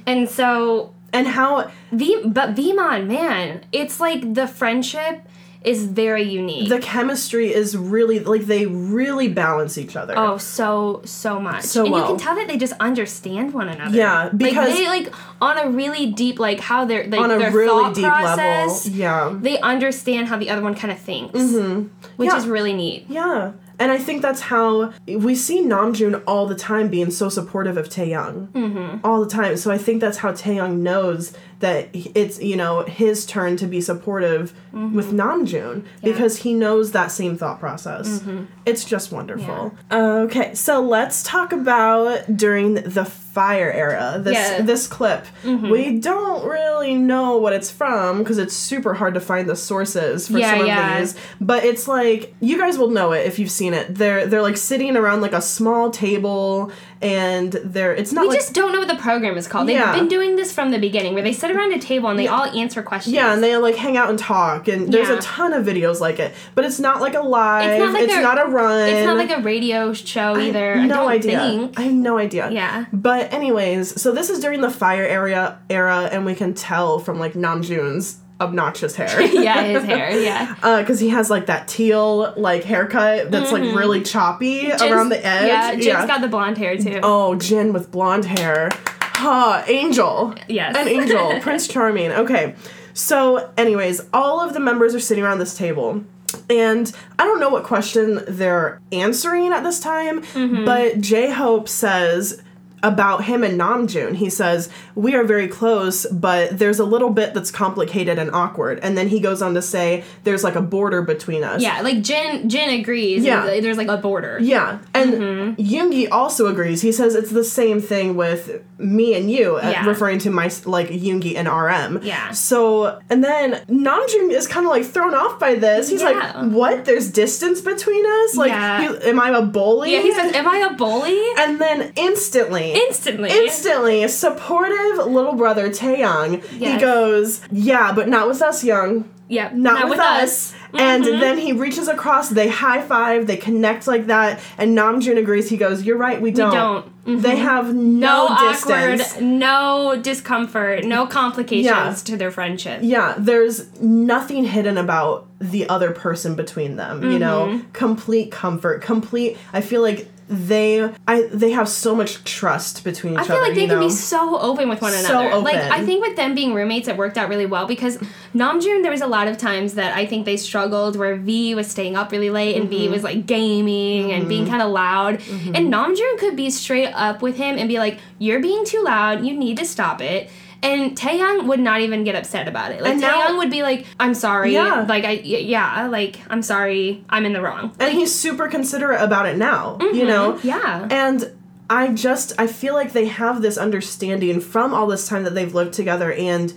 And 0.06 0.28
so 0.28 0.92
And 1.12 1.26
how 1.26 1.70
V 1.92 2.22
but 2.24 2.54
Vmon, 2.54 3.06
man, 3.06 3.64
it's 3.72 4.00
like 4.00 4.34
the 4.34 4.46
friendship 4.48 5.22
is 5.62 5.84
very 5.84 6.22
unique. 6.22 6.68
the 6.70 6.78
chemistry 6.78 7.52
is 7.52 7.76
really 7.76 8.20
like 8.20 8.42
they 8.46 8.64
really 8.66 9.28
balance 9.28 9.76
each 9.76 9.94
other. 9.94 10.14
Oh, 10.16 10.38
so 10.38 11.02
so 11.04 11.38
much. 11.38 11.62
So 11.64 11.84
and 11.84 11.94
you 11.94 12.02
can 12.02 12.16
tell 12.16 12.34
that 12.36 12.48
they 12.48 12.56
just 12.56 12.72
understand 12.80 13.52
one 13.52 13.68
another. 13.68 13.94
Yeah, 13.96 14.30
because- 14.34 14.68
like 14.70 14.78
they 14.78 14.86
like 14.88 15.12
on 15.40 15.58
a 15.58 15.68
really 15.70 16.06
deep 16.12 16.38
like 16.38 16.60
how 16.60 16.84
they're 16.86 17.06
like 17.08 17.20
on 17.20 17.30
a 17.30 17.38
their 17.38 17.50
really 17.50 17.92
deep 17.92 18.04
process, 18.04 18.86
level. 18.86 18.98
Yeah. 18.98 19.36
They 19.38 19.58
understand 19.60 20.28
how 20.28 20.36
the 20.38 20.48
other 20.50 20.62
one 20.62 20.74
kind 20.74 20.92
of 20.92 20.98
thinks, 20.98 21.34
which 21.34 21.42
Mm-hmm. 21.42 22.22
Yeah. 22.22 22.36
is 22.36 22.46
really 22.46 22.72
neat. 22.72 23.06
Yeah. 23.08 23.52
And 23.78 23.90
I 23.90 23.96
think 23.96 24.20
that's 24.20 24.42
how 24.42 24.92
we 25.06 25.34
see 25.34 25.62
Namjoon 25.62 26.22
all 26.26 26.46
the 26.46 26.54
time 26.54 26.88
being 26.88 27.10
so 27.10 27.30
supportive 27.30 27.78
of 27.78 27.88
Taehyung. 27.88 28.48
Mm-hmm. 28.48 28.98
All 29.06 29.24
the 29.24 29.30
time. 29.30 29.56
So 29.56 29.70
I 29.70 29.78
think 29.78 30.02
that's 30.02 30.18
how 30.18 30.32
Taehyung 30.32 30.80
knows 30.80 31.32
that 31.60 31.88
it's, 31.92 32.40
you 32.42 32.56
know, 32.56 32.82
his 32.82 33.24
turn 33.24 33.56
to 33.58 33.66
be 33.66 33.80
supportive 33.80 34.52
Mm-hmm. 34.70 34.94
with 34.94 35.10
Namjoon 35.10 35.84
because 36.00 36.36
he 36.36 36.54
knows 36.54 36.92
that 36.92 37.10
same 37.10 37.36
thought 37.36 37.58
process. 37.58 38.22
It's 38.64 38.84
just 38.84 39.10
wonderful. 39.10 39.74
Okay, 39.90 40.54
so 40.54 40.80
let's 40.80 41.24
talk 41.24 41.52
about 41.52 42.36
during 42.36 42.74
the 42.74 43.04
fire 43.04 43.72
era. 43.72 44.20
This 44.22 44.34
Yeah. 44.34 44.62
this 44.62 44.86
clip. 44.86 45.26
We 45.44 45.98
don't 45.98 46.46
really 46.48 46.94
know 46.94 47.36
what 47.38 47.52
it's 47.52 47.68
from 47.68 48.18
because 48.18 48.38
it's 48.38 48.54
super 48.54 48.94
hard 48.94 49.14
to 49.14 49.20
find 49.20 49.48
the 49.48 49.56
sources 49.56 50.28
for 50.28 50.38
Yeah, 50.38 50.50
some 50.52 50.60
of 50.60 50.66
yeah. 50.68 51.00
these. 51.00 51.16
But 51.40 51.64
it's 51.64 51.88
like 51.88 52.32
you 52.40 52.56
guys 52.56 52.78
will 52.78 52.90
know 52.90 53.10
it 53.10 53.26
if 53.26 53.40
you've 53.40 53.50
seen 53.50 53.74
it. 53.74 53.96
They're 53.96 54.24
they're 54.24 54.40
like 54.40 54.56
sitting 54.56 54.96
around 54.96 55.20
like 55.20 55.32
a 55.32 55.42
small 55.42 55.90
table 55.90 56.70
and 57.02 57.52
they're 57.64 57.94
it's 57.94 58.12
not 58.12 58.22
We 58.22 58.28
like 58.28 58.38
just 58.38 58.52
don't 58.52 58.72
know 58.72 58.78
what 58.78 58.88
the 58.88 58.96
program 58.96 59.36
is 59.38 59.48
called. 59.48 59.66
They've 59.68 59.76
Yeah. 59.78 59.94
been 59.94 60.08
doing 60.08 60.36
this 60.36 60.52
from 60.52 60.70
the 60.70 60.78
beginning, 60.78 61.14
where 61.14 61.22
they 61.22 61.32
sit 61.32 61.50
around 61.50 61.72
a 61.72 61.78
table 61.78 62.08
and 62.10 62.18
they 62.18 62.26
all 62.28 62.44
answer 62.44 62.82
questions. 62.82 63.14
yeah, 63.14 63.32
and 63.32 63.42
they 63.42 63.56
like 63.56 63.76
hang 63.76 63.96
out 63.96 64.10
and 64.10 64.18
talk, 64.18 64.68
and 64.68 64.92
there's 64.92 65.08
Yeah. 65.08 65.16
a 65.16 65.20
ton 65.20 65.52
of 65.52 65.64
videos 65.64 66.00
like 66.00 66.18
it. 66.18 66.34
But 66.54 66.64
it's 66.66 66.78
not 66.78 67.00
like 67.00 67.14
a 67.14 67.20
live. 67.22 67.70
It's 67.70 67.78
not 67.82 67.92
like 67.94 68.02
it's 68.04 68.14
a- 68.14 68.20
not 68.20 68.40
a 68.46 68.48
run. 68.50 68.88
it's 68.88 69.06
not 69.06 69.16
like 69.16 69.30
a 69.30 69.40
radio 69.40 69.92
show 69.94 70.36
either. 70.36 70.74
I 70.74 70.86
no 70.86 70.96
don't 70.96 71.08
idea. 71.08 71.38
think. 71.40 71.78
I 71.78 71.82
have 71.84 71.92
no 71.92 72.18
idea. 72.18 72.50
Yeah. 72.50 72.84
But 72.92 73.32
anyways, 73.32 74.00
so 74.00 74.12
this 74.12 74.28
is 74.30 74.40
during 74.40 74.60
the 74.60 74.70
fire 74.70 75.04
area 75.04 75.58
era, 75.70 76.08
and 76.12 76.26
we 76.26 76.34
can 76.34 76.52
tell 76.54 76.98
from 76.98 77.18
like 77.18 77.32
Namjoon's 77.34 78.18
obnoxious 78.40 78.96
hair. 78.96 79.20
yeah, 79.26 79.62
his 79.62 79.84
hair. 79.92 80.10
Yeah. 80.18 80.54
because 80.80 80.98
he 81.00 81.10
has 81.10 81.30
like 81.30 81.46
that 81.46 81.68
teal 81.68 82.32
like 82.36 82.64
haircut 82.64 83.30
that's 83.30 83.52
like 83.52 83.62
really 83.62 84.02
choppy 84.02 84.70
around 84.72 85.10
the 85.10 85.24
edge. 85.24 85.50
Mm-hmm. 85.50 85.80
Yeah, 85.82 85.96
Jin's 85.96 86.06
got 86.06 86.20
the 86.20 86.28
blonde 86.28 86.58
hair 86.58 86.76
too. 86.78 87.00
oh, 87.02 87.34
Jin 87.36 87.72
with 87.72 87.90
blonde 87.90 88.24
hair. 88.24 88.70
Ha, 88.72 89.64
angel. 89.68 90.34
Yes. 90.48 90.74
An 90.76 90.88
angel. 90.88 91.40
Prince 91.42 91.68
Charming. 91.68 92.10
Okay. 92.10 92.54
So, 92.94 93.52
anyways, 93.58 94.00
all 94.12 94.40
of 94.40 94.54
the 94.54 94.60
members 94.60 94.94
are 94.94 95.00
sitting 95.00 95.22
around 95.22 95.38
this 95.38 95.56
table. 95.56 96.02
And 96.48 96.90
I 97.18 97.24
don't 97.24 97.38
know 97.40 97.50
what 97.50 97.64
question 97.64 98.22
they're 98.26 98.80
answering 98.92 99.52
at 99.52 99.62
this 99.62 99.78
time, 99.80 100.22
Mm-hmm. 100.22 100.64
but 100.64 101.00
J 101.00 101.30
Hope 101.30 101.68
says 101.68 102.42
about 102.82 103.24
him 103.24 103.42
and 103.44 103.58
Namjoon. 103.60 104.16
He 104.16 104.30
says, 104.30 104.68
We 104.94 105.14
are 105.14 105.24
very 105.24 105.48
close, 105.48 106.06
but 106.06 106.58
there's 106.58 106.78
a 106.78 106.84
little 106.84 107.10
bit 107.10 107.34
that's 107.34 107.50
complicated 107.50 108.18
and 108.18 108.30
awkward. 108.32 108.78
And 108.82 108.96
then 108.96 109.08
he 109.08 109.20
goes 109.20 109.42
on 109.42 109.54
to 109.54 109.62
say, 109.62 110.04
There's 110.24 110.42
like 110.44 110.54
a 110.54 110.62
border 110.62 111.02
between 111.02 111.44
us. 111.44 111.62
Yeah, 111.62 111.80
like 111.82 112.02
Jin. 112.02 112.48
Jin 112.48 112.70
agrees. 112.80 113.22
Yeah. 113.24 113.60
There's 113.60 113.76
like 113.76 113.88
a 113.88 113.96
border. 113.96 114.38
Yeah, 114.40 114.78
and 114.94 115.10
Mm-hmm. 115.10 115.60
Yoongi 115.62 116.08
also 116.10 116.46
agrees. 116.46 116.82
He 116.82 116.92
says 116.92 117.14
it's 117.14 117.30
the 117.30 117.44
same 117.44 117.80
thing 117.80 118.16
with 118.16 118.62
me 118.78 119.14
and 119.14 119.30
you, 119.30 119.56
uh, 119.56 119.68
Yeah. 119.70 119.86
referring 119.86 120.18
to 120.20 120.30
my 120.30 120.50
like 120.64 120.88
Yoongi 120.88 121.36
and 121.36 121.46
RM. 121.48 122.00
Yeah. 122.02 122.30
So, 122.30 122.98
and 123.10 123.22
then 123.22 123.54
Namjoon 123.68 124.30
is 124.30 124.46
kind 124.46 124.64
of 124.64 124.70
like 124.70 124.84
thrown 124.86 125.14
off 125.14 125.38
by 125.38 125.54
this. 125.56 125.88
He's 125.90 126.00
Yeah. 126.02 126.10
like, 126.10 126.52
"What? 126.52 126.84
There's 126.86 127.10
distance 127.10 127.60
between 127.60 128.04
us? 128.06 128.36
Like, 128.36 128.50
Yeah. 128.52 128.82
you- 128.82 128.96
am 129.02 129.20
I 129.20 129.30
a 129.36 129.42
bully?" 129.42 129.92
Yeah, 129.92 130.00
he 130.00 130.12
says, 130.14 130.32
"Am 130.34 130.48
I 130.48 130.58
a 130.70 130.74
bully?" 130.74 131.20
and 131.38 131.60
then 131.60 131.92
instantly, 131.96 132.69
Instantly. 132.74 133.30
instantly, 133.30 134.06
supportive 134.08 135.06
little 135.06 135.34
brother 135.34 135.68
Taehyung, 135.70 136.44
he 136.44 136.76
goes, 136.78 137.40
"Yeah, 137.50 137.92
but 137.92 138.08
not 138.08 138.28
with 138.28 138.40
us, 138.42 138.62
hyung." 138.64 139.04
yeah, 139.28 139.48
not, 139.54 139.88
with, 139.88 140.00
us. 140.00 140.52
And 140.76 141.04
Mm-hmm. 141.04 141.20
then 141.20 141.38
he 141.38 141.52
reaches 141.52 141.86
across, 141.86 142.30
they 142.30 142.48
high 142.48 142.82
five, 142.82 143.28
they 143.28 143.36
connect 143.36 143.86
like 143.86 144.06
that, 144.06 144.40
and 144.58 144.76
Namjoon 144.76 145.18
agrees. 145.18 145.48
He 145.48 145.56
goes, 145.56 145.84
You're 145.84 145.96
right, 145.96 146.20
we 146.20 146.32
don't. 146.32 146.52
don't. 146.52 146.86
Mm-hmm. 147.04 147.20
They 147.20 147.36
have 147.36 147.72
no 147.72 148.26
no, 148.26 148.50
distance. 148.50 149.12
awkward, 149.12 149.22
no 149.24 149.96
discomfort, 150.02 150.84
no 150.84 151.06
complications 151.06 151.64
Yeah. 151.64 151.94
to 152.06 152.16
their 152.16 152.32
friendship. 152.32 152.80
Yeah, 152.82 153.14
there's 153.18 153.80
nothing 153.80 154.44
hidden 154.44 154.76
about 154.76 155.28
the 155.40 155.68
other 155.68 155.92
person 155.92 156.34
between 156.34 156.74
them, 156.74 157.10
you 157.12 157.18
know? 157.20 157.46
Mm-hmm. 157.46 157.70
Complete 157.70 158.32
comfort, 158.32 158.82
complete 158.82 159.38
I 159.52 159.60
feel 159.60 159.80
like 159.82 160.08
they 160.32 160.88
I 161.08 161.28
they 161.32 161.50
have 161.50 161.68
so 161.68 161.92
much 161.94 162.22
trust 162.22 162.84
between 162.84 163.14
each 163.14 163.18
other. 163.18 163.32
I 163.34 163.36
other. 163.36 163.44
feel 163.44 163.48
like 163.48 163.54
they 163.56 163.66
can 163.66 163.80
know? 163.80 163.86
be 163.88 163.92
so 163.92 164.38
open 164.38 164.68
with 164.68 164.80
one 164.80 164.92
So 164.92 165.18
another. 165.20 165.38
Like. 165.38 165.56
I 165.56 165.84
think 165.84 166.02
with 166.06 166.14
them 166.16 166.36
being 166.36 166.54
roommates, 166.54 166.86
it 166.86 166.96
worked 166.96 167.18
out 167.18 167.28
really 167.28 167.46
well 167.46 167.66
because 167.66 167.98
Namjoon, 168.32 168.82
there 168.82 168.92
was 168.92 169.00
a 169.00 169.08
lot 169.08 169.26
of 169.26 169.36
times 169.38 169.74
that 169.74 169.96
I 169.96 170.06
think 170.06 170.26
they 170.26 170.36
struggled 170.36 170.94
where 170.94 171.16
V 171.16 171.56
was 171.56 171.66
staying 171.68 171.96
up 171.96 172.12
really 172.12 172.30
late 172.30 172.56
and 172.56 172.68
V 172.68 172.80
Mm-hmm. 172.84 172.92
was 172.92 173.02
like 173.02 173.26
gaming 173.26 174.12
and 174.12 174.28
being 174.28 174.46
kind 174.46 174.62
of 174.62 174.70
loud, 174.70 175.14
and 175.54 175.72
Namjoon 175.72 176.18
could 176.18 176.36
be 176.36 176.48
straight 176.50 176.92
up 176.92 177.22
with 177.22 177.36
him 177.36 177.58
and 177.58 177.68
be 177.68 177.78
like, 177.78 177.98
"You're 178.18 178.40
being 178.40 178.64
too 178.64 178.82
loud. 178.84 179.26
You 179.26 179.36
need 179.36 179.56
to 179.58 179.64
stop 179.66 180.00
it." 180.00 180.30
And 180.62 180.96
Taehyung 180.96 181.46
would 181.46 181.60
not 181.60 181.80
even 181.80 182.04
get 182.04 182.14
upset 182.14 182.46
about 182.48 182.72
it. 182.72 182.82
Like 182.82 182.92
And 182.92 183.00
now- 183.00 183.22
Taehyung 183.22 183.38
would 183.38 183.50
be 183.50 183.62
like, 183.62 183.86
"I'm 183.98 184.14
sorry. 184.14 184.52
Yeah. 184.52 184.84
Like 184.88 185.04
I 185.04 185.12
yeah, 185.12 185.86
like 185.86 186.18
I'm 186.28 186.42
sorry. 186.42 187.04
I'm 187.08 187.24
in 187.24 187.32
the 187.32 187.40
wrong." 187.40 187.72
and 187.80 187.92
he's 187.94 188.14
super 188.14 188.46
considerate 188.48 189.00
about 189.00 189.26
it 189.26 189.36
now, 189.36 189.78
you 189.80 190.04
know? 190.06 190.32
Mm-hmm. 190.34 190.46
Yeah. 190.48 190.88
And 190.90 191.32
I 191.70 191.88
just 191.88 192.32
I 192.38 192.46
feel 192.46 192.74
like 192.74 192.92
they 192.92 193.06
have 193.06 193.42
this 193.42 193.56
understanding 193.56 194.40
from 194.40 194.74
all 194.74 194.86
this 194.86 195.06
time 195.08 195.22
that 195.24 195.34
they've 195.34 195.54
lived 195.54 195.72
together 195.72 196.12
and 196.12 196.52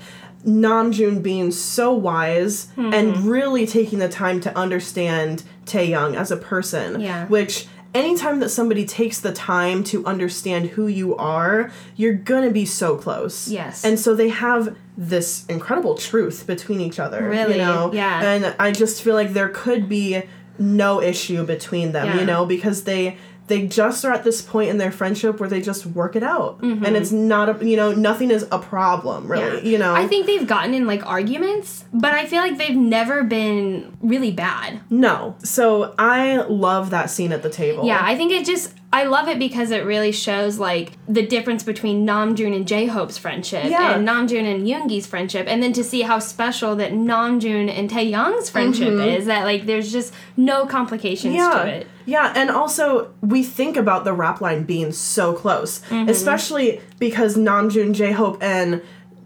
Namjoon 0.45 1.23
being 1.23 1.51
so 1.51 1.93
wise 1.93 2.67
Mm-hmm. 2.77 2.93
and 2.93 3.17
really 3.25 3.65
taking 3.65 3.99
the 3.99 4.09
time 4.09 4.41
to 4.41 4.57
understand 4.57 5.43
Taehyung 5.65 6.15
as 6.15 6.31
a 6.31 6.37
person. 6.37 6.99
Yeah. 6.99 7.25
Which 7.27 7.67
anytime 7.93 8.39
that 8.39 8.49
somebody 8.49 8.85
takes 8.85 9.19
the 9.19 9.31
time 9.33 9.83
to 9.85 10.05
understand 10.05 10.69
who 10.69 10.87
you 10.87 11.15
are, 11.15 11.71
you're 11.95 12.13
gonna 12.13 12.49
be 12.51 12.65
so 12.65 12.95
close. 12.97 13.47
Yes. 13.47 13.83
And 13.85 13.99
so 13.99 14.15
they 14.15 14.29
have 14.29 14.75
this 14.97 15.45
incredible 15.47 15.95
truth 15.95 16.45
between 16.47 16.79
each 16.81 16.99
other. 16.99 17.27
Really, 17.27 17.53
You 17.53 17.61
know? 17.61 17.91
yeah. 17.93 18.21
And 18.21 18.55
I 18.59 18.71
just 18.71 19.01
feel 19.01 19.15
like 19.15 19.33
there 19.33 19.49
could 19.49 19.87
be 19.89 20.23
no 20.59 21.01
issue 21.01 21.43
between 21.45 21.91
them, 21.93 22.07
Yeah. 22.07 22.19
you 22.19 22.25
know, 22.25 22.45
because 22.45 22.83
they 22.83 23.17
they 23.47 23.67
just 23.67 24.05
are 24.05 24.11
at 24.11 24.23
this 24.23 24.41
point 24.41 24.69
in 24.69 24.77
their 24.77 24.91
friendship 24.91 25.39
where 25.39 25.49
they 25.49 25.61
just 25.61 25.85
work 25.85 26.15
it 26.15 26.23
out. 26.23 26.61
Mm-hmm. 26.61 26.85
And 26.85 26.95
it's 26.95 27.11
not 27.11 27.61
a 27.61 27.65
you 27.65 27.75
know, 27.75 27.91
nothing 27.91 28.31
is 28.31 28.47
a 28.51 28.59
problem, 28.59 29.29
really. 29.29 29.67
You 29.69 29.77
know. 29.77 29.93
I 29.93 30.07
think 30.07 30.25
they've 30.27 30.47
gotten 30.47 30.73
in 30.73 30.87
like 30.87 31.05
arguments, 31.05 31.85
but 31.93 32.13
I 32.13 32.25
feel 32.25 32.39
like 32.39 32.57
they've 32.57 32.75
never 32.75 33.23
been 33.23 33.97
really 34.01 34.31
bad. 34.31 34.79
no. 34.89 35.35
So 35.43 35.93
I 35.97 36.37
love 36.37 36.89
that 36.91 37.09
scene 37.09 37.31
at 37.31 37.43
the 37.43 37.49
table. 37.49 37.85
Yeah, 37.85 37.99
I 38.01 38.15
think 38.15 38.31
it 38.31 38.45
just 38.45 38.73
I 38.93 39.05
love 39.05 39.27
it 39.27 39.39
because 39.39 39.71
it 39.71 39.83
really 39.85 40.11
shows 40.11 40.59
like 40.59 40.91
the 41.07 41.25
difference 41.25 41.63
between 41.63 42.05
Namjoon 42.05 42.55
and 42.55 42.67
J 42.67 42.85
Hope's 42.85 43.17
friendship 43.17 43.65
Yeah. 43.65 43.95
and 43.95 44.07
Namjoon 44.07 44.45
and 44.53 44.67
Yoongi's 44.67 45.07
friendship, 45.07 45.47
and 45.49 45.63
then 45.63 45.73
to 45.73 45.83
see 45.83 46.03
how 46.03 46.19
special 46.19 46.75
that 46.75 46.91
Namjoon 46.93 47.69
and 47.75 47.89
Taehyung's 47.89 48.49
friendship 48.51 48.93
is. 48.93 49.25
That 49.25 49.45
like 49.45 49.65
there's 49.65 49.91
just 49.91 50.13
no 50.37 50.65
complications 50.67 51.35
Mm-hmm. 51.35 51.57
yeah. 51.57 51.63
to 51.63 51.69
it. 51.79 51.87
Yeah, 52.05 52.33
and 52.35 52.49
also 52.51 53.13
we 53.21 53.43
think 53.43 53.77
about 53.77 54.03
the 54.03 54.13
rap 54.13 54.41
line 54.41 54.63
being 54.63 54.91
so 54.91 55.33
close, 55.33 55.79
Mm-hmm. 55.89 56.09
especially 56.09 56.79
because 56.99 57.35
Namjoon, 57.35 57.93
J 57.93 58.11
Hope, 58.11 58.37
and 58.43 58.81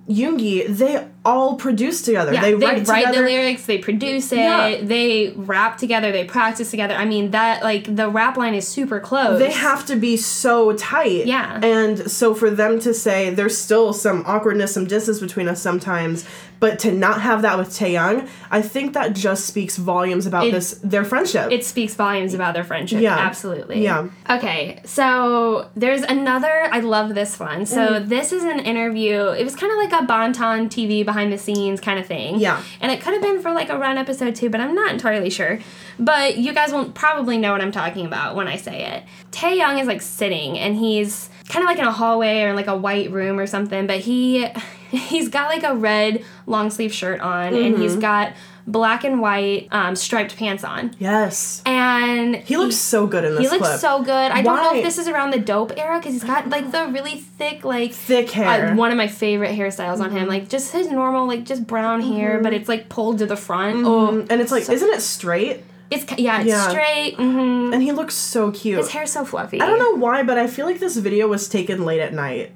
Yoongi, 0.09 0.65
they 0.67 1.05
all 1.27 1.55
produce 1.55 2.01
together. 2.01 2.31
Yeah, 2.33 2.41
they, 2.41 2.53
they, 2.53 2.65
write, 2.65 2.87
write, 2.87 3.13
the 3.13 3.21
lyrics, 3.21 3.65
they 3.65 3.77
produce 3.89 4.31
it, 4.31 4.37
Yeah. 4.37 4.77
they 4.81 5.33
rap 5.35 5.77
together, 5.77 6.09
they 6.17 6.23
practice 6.37 6.71
together. 6.71 6.95
I 7.03 7.05
mean 7.13 7.31
that 7.31 7.63
like 7.71 7.83
the 8.01 8.07
rap 8.19 8.35
line 8.37 8.55
is 8.61 8.65
super 8.77 8.99
close. 9.09 9.37
They 9.39 9.51
have 9.69 9.85
to 9.91 9.95
be 10.07 10.15
so 10.17 10.73
tight. 10.73 11.25
Yeah. 11.25 11.59
And 11.77 12.09
so 12.09 12.33
for 12.41 12.49
them 12.49 12.79
to 12.79 12.93
say 12.93 13.17
there's 13.39 13.57
still 13.57 13.91
some 13.93 14.23
awkwardness, 14.25 14.73
some 14.73 14.87
distance 14.87 15.19
between 15.19 15.47
us 15.53 15.61
sometimes, 15.61 16.25
but 16.59 16.79
to 16.83 16.91
not 16.91 17.17
have 17.21 17.39
that 17.43 17.55
with 17.59 17.69
Taehyung, 17.69 18.27
I 18.49 18.61
think 18.73 18.93
that 18.93 19.13
just 19.13 19.45
speaks 19.51 19.75
volumes 19.77 20.25
about 20.25 20.47
It- 20.47 20.53
this 20.53 20.67
their 20.93 21.05
friendship. 21.11 21.51
it 21.51 21.63
speaks 21.73 21.93
volumes 22.05 22.33
about 22.33 22.53
their 22.55 22.63
friendship. 22.71 23.01
Yeah. 23.01 23.17
Absolutely. 23.29 23.83
Yeah. 23.83 24.07
Okay, 24.37 24.79
so 24.85 25.67
there's 25.75 26.03
another. 26.17 26.55
I 26.77 26.79
love 26.95 27.13
this 27.21 27.39
one. 27.49 27.65
So 27.65 27.81
Mm. 27.87 28.07
this 28.15 28.27
is 28.37 28.43
an 28.53 28.59
interview. 28.71 29.17
It 29.41 29.43
was 29.43 29.55
kind 29.61 29.71
of 29.75 29.77
like 29.83 29.93
a 30.01 30.03
Bangtan 30.13 30.61
TV 30.75 31.03
behind 31.05 31.16
the 31.25 31.37
scenes 31.37 31.81
kind 31.81 31.99
of 31.99 32.05
thing. 32.05 32.39
Yeah. 32.39 32.63
And 32.79 32.91
it 32.91 33.01
could 33.01 33.13
have 33.13 33.21
been 33.21 33.41
for 33.41 33.51
like 33.51 33.69
a 33.69 33.77
run 33.77 33.97
episode 33.97 34.35
too, 34.35 34.49
but 34.49 34.61
I'm 34.61 34.73
not 34.75 34.91
entirely 34.91 35.29
sure. 35.29 35.59
But 35.99 36.37
you 36.37 36.53
guys 36.53 36.71
will 36.71 36.91
probably 36.91 37.37
know 37.37 37.51
what 37.51 37.61
I'm 37.61 37.71
talking 37.71 38.05
about 38.05 38.35
when 38.35 38.47
I 38.47 38.55
say 38.57 38.85
it. 38.85 39.03
Taehyung 39.31 39.81
is 39.81 39.87
like 39.87 40.01
sitting, 40.01 40.57
and 40.59 40.75
he's 40.75 41.29
kind 41.49 41.63
of 41.63 41.67
like 41.67 41.79
in 41.79 41.85
a 41.85 41.91
hallway 41.91 42.41
or 42.43 42.49
in 42.49 42.55
like 42.55 42.67
a 42.67 42.77
white 42.77 43.11
room 43.11 43.39
or 43.39 43.47
something. 43.47 43.87
But 43.87 43.99
he 43.99 44.45
he's 44.91 45.27
got 45.29 45.49
like 45.49 45.63
a 45.63 45.75
red 45.75 46.23
long 46.45 46.69
sleeve 46.69 46.93
shirt 46.93 47.19
on, 47.19 47.53
and 47.55 47.77
he's 47.77 47.91
Mm-hmm. 47.93 48.01
got 48.01 48.33
black 48.67 49.03
and 49.05 49.21
white 49.21 49.67
um, 49.71 49.95
striped 49.95 50.35
pants 50.35 50.63
on. 50.63 50.93
yes. 50.99 51.61
And 51.65 52.35
He 52.35 52.57
looks 52.57 52.75
so 52.75 53.07
good 53.07 53.23
in 53.23 53.31
this 53.35 53.41
he 53.43 53.49
looks 53.49 53.67
clip. 53.67 53.79
so 53.79 54.03
good. 54.03 54.11
I 54.31 54.41
don't 54.41 54.57
know 54.57 54.75
if 54.75 54.83
this 54.83 54.97
is 54.97 55.07
around 55.07 55.31
the 55.31 55.39
dope 55.39 55.71
era 55.77 55.97
because 55.99 56.13
he's 56.13 56.23
got 56.23 56.49
like 56.49 56.71
the 56.71 56.87
really 56.91 57.15
thick, 57.15 57.63
like 57.63 57.93
thick 57.93 58.29
hair. 58.31 58.45
Mm-hmm. 58.65 58.73
uh, 58.73 58.75
one 58.77 58.91
of 58.91 58.97
my 58.97 59.07
favorite 59.07 59.57
hairstyles 59.57 59.99
on 60.01 60.11
him. 60.11 60.27
Like 60.27 60.49
just 60.49 60.73
his 60.73 60.89
normal, 60.91 61.27
like 61.27 61.45
just 61.45 61.65
brown 61.65 62.01
hair, 62.01 62.41
but 62.43 62.53
it's 62.53 62.67
like 62.67 62.89
pulled 62.89 63.19
to 63.19 63.25
the 63.25 63.37
front. 63.37 63.85
Oh, 63.85 64.19
and 64.29 64.41
it's 64.41 64.51
like, 64.51 64.63
so- 64.65 64.73
isn't 64.73 64.93
it 64.93 65.01
straight? 65.01 65.63
it's 65.89 66.03
yeah, 66.19 66.41
it's 66.41 66.49
Yeah. 66.49 66.67
straight. 66.67 67.15
hmm 67.15 67.71
And 67.73 67.81
he 67.81 67.93
looks 67.93 68.13
so 68.13 68.51
cute. 68.51 68.77
His 68.79 68.89
hair's 68.89 69.11
so 69.13 69.23
fluffy. 69.23 69.61
I 69.61 69.65
don't 69.65 69.79
know 69.79 69.95
why, 69.95 70.23
but 70.23 70.37
I 70.37 70.47
feel 70.47 70.65
like 70.65 70.79
this 70.79 70.97
video 70.97 71.29
was 71.29 71.47
taken 71.47 71.85
late 71.85 72.01
at 72.01 72.13
night. 72.13 72.51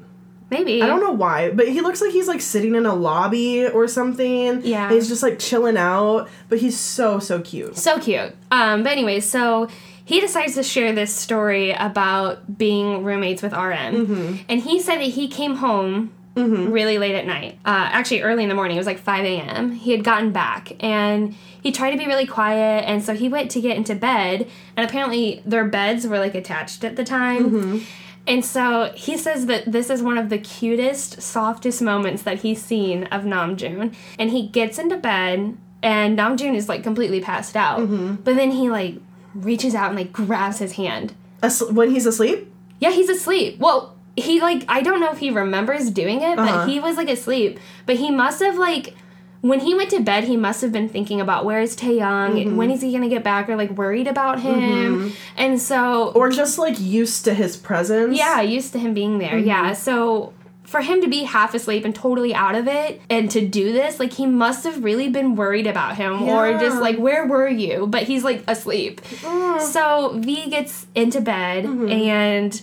Maybe 0.51 0.81
I 0.81 0.85
don't 0.87 0.99
know 0.99 1.13
why, 1.13 1.49
but 1.49 1.67
he 1.69 1.79
looks 1.81 2.01
like 2.01 2.11
he's 2.11 2.27
like 2.27 2.41
sitting 2.41 2.75
in 2.75 2.85
a 2.85 2.93
lobby 2.93 3.65
or 3.65 3.87
something. 3.87 4.61
Yeah. 4.63 4.89
He's 4.91 5.07
just 5.07 5.23
like 5.23 5.39
chilling 5.39 5.77
out, 5.77 6.29
but 6.49 6.59
he's 6.59 6.77
so 6.77 7.19
so 7.19 7.41
cute. 7.41 7.77
So 7.77 7.97
cute. 7.99 8.35
Um, 8.51 8.83
but 8.83 8.91
anyways, 8.91 9.27
so 9.27 9.69
he 10.03 10.19
decides 10.19 10.55
to 10.55 10.63
share 10.63 10.91
this 10.93 11.15
story 11.15 11.71
about 11.71 12.57
being 12.57 13.03
roommates 13.05 13.41
with 13.41 13.53
RM. 13.53 14.43
And 14.49 14.61
he 14.61 14.81
said 14.81 14.97
that 14.97 15.03
he 15.05 15.27
came 15.29 15.55
home 15.55 16.11
really 16.35 16.97
late 16.97 17.15
at 17.15 17.25
night. 17.25 17.59
Uh, 17.65 17.89
actually, 17.91 18.21
early 18.21 18.43
in 18.43 18.49
the 18.49 18.55
morning. 18.55 18.75
It 18.75 18.79
was 18.79 18.87
like 18.87 18.99
5 18.99 19.23
a.m. 19.25 19.71
He 19.71 19.91
had 19.91 20.03
gotten 20.03 20.31
back 20.31 20.71
and 20.83 21.33
he 21.61 21.71
tried 21.71 21.91
to 21.91 21.97
be 21.97 22.07
really 22.07 22.25
quiet. 22.25 22.83
And 22.87 23.03
so 23.03 23.13
he 23.13 23.29
went 23.29 23.51
to 23.51 23.61
get 23.61 23.77
into 23.77 23.95
bed. 23.95 24.49
And 24.75 24.89
apparently, 24.89 25.41
their 25.45 25.65
beds 25.65 26.05
were 26.07 26.19
like 26.19 26.35
attached 26.35 26.83
at 26.83 26.95
the 26.97 27.03
time. 27.05 27.85
And 28.27 28.45
so 28.45 28.91
he 28.95 29.17
says 29.17 29.47
that 29.47 29.71
this 29.71 29.89
is 29.89 30.01
one 30.03 30.17
of 30.17 30.29
the 30.29 30.37
cutest, 30.37 31.21
softest 31.21 31.81
moments 31.81 32.21
that 32.23 32.39
he's 32.41 32.61
seen 32.61 33.05
of 33.05 33.23
Namjoon. 33.23 33.93
And 34.19 34.29
he 34.29 34.47
gets 34.47 34.77
into 34.77 34.97
bed, 34.97 35.57
and 35.81 36.17
Namjoon 36.17 36.55
is 36.55 36.69
like 36.69 36.83
completely 36.83 37.19
passed 37.21 37.55
out. 37.57 37.79
But 38.23 38.35
then 38.35 38.51
he 38.51 38.69
like 38.69 38.95
reaches 39.33 39.73
out 39.73 39.87
and 39.89 39.95
like 39.95 40.13
grabs 40.13 40.59
his 40.59 40.73
hand. 40.73 41.13
As- 41.41 41.63
when 41.71 41.89
he's 41.91 42.05
asleep? 42.05 42.51
Yeah, 42.79 42.91
he's 42.91 43.09
asleep. 43.09 43.59
Well, 43.59 43.95
he 44.15 44.39
like 44.41 44.65
I 44.67 44.81
don't 44.81 44.99
know 44.99 45.11
if 45.11 45.17
he 45.19 45.31
remembers 45.31 45.89
doing 45.89 46.21
it, 46.21 46.37
Uh-huh. 46.37 46.57
but 46.65 46.69
he 46.69 46.79
was 46.79 46.97
like 46.97 47.09
asleep. 47.09 47.59
But 47.85 47.95
he 47.95 48.11
must 48.11 48.39
have 48.41 48.57
like 48.57 48.95
when 49.41 49.59
he 49.61 49.73
went 49.75 49.89
to 49.89 49.99
bed, 49.99 50.25
he 50.25 50.37
must 50.37 50.61
have 50.61 50.71
been 50.71 50.87
thinking 50.89 51.19
about 51.19 51.45
where 51.45 51.59
is 51.61 51.75
Taehyung, 51.75 52.33
Mm-hmm. 52.35 52.55
when 52.55 52.69
is 52.71 52.81
he 52.81 52.91
gonna 52.91 53.09
get 53.09 53.23
back, 53.23 53.49
or 53.49 53.55
like 53.55 53.71
worried 53.71 54.07
about 54.07 54.39
him. 54.41 55.13
And 55.37 55.59
so 55.59 56.11
Or 56.15 56.29
just 56.29 56.57
like 56.59 56.79
used 56.79 57.25
to 57.25 57.33
his 57.33 57.57
presence? 57.57 58.17
yeah, 58.17 58.41
used 58.41 58.71
to 58.73 58.79
him 58.79 58.93
being 58.93 59.17
there. 59.17 59.31
Mm-hmm. 59.37 59.47
Yeah. 59.47 59.73
So 59.73 60.33
for 60.63 60.79
him 60.81 61.01
to 61.01 61.07
be 61.09 61.23
half 61.23 61.53
asleep 61.53 61.83
and 61.83 61.93
totally 61.93 62.33
out 62.33 62.55
of 62.55 62.65
it 62.67 63.01
and 63.09 63.29
to 63.31 63.45
do 63.45 63.73
this, 63.73 63.99
like 63.99 64.13
he 64.13 64.25
must 64.25 64.63
have 64.63 64.83
really 64.85 65.09
been 65.09 65.35
worried 65.35 65.67
about 65.67 65.97
him 65.97 66.21
or 66.23 66.57
just 66.59 66.79
like, 66.79 66.97
where 66.97 67.25
were 67.27 67.49
you? 67.49 67.87
But 67.87 68.03
he's 68.03 68.23
like 68.23 68.41
asleep. 68.47 69.01
Mm. 69.01 69.59
So 69.59 70.13
V 70.19 70.49
gets 70.49 70.85
into 70.95 71.19
bed 71.19 71.65
Mm-hmm. 71.65 71.89
and 71.89 72.61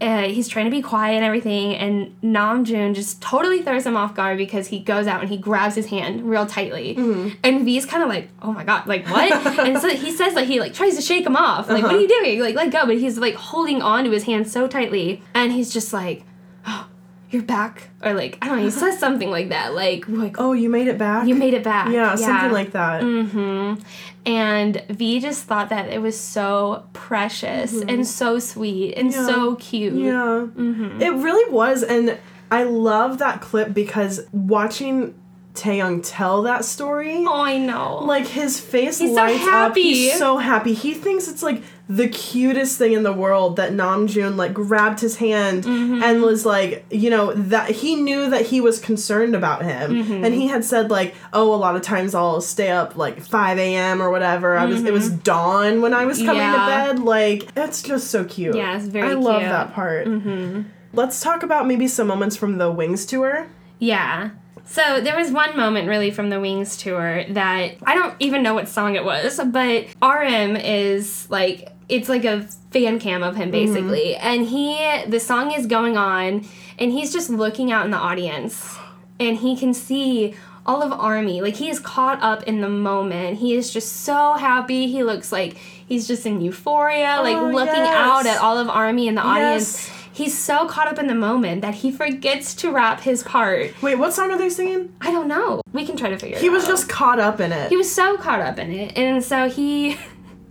uh, 0.00 0.22
he's 0.22 0.48
trying 0.48 0.64
to 0.64 0.70
be 0.70 0.82
quiet 0.82 1.14
and 1.16 1.24
everything, 1.24 1.74
and 1.76 2.14
Namjoon 2.22 2.94
just 2.94 3.22
totally 3.22 3.62
throws 3.62 3.86
him 3.86 3.96
off 3.96 4.14
guard 4.14 4.36
because 4.38 4.66
he 4.66 4.80
goes 4.80 5.06
out 5.06 5.20
and 5.20 5.30
he 5.30 5.36
grabs 5.38 5.74
his 5.76 5.86
hand 5.86 6.28
real 6.28 6.46
tightly, 6.46 6.96
Mm-hmm. 6.96 7.28
and 7.44 7.64
V's 7.64 7.86
kind 7.86 8.02
of 8.02 8.08
like, 8.08 8.28
"Oh 8.42 8.52
my 8.52 8.64
god, 8.64 8.86
like 8.86 9.06
what?" 9.08 9.32
and 9.60 9.78
so 9.80 9.88
he 9.90 10.10
says 10.10 10.34
like 10.34 10.46
he 10.48 10.58
like 10.60 10.74
tries 10.74 10.96
to 10.96 11.02
shake 11.02 11.24
him 11.24 11.36
off, 11.36 11.68
like, 11.68 11.82
"What 11.84 11.94
are 11.94 11.98
you 12.00 12.06
Uh-huh. 12.06 12.22
doing? 12.24 12.40
Like 12.40 12.54
let 12.54 12.70
go!" 12.72 12.86
But 12.86 12.98
he's 12.98 13.18
like 13.18 13.34
holding 13.34 13.80
on 13.82 14.04
to 14.04 14.10
his 14.10 14.24
hand 14.24 14.48
so 14.48 14.66
tightly, 14.66 15.22
and 15.32 15.52
he's 15.52 15.72
just 15.72 15.92
like, 15.92 16.24
"Oh, 16.66 16.88
you're 17.34 17.42
back," 17.42 17.88
or 18.02 18.14
like 18.14 18.38
I 18.40 18.46
don't 18.48 18.58
know, 18.58 18.64
he 18.64 18.70
says 18.70 18.98
something 18.98 19.30
like 19.30 19.50
that, 19.50 19.74
like 19.74 20.08
like 20.08 20.36
Oh, 20.38 20.52
you 20.52 20.68
made 20.70 20.88
it 20.88 20.96
back? 20.96 21.26
you 21.26 21.34
made 21.34 21.52
it 21.54 21.62
back, 21.64 21.90
yeah, 21.92 22.14
something 22.14 22.52
like 22.52 22.72
that. 22.72 23.02
Mm-hmm. 23.02 23.82
And 24.26 24.82
V 24.88 25.20
just 25.20 25.44
thought 25.44 25.68
that 25.68 25.90
it 25.90 26.00
was 26.00 26.18
so 26.18 26.86
precious 26.94 27.74
and 27.82 28.06
so 28.06 28.38
sweet 28.38 28.94
and 28.94 29.10
Mm-hmm. 29.10 29.20
Yeah. 29.20 29.26
so 29.26 29.54
cute. 29.56 29.92
Yeah. 29.94 30.46
Mm-hmm. 30.56 31.02
It 31.02 31.10
really 31.14 31.52
was. 31.52 31.82
And 31.82 32.18
I 32.50 32.62
love 32.62 33.18
that 33.18 33.40
clip 33.42 33.74
because 33.74 34.20
watching 34.32 35.14
Taehyung 35.54 36.00
tell 36.02 36.42
that 36.42 36.64
story, 36.64 37.16
Oh, 37.28 37.42
I 37.42 37.58
know. 37.58 37.98
like 38.04 38.26
his 38.26 38.58
face 38.58 38.98
He's 38.98 39.10
so 39.10 39.16
lights 39.16 39.42
up. 39.44 39.50
happy. 39.50 39.82
He's 39.82 40.18
so 40.18 40.38
happy. 40.38 40.72
He 40.74 40.94
thinks 40.94 41.28
it's 41.28 41.42
like 41.42 41.62
the 41.86 42.08
cutest 42.08 42.78
thing 42.78 42.92
in 42.94 43.02
the 43.02 43.12
world 43.12 43.56
that 43.56 43.72
Namjoon 43.72 44.36
like 44.36 44.54
grabbed 44.54 45.00
his 45.00 45.16
hand 45.16 45.64
Mm-hmm. 45.64 46.02
and 46.02 46.22
was 46.22 46.46
like, 46.46 46.84
you 46.90 47.10
know, 47.10 47.32
that 47.34 47.70
he 47.70 47.94
knew 47.94 48.30
that 48.30 48.46
he 48.46 48.60
was 48.60 48.78
concerned 48.78 49.34
about 49.36 49.62
him. 49.64 49.92
Mm-hmm. 49.92 50.24
And 50.24 50.34
he 50.34 50.46
had 50.46 50.64
said 50.64 50.90
like, 50.90 51.14
oh, 51.34 51.52
a 51.54 51.56
lot 51.56 51.76
of 51.76 51.82
times 51.82 52.14
I'll 52.14 52.40
stay 52.40 52.70
up 52.70 52.96
like 52.96 53.20
5 53.20 53.58
a.m. 53.58 54.00
or 54.00 54.10
whatever. 54.10 54.56
I 54.56 54.64
was 54.64 54.82
it 54.82 54.92
was 54.94 55.10
dawn 55.10 55.82
when 55.82 55.92
I 55.92 56.06
was 56.06 56.18
coming 56.18 56.36
Mm-hmm. 56.42 56.68
Yeah. 56.70 56.86
to 56.86 56.94
bed. 56.94 57.02
Like 57.04 57.48
it's 57.56 57.82
just 57.82 58.10
so 58.10 58.24
cute. 58.24 58.56
Yeah, 58.56 58.76
it's 58.78 58.86
very 58.86 59.10
I 59.10 59.12
love 59.14 59.42
that 59.42 59.74
part. 59.74 60.06
Mm-hmm. 60.06 60.62
Let's 60.94 61.20
talk 61.20 61.42
about 61.42 61.66
maybe 61.66 61.86
some 61.88 62.06
moments 62.06 62.34
from 62.36 62.56
the 62.58 62.70
Wings 62.70 63.04
tour. 63.04 63.46
yeah. 63.78 64.30
So 64.66 65.02
there 65.02 65.14
was 65.14 65.30
one 65.30 65.54
moment 65.58 65.88
really 65.88 66.10
from 66.10 66.30
the 66.30 66.40
Wings 66.40 66.78
tour 66.78 67.24
that 67.28 67.72
I 67.84 67.94
don't 67.94 68.14
even 68.18 68.42
know 68.42 68.54
what 68.54 68.66
song 68.66 68.94
it 68.96 69.04
was, 69.04 69.38
but 69.52 69.84
RM 70.00 70.56
is 70.56 71.28
like 71.28 71.68
it's 71.88 72.08
like 72.08 72.24
a 72.24 72.42
fan 72.70 72.98
cam 72.98 73.22
of 73.22 73.36
him 73.36 73.50
mm-hmm. 73.50 73.72
basically, 73.72 74.16
and 74.16 74.46
he 74.46 75.02
the 75.06 75.20
song 75.20 75.52
is 75.52 75.66
going 75.66 75.96
on, 75.96 76.44
and 76.78 76.92
he's 76.92 77.12
just 77.12 77.30
looking 77.30 77.70
out 77.72 77.84
in 77.84 77.90
the 77.90 77.96
audience, 77.98 78.76
and 79.20 79.38
he 79.38 79.56
can 79.56 79.74
see 79.74 80.34
all 80.66 80.82
of 80.82 80.92
Army 80.92 81.42
like 81.42 81.56
he 81.56 81.68
is 81.68 81.78
caught 81.78 82.22
up 82.22 82.42
in 82.44 82.60
the 82.60 82.68
moment. 82.68 83.38
He 83.38 83.54
is 83.54 83.70
just 83.72 83.92
so 84.04 84.34
happy. 84.34 84.86
He 84.86 85.04
looks 85.04 85.30
like 85.30 85.56
he's 85.56 86.08
just 86.08 86.24
in 86.24 86.40
euphoria, 86.40 87.16
oh, 87.18 87.22
like 87.22 87.36
Oh, 87.36 87.48
looking 87.50 87.74
yes. 87.74 87.94
out 87.94 88.26
at 88.26 88.38
all 88.38 88.58
of 88.58 88.68
Army 88.68 89.06
in 89.08 89.14
the 89.14 89.22
audience. 89.22 89.88
Yes. 89.88 90.00
He's 90.14 90.38
so 90.38 90.68
caught 90.68 90.86
up 90.86 91.00
in 91.00 91.08
the 91.08 91.14
moment 91.14 91.62
that 91.62 91.74
he 91.74 91.90
forgets 91.90 92.54
to 92.56 92.70
rap 92.70 93.00
his 93.00 93.24
part. 93.24 93.74
Wait, 93.82 93.96
what 93.96 94.12
song 94.14 94.30
are 94.30 94.38
they 94.38 94.48
singing? 94.48 94.94
I 95.00 95.10
don't 95.10 95.26
know. 95.26 95.60
We 95.72 95.84
can 95.84 95.96
try 95.96 96.08
to 96.08 96.16
figure 96.16 96.36
it 96.36 96.38
out. 96.38 96.42
He 96.42 96.50
was 96.50 96.68
just 96.68 96.88
caught 96.88 97.18
up 97.18 97.40
in 97.40 97.50
it. 97.50 97.68
he 97.68 97.76
was 97.76 97.92
so 97.92 98.16
caught 98.16 98.40
up 98.40 98.58
in 98.60 98.70
it. 98.70 98.96
And 98.96 99.24
so 99.24 99.48
he 99.48 99.96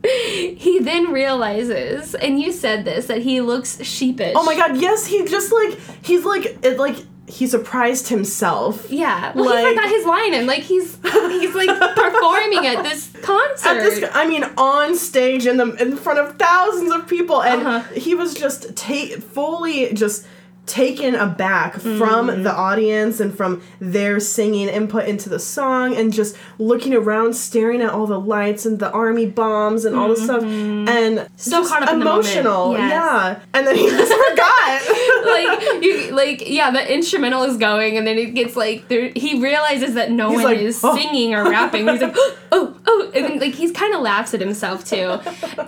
he 0.57 0.79
then 0.79 1.11
realizes, 1.11 2.15
and 2.15 2.39
you 2.39 2.51
said 2.51 2.85
this, 2.85 3.05
that 3.07 3.21
he 3.21 3.41
looks 3.41 3.81
sheepish. 3.83 4.33
oh 4.35 4.43
my 4.43 4.55
god, 4.55 4.77
yes, 4.77 5.05
he 5.05 5.23
just 5.25 5.51
like 5.51 5.77
he's 6.03 6.25
like 6.25 6.57
it 6.63 6.77
like 6.77 6.97
he 7.25 7.47
surprised 7.47 8.09
himself. 8.09 8.91
Yeah. 8.91 9.31
Well, 9.33 9.45
Like- 9.45 9.65
he 9.65 9.73
forgot 9.73 9.89
his 9.89 10.05
line 10.05 10.33
and 10.33 10.45
like 10.45 10.63
he's 10.63 10.97
he's 11.03 11.55
like 11.55 11.95
performing 11.95 12.67
at 12.67 12.83
this 12.83 13.09
concert. 13.21 13.69
At 13.69 13.81
this, 13.81 14.09
I 14.13 14.27
mean, 14.27 14.43
on 14.57 14.95
stage 14.95 15.45
in 15.47 15.55
the 15.57 15.71
in 15.81 15.95
front 15.95 16.19
of 16.19 16.37
thousands 16.37 16.91
of 16.91 17.07
people, 17.07 17.41
and 17.41 17.65
Uh-huh. 17.65 17.93
he 17.93 18.13
was 18.13 18.33
just 18.33 18.75
ta- 18.75 19.15
fully 19.33 19.93
just 19.93 20.27
taken 20.65 21.13
aback 21.15 21.73
Mm-hmm. 21.75 21.97
from 21.97 22.43
the 22.43 22.51
audience 22.53 23.19
and 23.19 23.35
from 23.35 23.61
their 23.79 24.19
singing 24.19 24.69
input 24.69 25.05
into 25.07 25.27
the 25.29 25.39
song, 25.39 25.95
and 25.95 26.13
just 26.13 26.35
looking 26.57 26.93
around, 26.93 27.33
staring 27.35 27.81
at 27.81 27.89
all 27.89 28.07
the 28.07 28.19
lights 28.19 28.65
and 28.65 28.79
the 28.79 28.89
army 28.91 29.25
bombs 29.25 29.83
and 29.85 29.95
all 29.95 30.07
the 30.09 30.15
stuff, 30.15 30.41
and 30.43 30.87
Mm-hmm. 31.19 31.33
So 31.35 31.59
just 31.59 31.69
caught 31.71 31.83
up 31.83 31.89
emotional, 31.93 32.73
Yes. 32.73 32.91
yeah. 32.91 33.39
And 33.53 33.67
then 33.67 33.75
he 33.75 33.89
just 33.89 34.13
forgot. 34.29 34.81
Like 35.25 35.83
you 35.83 36.11
like 36.11 36.47
yeah 36.49 36.71
the 36.71 36.93
instrumental 36.93 37.43
is 37.43 37.57
going 37.57 37.97
and 37.97 38.05
then 38.07 38.17
it 38.17 38.33
gets 38.33 38.55
like 38.55 38.87
there 38.87 39.11
he 39.15 39.41
realizes 39.41 39.93
that 39.95 40.11
no 40.11 40.29
He's 40.29 40.35
one 40.37 40.43
like, 40.45 40.57
is 40.59 40.79
"Oh." 40.83 40.95
singing 40.95 41.33
or 41.35 41.43
rapping 41.49 41.87
he's 41.87 42.01
like 42.01 42.15
oh 42.51 42.75
oh 42.85 43.11
and 43.15 43.25
then, 43.25 43.39
like 43.39 43.53
he's 43.53 43.71
kind 43.71 43.93
of 43.93 44.01
laughs 44.01 44.33
at 44.33 44.39
himself 44.41 44.85
too 44.85 45.19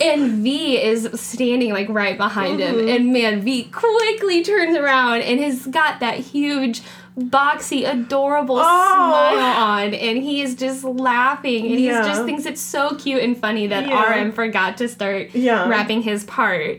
and 0.02 0.42
v 0.42 0.80
is 0.82 1.08
standing 1.14 1.72
like 1.72 1.88
right 1.88 2.16
behind 2.16 2.60
Mm-hmm. 2.60 2.78
him 2.80 2.88
and 2.88 3.12
man 3.12 3.40
v 3.42 3.64
quickly 3.64 4.42
turns 4.44 4.76
around 4.76 5.22
and 5.22 5.40
has 5.40 5.66
got 5.66 6.00
that 6.00 6.18
huge 6.18 6.82
boxy 7.18 7.90
adorable 7.90 8.56
Oh. 8.58 8.60
smile 8.60 9.38
on 9.56 9.94
and 9.94 10.18
he 10.22 10.42
is 10.42 10.54
just 10.54 10.84
laughing 10.84 11.66
and 11.66 11.80
Yeah. 11.80 12.02
he 12.02 12.08
just 12.08 12.24
thinks 12.24 12.44
it's 12.46 12.60
so 12.60 12.94
cute 12.96 13.22
and 13.22 13.36
funny 13.36 13.66
that 13.68 13.88
Yeah. 13.88 14.20
rm 14.20 14.32
forgot 14.32 14.76
to 14.78 14.88
start 14.88 15.30
Yeah. 15.34 15.68
rapping 15.68 16.02
his 16.02 16.24
part 16.24 16.78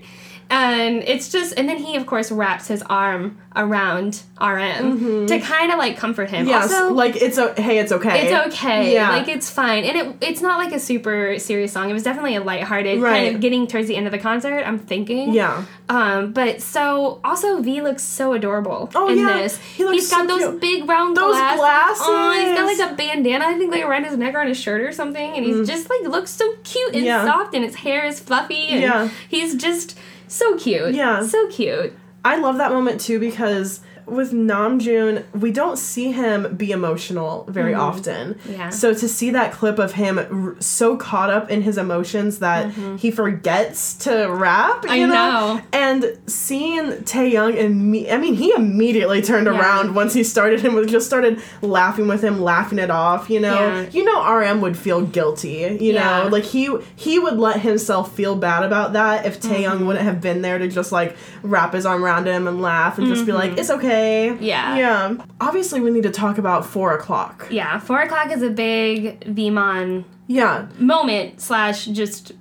and 0.49 1.03
it's 1.03 1.29
just 1.29 1.53
and 1.57 1.67
then 1.67 1.77
he 1.77 1.95
of 1.95 2.05
course 2.05 2.31
wraps 2.31 2.67
his 2.67 2.81
arm 2.83 3.37
around 3.55 4.21
RM 4.39 5.25
to 5.27 5.39
kind 5.39 5.71
of 5.71 5.77
like 5.79 5.97
comfort 5.97 6.29
him. 6.29 6.41
Mm-hmm. 6.41 6.49
yes, 6.49 6.71
also, 6.71 6.93
like 6.93 7.15
it's 7.15 7.37
a 7.37 7.59
hey, 7.59 7.79
it's 7.79 7.91
okay. 7.91 8.27
it's 8.27 8.53
okay. 8.53 8.93
Yeah. 8.93 9.09
Like 9.09 9.27
it's 9.27 9.49
fine. 9.49 9.83
And 9.83 9.97
it 9.97 10.15
it's 10.21 10.41
not 10.41 10.57
like 10.59 10.73
a 10.73 10.79
super 10.79 11.39
serious 11.39 11.71
song. 11.73 11.89
It 11.89 11.93
was 11.93 12.03
definitely 12.03 12.35
a 12.35 12.41
lighthearted 12.43 12.99
Right. 13.01 13.23
kind 13.23 13.35
of 13.35 13.41
getting 13.41 13.65
towards 13.67 13.87
the 13.87 13.95
end 13.95 14.05
of 14.05 14.11
the 14.11 14.19
concert, 14.19 14.63
I'm 14.63 14.77
thinking. 14.79 15.33
yeah. 15.33 15.65
Um, 15.89 16.33
but 16.33 16.61
so 16.61 17.19
also 17.23 17.61
V 17.61 17.81
looks 17.81 18.03
so 18.03 18.33
adorable 18.33 18.89
Oh, 18.93 19.09
in 19.09 19.17
yeah. 19.19 19.37
this. 19.39 19.57
He 19.57 19.83
looks 19.85 19.95
He's 19.97 20.09
got 20.11 20.27
so 20.29 20.37
those 20.37 20.47
cute. 20.49 20.61
big 20.61 20.89
round 20.89 21.17
Those 21.17 21.35
glasses. 21.35 22.03
Oh, 22.05 22.31
he's 22.33 22.57
got 22.57 22.65
like 22.65 22.91
a 22.91 22.95
bandana, 22.95 23.45
I 23.45 23.57
think 23.57 23.71
like 23.71 23.83
around 23.83 24.03
his 24.05 24.17
neck 24.17 24.35
or 24.35 24.41
on 24.41 24.47
his 24.47 24.59
shirt 24.59 24.81
or 24.81 24.91
something, 24.91 25.35
and 25.35 25.45
he's 25.45 25.67
just 25.67 25.89
like 25.89 26.01
looks 26.09 26.31
so 26.31 26.53
cute 26.63 26.93
and 26.93 27.03
Mm. 27.03 27.05
Yeah. 27.07 27.25
soft, 27.25 27.53
and 27.55 27.63
his 27.63 27.75
hair 27.75 28.05
is 28.05 28.19
fluffy, 28.19 28.67
and 28.67 28.81
Yeah. 28.81 29.09
he's 29.29 29.55
just 29.55 29.97
so 30.27 30.57
cute. 30.57 30.93
Yeah. 30.93 31.25
so 31.25 31.47
cute. 31.47 31.93
I 32.23 32.37
love 32.37 32.57
that 32.57 32.71
moment 32.71 32.99
too 33.01 33.19
because 33.19 33.81
with 34.07 34.31
Namjoon, 34.31 35.23
we 35.33 35.51
don't 35.51 35.77
see 35.77 36.11
him 36.11 36.55
be 36.55 36.71
emotional 36.71 37.45
very 37.49 37.73
often. 37.73 38.35
Mm-hmm. 38.35 38.51
Yeah. 38.53 38.69
So 38.69 38.93
to 38.93 39.07
see 39.07 39.31
that 39.31 39.51
clip 39.51 39.77
of 39.79 39.93
him 39.93 40.17
r- 40.17 40.55
so 40.59 40.95
caught 40.97 41.29
up 41.29 41.49
in 41.51 41.61
his 41.61 41.77
emotions 41.77 42.39
that 42.39 42.71
he 42.97 43.11
forgets 43.11 43.93
to 44.05 44.27
rap, 44.27 44.83
you 44.85 44.89
Mm-hmm. 44.91 45.11
I 45.11 45.15
know. 45.15 45.61
And 45.73 46.17
seeing 46.27 46.91
Taehyung, 47.03 47.53
imme- 47.57 48.11
I 48.11 48.17
mean, 48.17 48.33
he 48.35 48.51
immediately 48.53 49.21
turned 49.21 49.47
Yeah. 49.47 49.59
around 49.59 49.93
once 49.95 50.13
he 50.13 50.23
started 50.23 50.61
him, 50.61 50.87
just 50.87 51.05
started 51.05 51.41
laughing 51.61 52.07
with 52.07 52.23
him, 52.23 52.41
laughing 52.41 52.79
it 52.79 52.89
off. 52.89 53.29
You 53.29 53.39
know, 53.41 53.53
Yeah. 53.53 53.85
you 53.91 54.03
know, 54.05 54.21
RM 54.23 54.61
would 54.61 54.77
feel 54.77 55.01
guilty. 55.01 55.77
You 55.81 55.93
Yeah. 55.93 56.23
know, 56.23 56.29
like 56.29 56.43
he 56.45 56.69
he 56.95 57.19
would 57.19 57.37
let 57.37 57.59
himself 57.61 58.13
feel 58.15 58.35
bad 58.35 58.63
about 58.63 58.93
that 58.93 59.25
if 59.25 59.39
Taehyung 59.41 59.65
Mm-hmm. 59.77 59.85
wouldn't 59.87 60.05
have 60.05 60.21
been 60.21 60.41
there 60.41 60.57
to 60.59 60.67
just 60.67 60.91
like 60.91 61.15
wrap 61.43 61.73
his 61.73 61.85
arm 61.85 62.03
around 62.03 62.25
him 62.27 62.47
and 62.47 62.61
laugh 62.61 62.97
and 62.97 63.07
just 63.07 63.25
be 63.25 63.31
like, 63.33 63.57
it's 63.57 63.69
okay. 63.69 63.96
Mm-hmm. 63.97 64.43
Yeah. 64.43 64.77
Yeah. 64.77 65.15
Obviously, 65.41 65.79
we 65.81 65.91
need 65.91 66.03
to 66.03 66.11
talk 66.11 66.37
about 66.37 66.65
four 66.65 66.93
o'clock. 66.95 67.47
Yeah, 67.49 67.79
four 67.79 67.99
o'clock 68.01 68.31
is 68.31 68.41
a 68.41 68.49
big 68.49 69.19
Vmon 69.21 70.03
Yeah. 70.27 70.67
moment 70.79 71.41
slash 71.41 71.85
just 71.85 72.33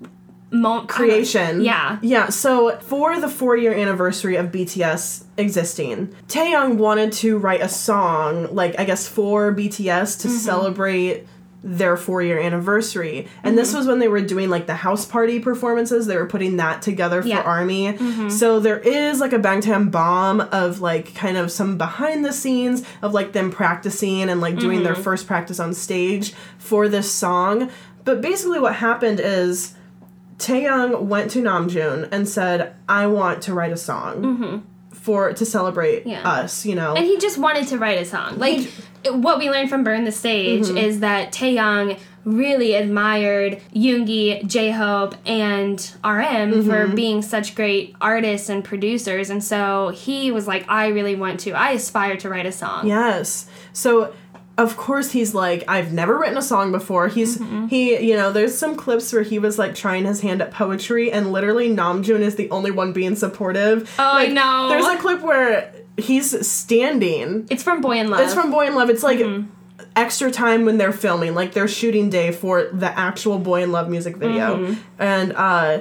mo- 0.51 0.83
creation. 0.87 1.61
Yeah. 1.63 1.99
Yeah. 2.03 2.29
So 2.29 2.77
for 2.79 3.19
the 3.21 3.29
four 3.29 3.57
year 3.57 3.75
anniversary 3.75 4.37
of 4.37 4.47
BTS 4.53 5.25
existing, 5.37 6.15
Taehyung 6.29 6.77
wanted 6.77 7.13
to 7.15 7.39
write 7.39 7.61
a 7.63 7.69
song, 7.69 8.55
like 8.55 8.79
I 8.79 8.85
guess 8.85 9.07
for 9.09 9.53
BTS 9.53 10.21
to 10.23 10.29
celebrate 10.29 11.27
their 11.65 11.97
four 11.97 12.23
year 12.23 12.39
anniversary. 12.39 13.27
And 13.43 13.51
mm-hmm. 13.53 13.57
this 13.57 13.75
was 13.75 13.87
when 13.87 13.99
they 13.99 14.09
were 14.09 14.21
doing 14.21 14.51
like 14.51 14.67
the 14.67 14.77
house 14.77 15.05
party 15.05 15.41
performances. 15.41 16.07
They 16.07 16.17
were 16.17 16.27
putting 16.27 16.57
that 16.59 16.81
together 16.83 17.23
for 17.23 17.29
Yeah. 17.29 17.41
Army. 17.41 17.93
Mm-hmm. 17.93 18.29
So 18.29 18.61
there 18.61 18.79
is 18.79 19.19
like 19.21 19.33
a 19.33 19.39
Bangtan 19.39 19.91
bomb 19.91 20.41
of 20.41 20.81
like 20.81 21.15
kind 21.15 21.37
of 21.37 21.51
some 21.51 21.77
behind 21.77 22.25
the 22.25 22.33
scenes 22.33 22.85
of 23.03 23.15
like 23.15 23.33
them 23.33 23.51
practicing 23.51 24.29
and 24.31 24.41
like 24.41 24.59
doing 24.59 24.83
their 24.85 24.93
mm-hmm. 24.95 25.03
first 25.03 25.27
practice 25.27 25.59
on 25.59 25.75
stage 25.75 26.35
for 26.59 26.89
this 26.89 27.11
song. 27.11 27.71
But 28.05 28.21
basically 28.21 28.61
what 28.61 28.77
happened 28.77 29.19
is 29.19 29.75
Taehyung 30.39 31.03
went 31.03 31.31
to 31.33 31.43
Namjoon 31.43 32.09
and 32.13 32.29
said, 32.29 32.75
"I 32.89 33.07
want 33.07 33.43
to 33.45 33.55
write 33.55 33.73
a 33.73 33.77
song 33.77 34.65
for 34.93 35.33
to 35.33 35.45
celebrate 35.47 36.01
Mm-hmm. 36.01 36.11
Yeah. 36.11 36.29
us." 36.29 36.67
You 36.67 36.75
know, 36.75 36.95
And 36.95 37.05
he 37.07 37.17
just 37.19 37.39
wanted 37.39 37.67
to 37.69 37.79
write 37.79 37.99
a 37.99 38.05
song. 38.05 38.39
Like 38.39 38.71
what 39.11 39.39
we 39.39 39.51
learned 39.51 39.69
from 39.71 39.85
Burn 39.85 40.05
the 40.05 40.13
Stage 40.13 40.65
Mm-hmm. 40.67 40.77
is 40.79 41.01
that 41.01 41.33
Taehyung 41.33 41.99
really 42.25 42.75
admired 42.75 43.61
Yoongi, 43.75 44.45
J-Hope, 44.47 45.15
and 45.27 45.79
RM 46.05 46.65
for 46.65 46.87
Mm-hmm. 46.87 46.95
being 46.97 47.23
such 47.23 47.55
great 47.55 47.95
artists 48.01 48.49
and 48.49 48.65
producers. 48.65 49.31
And 49.31 49.43
so 49.45 49.91
he 49.91 50.31
was 50.33 50.47
like, 50.49 50.69
I 50.69 50.89
really 50.89 51.15
want 51.15 51.39
to. 51.41 51.53
I 51.53 51.71
aspire 51.73 52.17
to 52.19 52.29
write 52.29 52.47
a 52.47 52.53
song. 52.53 52.87
yes. 52.89 53.49
So 53.73 54.13
of 54.59 54.75
course 54.79 55.11
he's 55.11 55.35
like, 55.35 55.65
"I've 55.69 55.93
never 55.93 56.19
written 56.19 56.39
a 56.39 56.43
song 56.43 56.73
before." 56.73 57.09
He's 57.09 57.37
Mm-hmm. 57.37 57.67
he, 57.67 57.99
you 58.09 58.17
know, 58.17 58.33
there's 58.33 58.57
some 58.57 58.75
clips 58.75 59.13
where 59.13 59.21
he 59.23 59.39
was 59.39 59.59
like 59.59 59.75
trying 59.75 60.07
his 60.07 60.23
hand 60.23 60.41
at 60.41 60.51
poetry, 60.51 61.13
and 61.13 61.31
literally 61.31 61.69
Namjoon 61.69 62.21
is 62.21 62.37
the 62.37 62.49
only 62.51 62.71
one 62.71 62.95
being 62.95 63.17
supportive. 63.17 63.95
Oh, 63.99 64.03
I 64.03 64.25
Like, 64.25 64.33
know. 64.33 64.69
There's 64.71 64.87
a 64.87 64.97
clip 64.97 65.21
where 65.21 65.75
he's 65.99 66.47
standing 66.47 67.47
It's 67.51 67.63
from 67.63 67.81
Boy 67.81 67.99
in 67.99 68.11
Love. 68.11 68.21
It's 68.21 68.35
from 68.35 68.51
Boy 68.51 68.67
in 68.67 68.75
Love. 68.75 68.91
It's 68.91 69.03
like 69.03 69.19
Mm-hmm. 69.19 69.51
extra 69.95 70.31
time 70.31 70.65
when 70.65 70.79
they're 70.79 70.93
filming, 70.93 71.35
like 71.35 71.53
their 71.53 71.69
shooting 71.69 72.11
day 72.11 72.33
for 72.33 72.65
the 72.73 72.91
actual 72.99 73.39
Boy 73.39 73.63
in 73.63 73.73
Love 73.73 73.89
music 73.89 74.17
video. 74.17 74.57
Mm-hmm. 74.57 74.81
And 74.99 75.33
uh 75.33 75.81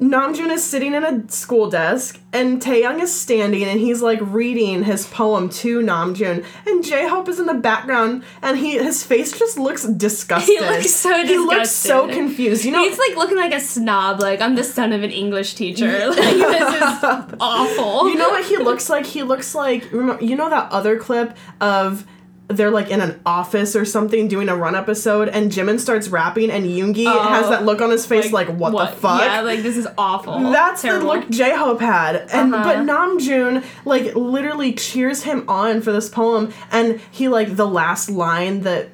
Namjoon 0.00 0.50
is 0.50 0.64
sitting 0.64 0.92
in 0.92 1.04
a 1.04 1.28
school 1.30 1.70
desk 1.70 2.20
and 2.32 2.60
Taehyung 2.60 3.00
is 3.00 3.14
standing 3.18 3.62
and 3.62 3.78
he's 3.78 4.02
like 4.02 4.18
reading 4.20 4.82
his 4.82 5.06
poem 5.06 5.48
to 5.50 5.80
Namjoon 5.80 6.44
and 6.66 6.84
J-Hope 6.84 7.28
is 7.28 7.38
in 7.38 7.46
the 7.46 7.54
background 7.54 8.24
and 8.42 8.58
he 8.58 8.72
his 8.76 9.04
face 9.04 9.38
just 9.38 9.56
looks 9.56 9.84
disgusted. 9.96 10.52
He 10.52 10.60
looks 10.60 10.90
so 10.90 11.10
disgusting. 11.10 11.28
He 11.28 11.38
looks 11.38 11.70
so 11.70 12.08
confused. 12.08 12.64
You 12.64 12.72
know 12.72 12.82
He's 12.82 12.98
like 12.98 13.16
looking 13.16 13.36
like 13.36 13.54
a 13.54 13.60
snob. 13.60 14.18
Like 14.18 14.40
I'm 14.40 14.56
the 14.56 14.64
son 14.64 14.92
of 14.92 15.04
an 15.04 15.10
English 15.10 15.54
teacher. 15.54 15.84
Like 16.14 16.16
this 16.16 16.74
is 16.74 17.34
awful. 17.40 18.08
You 18.08 18.16
know 18.16 18.30
what 18.30 18.44
he 18.44 18.56
looks 18.56 18.88
like? 18.90 19.06
He 19.06 19.22
looks 19.22 19.54
like 19.54 19.90
you 19.92 20.36
know 20.36 20.50
that 20.50 20.72
other 20.72 20.98
clip 20.98 21.36
of 21.60 22.06
they're 22.48 22.70
like 22.70 22.90
in 22.90 23.00
an 23.00 23.18
office 23.24 23.74
or 23.74 23.84
something 23.86 24.28
doing 24.28 24.50
a 24.50 24.56
run 24.56 24.74
episode 24.74 25.28
and 25.30 25.50
Jimin 25.50 25.80
starts 25.80 26.08
rapping 26.08 26.50
and 26.50 26.66
Yoongi 26.66 27.06
Oh, 27.06 27.18
has 27.22 27.48
that 27.48 27.64
look 27.64 27.80
on 27.80 27.90
his 27.90 28.04
face 28.04 28.32
like, 28.32 28.48
what, 28.48 28.72
the 28.72 28.96
fuck? 28.96 29.22
Yeah, 29.22 29.40
like 29.40 29.62
this 29.62 29.76
is 29.78 29.88
awful. 29.96 30.38
That's 30.52 30.82
Terrible. 30.82 31.06
the 31.10 31.14
look 31.20 31.30
J 31.30 31.56
Hope 31.56 31.80
had, 31.80 32.16
and 32.32 32.54
Uh-huh. 32.54 32.64
but 32.64 32.76
Namjoon 32.86 33.64
like 33.86 34.14
literally 34.14 34.74
cheers 34.74 35.22
him 35.22 35.44
on 35.48 35.80
for 35.80 35.90
this 35.92 36.08
poem, 36.10 36.52
and 36.70 37.00
he 37.10 37.28
like 37.28 37.56
the 37.56 37.66
last 37.66 38.10
line 38.10 38.60
that 38.60 38.90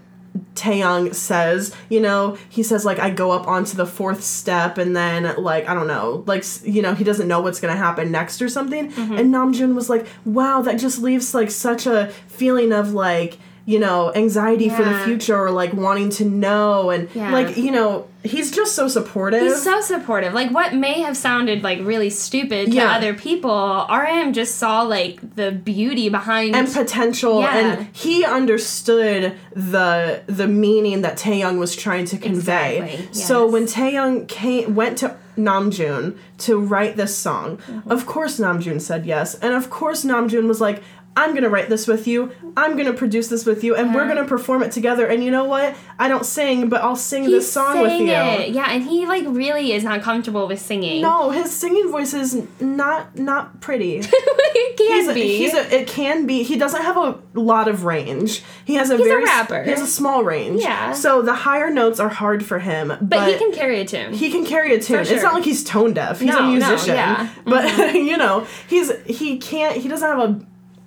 Taehyung 0.55 1.15
says, 1.15 1.75
you 1.89 2.01
know, 2.01 2.37
he 2.49 2.63
says 2.63 2.85
like 2.85 2.99
I 2.99 3.11
go 3.11 3.31
up 3.31 3.47
onto 3.49 3.77
the 3.77 3.87
fourth 3.87 4.23
step, 4.23 4.79
and 4.79 4.95
then 4.95 5.35
like 5.39 5.69
I 5.69 5.75
don't 5.75 5.87
know, 5.87 6.23
like 6.27 6.45
you 6.65 6.83
know 6.83 6.95
he 6.95 7.05
doesn't 7.05 7.29
know 7.29 7.41
what's 7.41 7.61
gonna 7.61 7.77
happen 7.77 8.11
next 8.11 8.43
or 8.43 8.49
something, 8.49 8.91
Mm-hmm. 8.93 9.17
and 9.19 9.33
Namjoon 9.35 9.75
was 9.75 9.89
like, 9.89 10.07
wow, 10.25 10.61
that 10.63 10.79
just 10.79 11.01
leaves 11.01 11.35
like 11.35 11.51
such 11.51 11.87
a 11.87 12.09
feeling 12.27 12.73
of 12.73 12.93
like 12.93 13.39
you 13.73 13.79
know 13.85 13.99
anxiety 14.25 14.69
for 14.77 14.85
the 14.91 14.97
future 15.07 15.37
or 15.45 15.51
like 15.63 15.73
wanting 15.87 16.11
to 16.19 16.25
know 16.25 16.91
and 16.95 17.03
Yeah. 17.15 17.31
like 17.39 17.57
you 17.65 17.71
know 17.71 17.91
he's 18.23 18.51
just 18.51 18.73
so 18.75 18.85
supportive. 18.97 19.41
He's 19.43 19.63
so 19.63 19.81
supportive. 19.81 20.35
Like 20.41 20.51
what 20.59 20.75
may 20.75 20.97
have 21.07 21.17
sounded 21.17 21.63
like 21.69 21.79
really 21.93 22.11
stupid 22.11 22.63
to 22.67 22.77
Yeah. 22.77 22.97
other 22.97 23.15
people, 23.15 23.87
RM 23.89 24.33
just 24.35 24.57
saw 24.63 24.83
like 24.83 25.15
the 25.37 25.51
beauty 25.53 26.09
behind 26.11 26.55
and 26.55 26.69
potential 26.83 27.35
Yeah. 27.41 27.57
and 27.59 27.87
he 28.05 28.17
understood 28.25 29.21
the 29.55 30.21
the 30.27 30.47
meaning 30.47 31.01
that 31.03 31.15
Taehyung 31.19 31.59
was 31.59 31.73
trying 31.85 32.05
to 32.13 32.17
convey. 32.19 32.69
Exactly, 32.79 33.09
So 33.13 33.45
yes. 33.45 33.53
when 33.55 33.65
Taehyung 33.75 34.29
came 34.29 34.75
went 34.75 34.99
to 34.99 35.15
Namjoon 35.39 36.17
to 36.47 36.53
write 36.59 36.95
this 36.97 37.15
song, 37.17 37.49
Mm-hmm. 37.59 37.91
of 37.91 38.01
course 38.07 38.35
Namjoon 38.39 38.81
said 38.81 39.07
yes. 39.07 39.29
And 39.45 39.53
of 39.55 39.71
course 39.71 40.05
Namjoon 40.05 40.47
was 40.53 40.61
like 40.61 40.83
I'm 41.17 41.35
gonna 41.35 41.49
write 41.49 41.69
this 41.69 41.87
with 41.87 42.07
you. 42.07 42.33
I'm 42.57 42.77
gonna 42.77 42.93
produce 42.93 43.29
this 43.29 43.45
with 43.45 43.65
you, 43.65 43.75
and 43.75 43.95
we're 43.95 44.07
gonna 44.07 44.25
perform 44.25 44.63
it 44.63 44.71
together. 44.73 45.07
And 45.07 45.23
you 45.25 45.31
know 45.31 45.45
what? 45.45 45.75
I 45.99 46.09
don't 46.09 46.25
sing, 46.25 46.69
but 46.69 46.83
I'll 46.83 46.97
sing 46.97 47.25
he 47.25 47.31
this 47.33 47.51
song 47.53 47.81
with 47.81 48.01
you. 48.01 48.09
It. 48.11 48.51
Yeah, 48.51 48.71
and 48.71 48.83
he 48.85 49.07
like 49.07 49.25
really 49.27 49.73
is 49.73 49.83
not 49.85 50.03
comfortable 50.03 50.47
with 50.47 50.61
singing. 50.61 51.03
No, 51.03 51.31
his 51.31 51.51
singing 51.51 51.91
voice 51.91 52.15
is 52.15 52.47
not 52.61 53.19
not 53.19 53.61
pretty. 53.61 53.97
it 54.03 54.77
can 54.77 54.87
he's 54.99 55.09
a, 55.09 55.15
be. 55.15 55.37
he's 55.39 55.55
a, 55.55 55.81
it 55.81 55.89
can 55.89 56.27
be. 56.27 56.43
He 56.45 56.57
doesn't 56.57 56.83
have 56.83 56.97
a 56.97 57.19
lot 57.35 57.67
of 57.69 57.85
range. 57.85 58.43
He 58.65 58.75
has 58.75 58.91
a 58.91 58.95
a 58.95 58.99
very 58.99 59.25
s- 59.25 59.29
rapper. 59.29 59.65
He 59.65 59.71
has 59.71 59.81
a 59.81 59.87
small 59.87 60.23
range. 60.23 60.63
Yeah. 60.63 60.93
So 60.93 61.23
the 61.23 61.35
higher 61.35 61.71
notes 61.71 61.99
are 61.99 62.09
hard 62.09 62.45
for 62.45 62.61
him, 62.61 62.89
but, 62.89 63.09
but, 63.09 63.29
he 63.33 63.39
can 63.39 63.53
carry 63.53 63.81
a 63.81 63.85
tune. 63.85 64.13
he 64.15 64.31
can 64.31 64.45
carry 64.47 64.75
a 64.75 64.81
tune. 64.81 65.01
It's 65.01 65.11
sure. 65.11 65.23
not 65.23 65.35
like 65.35 65.45
he's 65.45 65.65
tone 65.65 65.93
deaf. 65.93 66.21
He's 66.21 66.29
No, 66.29 66.39
a 66.39 66.43
no, 66.43 66.51
musician. 66.51 66.95
yeah. 66.95 67.27
Mm-hmm. 67.27 67.51
But 67.51 67.95
you 67.95 68.17
know, 68.17 68.47
he's 68.69 68.93
he 69.07 69.39
can't. 69.39 69.77
He 69.77 69.89
doesn't 69.89 70.09
have 70.09 70.19
a 70.19 70.41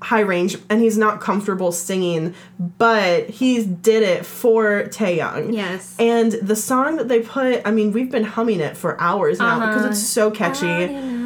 high 0.03 0.19
range, 0.21 0.57
and 0.69 0.81
he's 0.81 0.97
not 0.97 1.21
comfortable 1.21 1.71
singing. 1.71 2.33
But 2.77 3.29
he 3.29 3.63
did 3.65 4.03
it 4.03 4.25
for 4.25 4.83
Taehyung. 4.89 5.53
yes. 5.53 5.95
And 5.99 6.31
the 6.33 6.55
song 6.55 6.97
that 6.97 7.07
they 7.07 7.21
put, 7.21 7.61
I 7.65 7.71
mean, 7.71 7.91
we've 7.93 8.11
been 8.11 8.23
humming 8.25 8.59
it 8.59 8.75
for 8.77 8.99
hours 9.01 9.39
now 9.39 9.59
because 9.59 9.81
Uh-huh. 9.81 9.89
it's 9.89 9.99
so 9.99 10.29
catchy. 10.31 10.65
Yeah, 10.67 11.23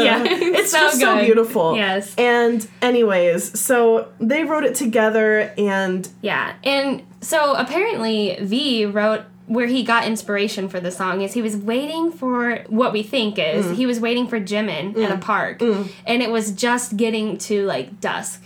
Yeah, 0.00 0.22
it's 0.24 0.70
so 0.70 0.78
just 0.78 1.00
so 1.00 1.24
beautiful. 1.24 1.76
Yes. 1.76 2.14
And 2.16 2.66
anyways, 2.82 3.58
so 3.58 4.08
they 4.20 4.44
wrote 4.44 4.64
it 4.64 4.74
together, 4.74 5.52
and 5.58 6.08
Yeah, 6.22 6.54
and 6.64 7.02
so 7.20 7.54
apparently 7.54 8.38
V 8.40 8.86
wrote 8.86 9.22
where 9.46 9.66
he 9.68 9.82
got 9.84 10.06
inspiration 10.06 10.68
for 10.68 10.80
the 10.80 10.90
song 10.90 11.20
is 11.22 11.32
he 11.34 11.42
was 11.42 11.56
waiting 11.56 12.10
for 12.12 12.64
what 12.68 12.92
we 12.92 13.02
think 13.02 13.38
is 13.38 13.66
Mm. 13.66 13.74
he 13.76 13.86
was 13.86 14.00
waiting 14.00 14.26
for 14.26 14.40
Jimin 14.40 14.96
at 15.02 15.10
a 15.10 15.18
park, 15.18 15.60
and 15.62 16.22
it 16.22 16.30
was 16.30 16.50
just 16.52 16.96
getting 16.96 17.38
to 17.38 17.64
like 17.66 18.00
dusk. 18.00 18.42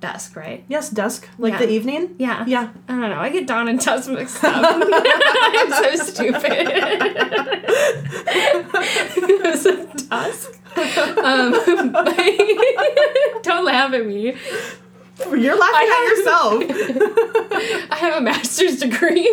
Dusk, 0.00 0.34
right? 0.34 0.64
yes, 0.68 0.90
dusk, 0.90 1.28
like 1.38 1.52
Yeah. 1.52 1.58
the 1.60 1.68
evening. 1.70 2.14
Yeah. 2.18 2.44
Yeah. 2.46 2.70
I 2.88 2.92
don't 2.92 3.00
know. 3.10 3.20
I 3.20 3.28
get 3.30 3.46
dawn 3.46 3.68
and 3.68 3.78
dusk 3.78 4.10
mixed 4.10 4.42
up. 4.42 4.52
I'm 4.64 5.70
so 5.70 5.94
stupid. 6.04 6.42
it 8.34 9.42
was 9.44 9.66
it 9.66 10.08
dusk? 10.10 10.58
Um, 11.22 11.52
don't 13.42 13.64
laugh 13.64 13.92
at 13.92 14.04
me. 14.06 14.34
You're 15.18 15.58
laughing 15.58 15.88
at 15.90 16.08
yourself. 16.08 16.64
I 17.90 17.96
have 17.98 18.16
a 18.16 18.20
master's 18.20 18.78
degree. 18.80 19.28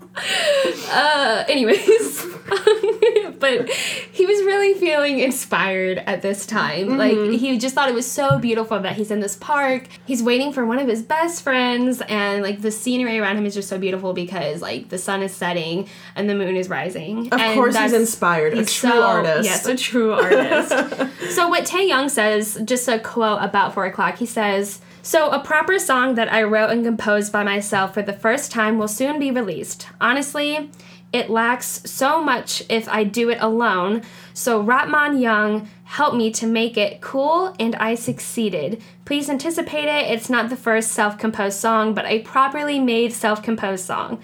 uh, 0.90 1.44
anyways, 1.48 2.24
but 3.38 3.68
he 3.70 4.24
was 4.24 4.44
really 4.44 4.74
feeling 4.74 5.18
inspired 5.18 5.98
at 5.98 6.22
this 6.22 6.46
time. 6.46 6.96
Like 6.96 7.16
he 7.16 7.58
just 7.58 7.74
thought 7.74 7.88
it 7.88 7.94
was 7.94 8.10
so 8.10 8.38
beautiful 8.38 8.80
that 8.80 8.96
he's 8.96 9.10
in 9.10 9.20
this 9.20 9.36
park. 9.36 9.88
He's 10.06 10.22
waiting 10.22 10.52
for 10.52 10.64
one 10.64 10.78
of 10.78 10.88
his 10.88 11.02
best 11.02 11.42
friends, 11.42 12.00
and 12.08 12.42
like 12.42 12.62
the 12.62 12.70
scenery 12.70 13.18
around 13.18 13.36
him 13.36 13.44
is 13.46 13.54
just 13.54 13.68
so 13.68 13.78
beautiful 13.78 14.14
because 14.14 14.62
like 14.62 14.88
the 14.88 14.98
sun 14.98 15.22
is 15.22 15.34
setting 15.34 15.88
and 16.14 16.30
the 16.30 16.34
moon 16.34 16.56
is 16.56 16.68
rising. 16.68 17.26
Of 17.32 17.40
and 17.40 17.54
course, 17.54 17.76
he's 17.76 17.92
inspired. 17.92 18.54
a 18.54 18.64
true 18.64 18.90
so- 18.90 19.02
artist. 19.02 19.44
Yes, 19.44 19.66
a 19.66 19.76
true 19.76 20.12
artist. 20.12 20.70
so 21.34 21.48
what 21.48 21.64
Taehyung 21.64 22.08
says, 22.08 22.58
just 22.64 22.88
a 22.88 22.98
quote 22.98 23.42
about 23.42 23.74
Four 23.74 23.86
O'clock, 23.86 24.16
he 24.16 24.26
says, 24.26 24.80
"So 25.06 25.30
a 25.30 25.38
proper 25.38 25.78
song 25.78 26.16
that 26.16 26.32
I 26.32 26.42
wrote 26.42 26.70
and 26.70 26.84
composed 26.84 27.30
by 27.32 27.44
myself 27.44 27.94
for 27.94 28.02
the 28.02 28.12
first 28.12 28.50
time 28.50 28.76
will 28.76 28.88
soon 28.88 29.20
be 29.20 29.30
released. 29.30 29.86
Honestly." 30.00 30.68
It 31.12 31.30
lacks 31.30 31.82
so 31.86 32.20
much 32.20 32.64
if 32.68 32.88
I 32.88 33.04
do 33.04 33.30
it 33.30 33.38
alone, 33.40 34.02
so 34.34 34.60
Rapmon 34.62 35.20
hyung 35.20 35.68
helped 35.84 36.16
me 36.16 36.32
to 36.32 36.46
make 36.46 36.76
it 36.76 37.00
cool 37.00 37.54
and 37.60 37.76
I 37.76 37.94
succeeded. 37.94 38.82
Please 39.04 39.30
anticipate 39.30 39.84
it. 39.84 40.10
It's 40.10 40.28
not 40.28 40.50
the 40.50 40.56
first 40.56 40.90
self 40.90 41.16
composed 41.16 41.58
song, 41.60 41.94
but 41.94 42.06
a 42.06 42.22
properly 42.22 42.80
made 42.80 43.12
self 43.12 43.40
composed 43.40 43.84
song. 43.84 44.18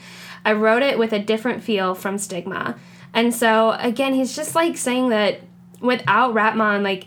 I 0.45 0.53
wrote 0.53 0.83
it 0.83 0.99
with 0.99 1.13
a 1.13 1.21
different 1.21 1.63
feel 1.63 1.95
from 1.95 2.19
Stigma. 2.19 2.75
And 3.15 3.33
so 3.33 3.77
again, 3.79 4.15
he's 4.15 4.35
just 4.35 4.57
like 4.57 4.77
saying 4.77 5.11
that 5.11 5.41
without 5.81 6.35
Rapmon, 6.35 6.83
like 6.83 7.07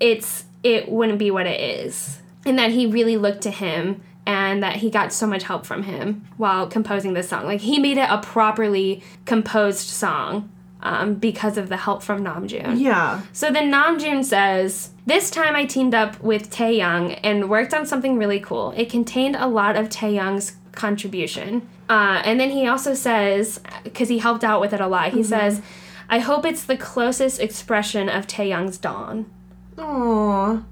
it's 0.00 0.44
it 0.64 0.90
wouldn't 0.90 1.20
be 1.20 1.30
what 1.30 1.46
it 1.46 1.60
is. 1.60 2.21
And 2.44 2.58
that 2.58 2.70
he 2.70 2.86
really 2.86 3.16
looked 3.16 3.42
to 3.42 3.50
him 3.50 4.02
and 4.26 4.62
that 4.62 4.76
he 4.76 4.90
got 4.90 5.12
so 5.12 5.26
much 5.26 5.44
help 5.44 5.66
from 5.66 5.82
him 5.82 6.26
while 6.36 6.66
composing 6.66 7.14
this 7.14 7.28
song. 7.28 7.44
Like 7.44 7.60
he 7.60 7.78
made 7.78 7.98
it 7.98 8.08
a 8.08 8.18
properly 8.18 9.02
composed 9.24 9.88
song 9.88 10.50
um, 10.82 11.14
because 11.14 11.56
of 11.56 11.68
the 11.68 11.76
help 11.76 12.02
from 12.02 12.24
Namjoon. 12.24 12.80
Yeah. 12.80 13.22
So 13.32 13.50
then 13.50 13.70
Namjoon 13.70 14.24
says, 14.24 14.90
This 15.06 15.30
time 15.30 15.54
I 15.54 15.64
teamed 15.64 15.94
up 15.94 16.20
with 16.20 16.50
Taehyung 16.50 17.18
and 17.22 17.48
worked 17.48 17.74
on 17.74 17.86
something 17.86 18.18
really 18.18 18.40
cool. 18.40 18.72
It 18.76 18.90
contained 18.90 19.36
a 19.36 19.46
lot 19.46 19.76
of 19.76 19.88
Taehyung's 19.88 20.56
contribution. 20.72 21.68
Uh, 21.88 22.22
and 22.24 22.40
then 22.40 22.50
he 22.50 22.66
also 22.66 22.94
says, 22.94 23.60
because 23.84 24.08
he 24.08 24.18
helped 24.18 24.44
out 24.44 24.60
with 24.60 24.72
it 24.72 24.80
a 24.80 24.86
lot, 24.86 25.12
he 25.12 25.22
says, 25.22 25.60
I 26.08 26.20
hope 26.20 26.46
it's 26.46 26.64
the 26.64 26.76
closest 26.76 27.40
expression 27.40 28.08
of 28.08 28.26
Taehyung's 28.26 28.78
dawn. 28.78 29.30
Aww. 29.76 30.64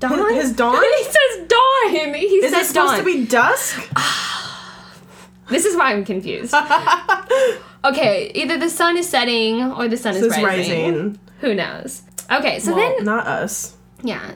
Dawn? 0.00 0.34
His 0.34 0.52
dawn? 0.52 0.82
he 0.82 1.04
says 1.04 1.48
dawn! 1.48 2.14
He 2.14 2.26
Is 2.36 2.52
said 2.52 2.60
it 2.62 2.66
supposed 2.66 2.74
dawn. 2.74 2.98
to 2.98 3.04
be 3.04 3.24
dusk? 3.26 3.80
This 5.50 5.64
is 5.64 5.74
why 5.76 5.92
I'm 5.94 6.04
confused. 6.04 6.52
okay, 7.84 8.30
either 8.34 8.58
the 8.58 8.68
sun 8.68 8.98
is 8.98 9.08
setting 9.08 9.62
or 9.62 9.88
the 9.88 9.96
sun 9.96 10.14
is 10.14 10.28
rising. 10.28 10.44
rising. 10.44 11.18
Who 11.40 11.54
knows? 11.54 12.02
Okay, 12.30 12.58
so 12.58 12.74
Well, 12.74 12.94
then 12.96 13.04
not 13.06 13.26
us. 13.26 13.74
Yeah. 14.02 14.32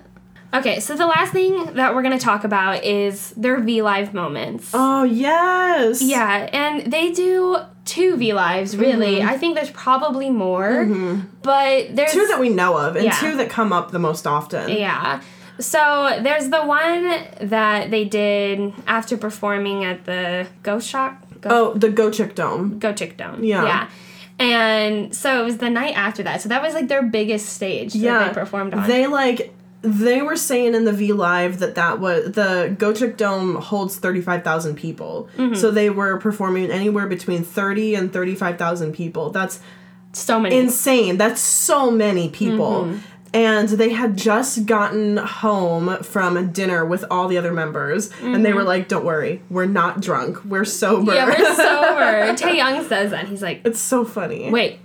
Okay, 0.55 0.81
so 0.81 0.97
the 0.97 1.07
last 1.07 1.33
thing 1.33 1.75
that 1.75 1.95
we're 1.95 2.03
going 2.03 2.19
to 2.19 2.25
talk 2.25 2.45
about 2.45 2.83
is 2.85 3.31
their 3.33 3.59
V 3.61 3.83
Live 3.83 4.15
moments. 4.15 4.71
Oh 4.75 5.03
yes. 5.05 6.01
Yeah, 6.03 6.49
and 6.53 6.91
they 6.93 7.11
do 7.13 7.59
two 7.85 8.17
V 8.17 8.33
Lives, 8.33 8.75
really. 8.77 9.17
Mm-hmm. 9.17 9.29
I 9.29 9.37
think 9.37 9.55
there's 9.55 9.71
probably 9.71 10.31
more, 10.31 10.87
but 11.43 11.95
there's. 11.95 12.13
Two 12.13 12.27
that 12.29 12.41
we 12.41 12.49
know 12.49 12.79
of, 12.79 12.97
and 12.97 13.05
Yeah. 13.05 13.13
two 13.19 13.37
that 13.37 13.51
come 13.51 13.73
up 13.73 13.91
the 13.91 13.99
most 13.99 14.27
often. 14.27 14.71
Yeah. 14.71 15.21
So 15.63 16.19
there's 16.23 16.49
the 16.51 16.63
one 16.63 17.49
that 17.49 17.91
they 17.91 18.05
did 18.05 18.73
after 18.87 19.17
performing 19.17 19.85
at 19.85 20.05
the 20.05 20.47
Ghost 20.63 20.89
Shock. 20.89 21.17
Go, 21.41 21.51
Oh, 21.51 21.75
the 21.75 21.89
Gocheok 21.89 22.35
Dome. 22.35 22.79
Gocheok 22.79 23.17
Dome. 23.17 23.43
Yeah. 23.43 23.65
Yeah. 23.65 23.89
And 24.39 25.15
so 25.15 25.41
it 25.41 25.45
was 25.45 25.59
the 25.59 25.71
night 25.71 25.97
after 25.97 26.23
that. 26.25 26.41
So 26.43 26.49
that 26.49 26.63
was 26.63 26.75
like 26.75 26.89
their 26.89 27.03
biggest 27.03 27.49
stage 27.51 27.93
that 27.93 27.99
Yeah. 27.99 28.29
they 28.29 28.35
performed 28.35 28.75
on. 28.75 28.89
They 28.89 29.07
like 29.07 29.55
they 29.83 30.23
were 30.23 30.37
saying 30.37 30.75
in 30.77 30.85
the 30.85 30.93
V 30.93 31.13
Live 31.13 31.59
that 31.59 31.75
that 31.75 31.99
was 31.99 32.33
the 32.33 32.75
Gocheok 32.79 33.17
Dome 33.17 33.57
holds 33.57 33.97
thirty 33.99 34.21
five 34.21 34.45
thousand 34.45 34.77
people. 34.77 35.29
Mm-hmm. 35.37 35.55
So 35.55 35.71
they 35.71 35.91
were 35.91 36.19
performing 36.19 36.71
anywhere 36.71 37.07
between 37.09 37.43
thirty 37.45 37.95
and 37.97 38.13
thirty 38.13 38.35
five 38.37 38.59
thousand 38.59 38.93
people. 38.93 39.31
That's 39.31 39.61
so 40.13 40.39
many. 40.39 40.57
insane. 40.59 41.17
That's 41.19 41.41
so 41.41 41.91
many 41.91 42.29
people. 42.29 42.85
Mm-hmm. 42.85 42.99
And 43.35 43.69
they 43.69 43.91
had 43.91 44.17
just 44.17 44.67
gotten 44.67 45.17
home 45.17 46.03
from 46.03 46.53
dinner 46.53 46.85
with 46.85 47.05
all 47.11 47.29
the 47.29 47.39
other 47.39 47.53
members, 47.53 48.11
and 48.21 48.45
they 48.45 48.53
were 48.53 48.63
like, 48.63 48.89
"Don't 48.89 49.07
worry, 49.07 49.43
we're 49.49 49.65
not 49.65 50.03
drunk. 50.03 50.45
We're 50.45 50.67
sober." 50.67 51.13
Mm-hmm. 51.13 51.15
yeah, 51.15 51.27
we're 51.27 51.55
sober. 51.55 52.47
Taehyung 52.47 52.89
says 52.89 53.11
that. 53.11 53.29
He's 53.29 53.41
like, 53.41 53.63
it's 53.65 53.81
so 53.81 54.05
funny. 54.05 54.51
wait, 54.51 54.81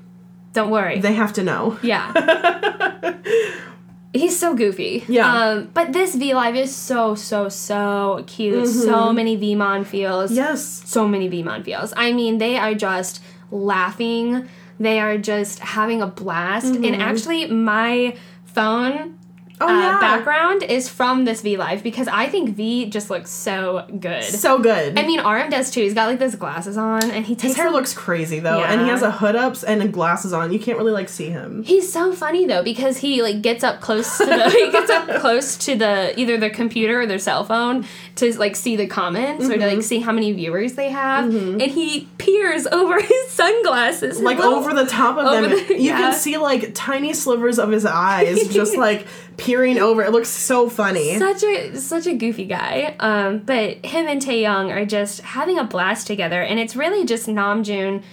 don't 0.54 0.70
worry. 0.72 1.00
They 1.00 1.14
have 1.14 1.34
to 1.34 1.43
know. 1.43 1.78
Yeah. 1.82 3.14
He's 4.14 4.39
so 4.39 4.56
goofy. 4.56 5.04
Yeah. 5.08 5.32
Um, 5.32 5.70
but 5.74 5.93
this 5.93 6.16
V 6.16 6.34
Live 6.34 6.56
is 6.56 6.76
so, 6.76 7.14
so, 7.14 7.50
so 7.50 8.24
cute. 8.26 8.64
Mm-hmm. 8.64 8.66
So 8.66 9.14
many 9.14 9.38
Vmon 9.38 9.86
feels. 9.86 10.32
Yes. 10.32 10.64
So 10.86 11.08
many 11.08 11.30
Vmon 11.30 11.64
feels. 11.64 11.93
I 11.95 12.14
mean, 12.14 12.38
they 12.38 12.58
are 12.58 12.74
just 12.74 13.22
laughing. 13.52 14.48
They 14.80 15.00
are 15.00 15.18
just 15.18 15.60
having 15.60 16.02
a 16.02 16.08
blast. 16.08 16.74
And 16.76 16.95
actually, 16.95 17.48
my 17.48 18.16
phone. 18.58 19.20
Oh 19.60 19.68
uh, 19.68 19.72
yeah. 19.72 19.99
background 19.99 20.62
is 20.64 20.88
from 20.88 21.26
this 21.26 21.41
V 21.41 21.58
Live 21.58 21.82
because 21.82 22.08
I 22.08 22.28
think 22.28 22.51
V 22.55 22.89
just 22.89 23.10
looks 23.10 23.32
so 23.32 23.86
good. 23.99 24.24
So 24.24 24.60
good. 24.60 24.99
I 24.99 25.05
mean, 25.05 25.20
RM 25.20 25.49
does 25.49 25.72
too. 25.72 25.82
He's 25.82 25.93
got 25.95 26.08
like 26.08 26.20
those 26.20 26.36
glasses 26.36 26.78
on, 26.78 27.03
and 27.10 27.26
he 27.26 27.34
takes 27.34 27.43
His 27.43 27.55
hair 27.55 27.72
looks 27.72 27.93
crazy 27.93 28.39
though, 28.39 28.62
and 28.64 28.82
he 28.82 28.88
has 28.89 29.01
a 29.01 29.10
hood 29.12 29.36
up 29.36 29.55
and 29.68 29.91
glasses 29.91 30.32
on. 30.34 30.53
You 30.53 30.60
can't 30.60 30.78
really 30.78 30.91
like 30.91 31.10
see 31.10 31.30
him. 31.30 31.64
He's 31.64 31.91
so 31.91 32.14
funny 32.14 32.45
though 32.45 32.62
because 32.64 32.97
he 32.97 33.22
like 33.24 33.41
gets 33.41 33.64
up 33.64 33.82
close 33.82 34.18
to 34.20 34.26
the 34.26 34.49
he 34.51 34.72
gets 34.72 34.91
up 34.91 35.10
close 35.22 35.58
to 35.58 35.76
the 35.76 36.14
either 36.20 36.38
their 36.38 36.49
computer 36.51 37.01
or 37.01 37.05
their 37.08 37.18
cell 37.20 37.43
phone 37.43 37.86
to 38.16 38.38
like 38.38 38.55
see 38.55 38.76
the 38.76 38.86
comments 38.88 39.45
or 39.45 39.53
to 39.53 39.58
Mm-hmm. 39.58 39.76
like 39.78 39.84
see 39.84 39.99
how 39.99 40.12
many 40.12 40.32
viewers 40.34 40.74
they 40.74 40.89
have, 40.89 41.26
and 41.34 41.62
he 41.62 42.08
peers 42.20 42.68
over 42.68 43.01
his 43.01 43.28
sunglasses, 43.30 44.20
Like 44.22 44.38
little- 44.38 44.53
over 44.55 44.74
the 44.74 44.86
top 44.86 45.18
of 45.18 45.26
them, 45.32 45.49
the- 45.49 45.74
you 45.74 45.89
yeah. 45.89 45.97
can 45.97 46.14
see 46.14 46.38
like 46.38 46.72
tiny 46.76 47.14
slivers 47.14 47.58
of 47.60 47.72
his 47.72 47.86
eyes 47.86 48.47
just 48.53 48.78
like 48.78 49.08
peering 49.38 49.77
over. 49.77 50.01
It 50.03 50.11
looks 50.11 50.29
so 50.29 50.67
funny. 50.69 51.17
Such 51.19 51.43
a 51.43 51.77
such 51.79 52.07
a 52.07 52.13
goofy 52.13 52.45
guy, 52.45 52.95
um, 52.99 53.39
but 53.39 53.85
him 53.85 54.07
and 54.07 54.21
Taehyung 54.21 54.69
are 54.71 54.85
just 54.85 55.21
having 55.21 55.57
a 55.59 55.63
blast 55.63 56.07
together, 56.07 56.41
and 56.41 56.59
it's 56.59 56.75
really 56.75 57.05
just 57.05 57.27
Namjoon 57.27 58.03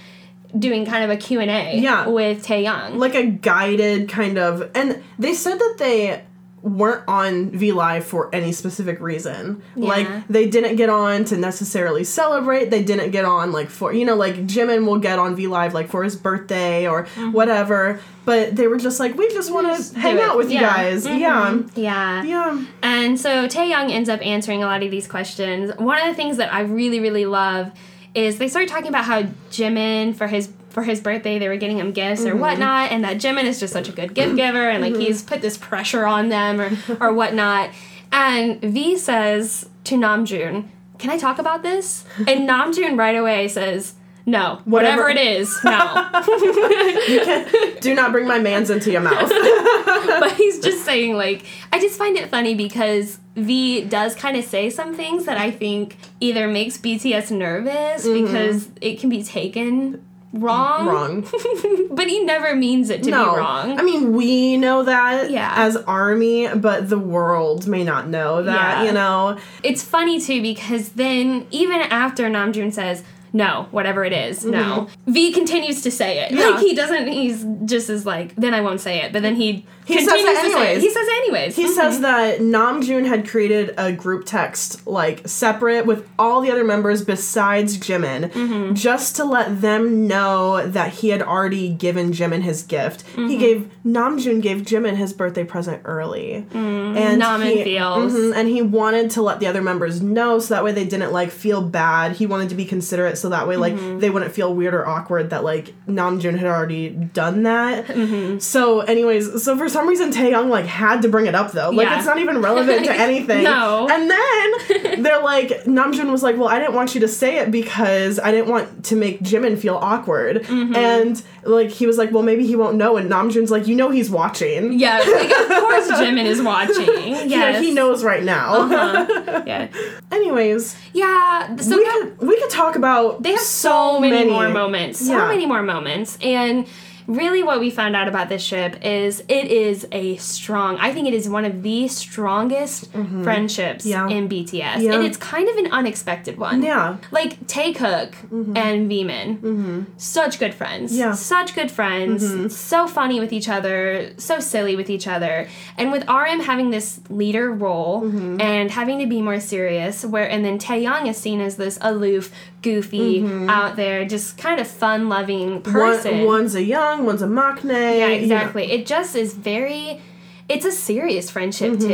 doing 0.57 0.87
kind 0.87 1.03
of 1.03 1.11
a 1.11 1.17
Q 1.17 1.41
and 1.41 1.51
A 1.51 1.77
Yeah. 1.79 2.07
with 2.07 2.47
Taehyung. 2.47 2.97
like 2.97 3.15
a 3.17 3.25
guided 3.27 4.09
kind 4.09 4.39
of 4.39 4.71
and 4.75 5.03
they 5.19 5.35
said 5.35 5.59
that 5.59 5.77
they 5.79 6.23
weren't 6.65 7.05
on 7.07 7.51
V 7.51 7.73
Live 7.73 8.05
for 8.07 8.35
any 8.35 8.51
specific 8.51 8.99
reason. 9.01 9.63
Yeah. 9.77 9.89
Like 9.89 10.29
they 10.29 10.49
didn't 10.49 10.77
get 10.77 10.89
on 10.89 11.25
to 11.27 11.37
necessarily 11.37 12.05
celebrate. 12.05 12.71
They 12.71 12.83
didn't 12.83 13.11
get 13.11 13.25
on 13.27 13.53
like 13.53 13.69
for 13.69 13.93
you 13.93 14.05
know 14.07 14.15
like 14.17 14.35
Jimin 14.47 14.87
will 14.87 14.99
get 14.99 15.19
on 15.19 15.37
V 15.37 15.47
Live 15.47 15.75
like 15.75 15.89
for 15.91 16.03
his 16.03 16.17
birthday 16.17 16.89
or 16.89 17.05
whatever. 17.33 18.01
But 18.25 18.57
they 18.57 18.67
were 18.67 18.79
just 18.79 18.99
like 18.99 19.15
we 19.17 19.29
just 19.29 19.53
want 19.53 19.67
Mm-hmm. 19.67 19.95
To 19.95 20.01
hang 20.01 20.19
out 20.21 20.37
with 20.39 20.49
you 20.51 20.59
Yeah. 20.61 20.75
guys. 20.77 21.07
Mhm. 21.07 21.19
Yeah. 21.19 21.63
yeah. 21.77 22.23
Yeah. 22.25 22.65
And 22.83 23.21
so 23.21 23.47
Taehyung 23.47 23.91
ends 23.91 24.09
up 24.09 24.25
answering 24.25 24.63
a 24.63 24.67
lot 24.67 24.83
of 24.83 24.91
these 24.91 25.07
questions. 25.07 25.71
One 25.79 25.99
of 26.01 26.07
the 26.09 26.15
things 26.15 26.39
that 26.39 26.53
I 26.53 26.61
really, 26.61 26.99
really 27.01 27.27
love 27.27 27.73
is 28.15 28.39
they 28.39 28.49
start 28.49 28.69
talking 28.69 28.89
about 28.89 29.05
how 29.05 29.23
Jimin 29.51 30.15
for 30.15 30.27
his 30.29 30.49
for 30.75 30.83
his 30.83 31.01
birthday 31.01 31.39
they 31.39 31.49
were 31.49 31.57
getting 31.57 31.79
him 31.79 31.93
gifts 31.93 32.23
or 32.23 32.31
mm-hmm. 32.31 32.41
whatnot, 32.41 32.91
and 32.91 33.05
that 33.05 33.17
Jimin 33.17 33.45
is 33.45 33.61
just 33.61 33.73
such 33.73 33.89
a 33.89 33.93
good 33.93 34.13
gift 34.13 34.29
mm-hmm. 34.29 34.37
giver, 34.37 34.69
and 34.69 34.83
like 34.83 34.97
he's 34.97 35.21
mm-hmm. 35.23 35.29
put 35.29 35.41
this 35.41 35.57
pressure 35.57 36.05
on 36.05 36.29
them 36.29 36.61
or 36.61 36.71
or 37.01 37.13
whatnot. 37.15 37.71
And 38.13 38.61
V 38.61 38.99
says 38.99 39.71
to 39.85 39.95
Namjoon, 39.95 40.69
"Can 40.99 41.11
I 41.11 41.17
talk 41.17 41.39
about 41.39 41.63
this?" 41.63 42.05
And 42.19 42.29
Namjoon 42.49 42.99
right 42.99 43.17
away 43.17 43.49
says. 43.49 43.95
No, 44.27 44.63
whatever, 44.65 45.03
Whatever- 45.03 45.09
it 45.11 45.19
is, 45.19 45.55
no. 45.65 46.11
you 47.09 47.79
Do 47.81 47.95
not 47.95 48.11
bring 48.11 48.27
my 48.27 48.39
man's 48.39 48.71
into 48.71 48.91
your 48.91 49.03
mouth. 49.03 49.29
but 49.29 50.33
he's 50.33 50.61
just 50.61 50.83
saying 50.83 51.15
like 51.15 51.45
I 51.71 51.79
just 51.79 51.99
find 51.99 52.17
it 52.17 52.31
funny 52.31 52.55
because 52.55 53.19
V 53.37 53.85
does 53.85 54.15
kind 54.15 54.39
of 54.39 54.47
say 54.47 54.71
some 54.71 54.95
things 54.95 55.27
that 55.27 55.37
I 55.37 55.51
think 55.51 55.99
either 56.21 56.49
makes 56.49 56.79
BTS 56.79 57.37
nervous 57.37 58.09
because 58.09 58.71
it 58.81 58.99
can 58.99 59.11
be 59.11 59.23
taken 59.23 60.03
wrong, 60.35 60.87
Wrong. 60.87 61.21
but 61.91 62.09
he 62.09 62.25
never 62.25 62.55
means 62.57 62.91
it 62.91 63.03
to 63.05 63.11
no. 63.11 63.33
be 63.35 63.39
wrong. 63.39 63.79
I 63.79 63.83
mean, 63.83 64.13
we 64.13 64.57
know 64.57 64.83
that 64.83 65.31
Yeah. 65.31 65.53
as 65.57 65.77
army, 65.77 66.49
but 66.55 66.89
the 66.89 66.99
world 66.99 67.67
may 67.67 67.85
not 67.85 68.09
know 68.09 68.43
that, 68.43 68.79
Yeah. 68.79 68.85
you 68.85 68.93
know. 68.93 69.37
it's 69.63 69.83
funny 69.83 70.21
too 70.21 70.43
because 70.43 70.91
then 70.91 71.47
even 71.51 71.81
after 71.81 72.29
Namjoon 72.29 72.73
says 72.73 73.03
no, 73.35 73.67
whatever 73.73 74.03
it 74.05 74.15
is, 74.15 74.45
no. 74.47 74.89
V 75.07 75.33
continues 75.33 75.83
to 75.83 75.91
say 75.91 76.21
it. 76.21 76.31
Mm-hmm. 76.31 76.39
Yeah. 76.39 76.49
Like 76.51 76.61
he 76.61 76.75
doesn't. 76.75 77.09
He's 77.09 77.45
just 77.67 77.91
is 77.91 78.07
like. 78.07 78.35
Then 78.37 78.55
I 78.55 78.63
won't 78.63 78.81
say 78.81 79.03
it. 79.03 79.13
But 79.13 79.21
then 79.23 79.35
he, 79.35 79.67
He 79.85 79.99
says 79.99 80.07
continues 80.09 80.25
it 80.25 80.35
to 80.35 80.41
say 80.41 80.47
it. 80.49 80.55
anyways. 80.57 80.83
He 80.83 80.91
says 80.91 81.07
it 81.07 81.13
anyways. 81.25 81.57
He 81.57 81.65
Mhm. 81.67 81.75
says 81.75 82.01
that 82.01 82.39
Namjoon 82.41 83.07
had 83.07 83.29
created 83.29 83.75
a 83.77 83.93
group 83.93 84.25
text 84.25 84.87
like 84.87 85.27
separate 85.29 85.85
with 85.85 86.09
all 86.19 86.41
the 86.41 86.51
other 86.51 86.65
members 86.65 87.05
besides 87.05 87.77
Jimin, 87.77 88.31
Mm-hmm. 88.33 88.75
just 88.75 89.17
to 89.17 89.25
let 89.25 89.61
them 89.61 90.07
know 90.07 90.67
that 90.67 90.93
he 90.95 91.09
had 91.11 91.21
already 91.21 91.69
given 91.69 92.13
Jimin 92.13 92.43
his 92.43 92.63
gift. 92.63 93.05
Mm-hmm. 93.05 93.29
He 93.29 93.37
gave 93.37 93.71
Namjoon 93.85 94.41
gave 94.41 94.59
Jimin 94.63 94.95
his 94.97 95.13
birthday 95.13 95.45
present 95.45 95.83
early, 95.85 96.47
and 96.55 96.55
Mm, 96.55 97.19
Namin 97.19 97.49
he, 97.59 97.65
feels. 97.65 98.13
Mhm, 98.15 98.33
and 98.35 98.49
he 98.49 98.63
wanted 98.63 99.11
to 99.11 99.23
let 99.23 99.41
the 99.41 99.47
other 99.47 99.61
members 99.61 100.01
know 100.01 100.39
so 100.39 100.55
that 100.55 100.65
way 100.65 100.73
they 100.73 100.85
didn't 100.85 101.13
like 101.13 101.31
feel 101.31 101.61
bad. 101.61 102.13
He 102.13 102.27
wanted 102.27 102.49
to 102.51 102.55
be 102.55 102.65
considerate 102.65 103.19
so 103.25 103.31
that 103.31 103.49
way 103.49 103.57
like 103.57 103.73
Mm-hmm. 103.73 104.01
they 104.01 104.11
wouldn't 104.11 104.33
feel 104.33 104.55
weird 104.55 104.75
or 104.75 104.87
awkward 104.87 105.31
that 105.31 105.43
like 105.45 105.73
Namjoon 105.89 106.37
had 106.37 106.47
already 106.47 106.91
done 106.91 107.45
that. 107.45 107.87
Mm-hmm. 107.87 108.39
So, 108.39 108.81
anyways, 108.81 109.43
so 109.43 109.57
for 109.57 109.69
some 109.71 109.89
reason 109.89 110.13
Taehyung 110.13 110.49
like 110.51 110.67
had 110.67 111.01
to 111.03 111.09
bring 111.09 111.25
it 111.25 111.35
up 111.35 111.53
though. 111.53 111.71
Like 111.71 111.89
Yeah. 111.89 111.97
it's 111.97 112.07
not 112.07 112.19
even 112.19 112.43
relevant 112.43 112.85
to 112.85 112.93
anything. 113.09 113.45
No. 113.45 113.89
And 113.91 114.11
then 114.11 115.03
they're 115.03 115.23
like, 115.23 115.49
Namjoon 115.65 116.11
was 116.13 116.23
like, 116.23 116.37
well, 116.37 116.49
I 116.49 116.59
didn't 116.59 116.75
want 116.75 116.95
you 116.95 117.01
to 117.01 117.09
say 117.09 117.39
it 117.39 117.51
because 117.51 118.19
I 118.19 118.31
didn't 118.31 118.51
want 118.51 118.85
to 118.85 118.97
make 118.97 119.21
Jimin 119.23 119.59
feel 119.59 119.77
awkward. 119.77 120.43
Mm-hmm. 120.43 120.77
And 120.77 121.23
like 121.45 121.71
he 121.71 121.87
was 121.87 121.97
like, 121.97 122.13
well, 122.13 122.23
maybe 122.23 122.47
he 122.47 122.57
won't 122.57 122.77
know. 122.77 122.99
And 122.99 123.11
Namjoon's 123.11 123.51
like, 123.51 123.67
you 123.67 123.75
know, 123.75 123.89
he's 123.91 124.11
watching. 124.11 124.75
Yeah, 124.79 124.99
like, 124.99 125.31
of 125.31 125.49
course 125.63 125.89
Jimin 125.91 126.27
is 126.27 126.43
watching. 126.43 126.85
Yes. 126.87 127.31
Yeah, 127.31 127.61
he 127.61 127.73
knows 127.73 128.05
right 128.05 128.23
now. 128.23 128.55
Uh-huh. 128.63 129.43
Yeah. 129.47 129.69
Anyways, 130.13 130.77
Yeah. 130.93 131.57
So 131.57 131.77
we 131.77 131.85
that- 131.85 132.15
could 132.19 132.29
we 132.29 132.41
could 132.41 132.51
talk 132.51 132.77
about 132.77 133.14
they 133.21 133.31
have 133.33 133.41
so, 133.41 134.01
many, 134.01 134.29
more 134.31 134.49
moments. 134.49 134.99
So 135.07 135.13
Yeah. 135.13 135.29
many 135.29 135.47
more 135.47 135.63
moments. 135.63 136.19
And 136.23 136.67
really 137.07 137.43
what 137.43 137.61
we 137.61 137.71
found 137.71 137.95
out 137.95 138.09
about 138.09 138.29
this 138.29 138.43
ship 138.43 138.77
is 138.83 139.21
it 139.29 139.47
is 139.47 139.87
a 139.93 140.17
strong 140.17 140.77
i 140.79 140.93
think 140.93 141.07
it 141.07 141.15
is 141.15 141.29
one 141.29 141.45
of 141.45 141.63
the 141.63 141.87
strongest 141.89 142.91
friendships 143.23 143.85
Mm-hmm. 143.87 144.09
Yeah. 144.11 144.17
in 144.17 144.29
bts 144.29 144.81
Yeah. 144.81 144.95
and 144.95 145.05
it's 145.05 145.17
kind 145.19 145.49
of 145.49 145.57
an 145.57 145.69
unexpected 145.73 146.39
one 146.39 146.63
Yeah. 146.63 146.97
like 147.11 147.33
taekook 147.47 148.15
and 148.57 148.91
vmon 148.91 149.87
such 149.97 150.39
good 150.39 150.55
friends 150.55 150.93
Mm-hmm. 150.93 150.99
Yeah. 151.01 151.07
Mm-hmm. 151.09 151.15
such 151.37 151.55
good 151.55 151.71
friends 151.71 152.57
so 152.57 152.87
funny 152.87 153.21
with 153.21 153.33
each 153.33 153.49
other 153.49 154.11
so 154.17 154.41
silly 154.41 154.75
with 154.77 154.89
each 154.91 155.07
other 155.07 155.49
and 155.79 155.93
with 155.93 156.09
rm 156.09 156.41
having 156.41 156.71
this 156.71 157.01
leader 157.11 157.51
role 157.53 158.03
Mm-hmm. 158.03 158.41
and 158.41 158.71
having 158.71 158.99
to 159.01 159.07
be 159.07 159.21
more 159.23 159.41
serious 159.41 160.05
where 160.05 160.29
and 160.29 160.45
then 160.45 160.59
taehyung 160.59 161.09
is 161.09 161.17
seen 161.17 161.41
as 161.41 161.57
this 161.57 161.79
aloof 161.81 162.31
goofy 162.63 163.25
out 163.49 163.77
there 163.77 164.05
just 164.07 164.39
kind 164.39 164.59
of 164.61 164.67
fun 164.67 165.09
loving 165.09 165.61
person 165.63 166.13
Mm-hmm. 166.15 166.25
One, 166.25 166.35
one's 166.45 166.55
a 166.55 166.63
young, 166.63 166.94
one's 167.03 167.23
a 167.23 167.27
maknae. 167.27 167.99
yeah, 167.99 168.07
you 168.09 168.27
know. 168.27 168.37
exactly. 168.37 168.71
It 168.71 168.87
just 168.87 169.17
is 169.17 169.35
very. 169.35 170.01
It's 170.49 170.65
a 170.65 170.73
serious 170.73 171.31
friendship 171.31 171.81
too. 171.81 171.87
It 171.87 171.91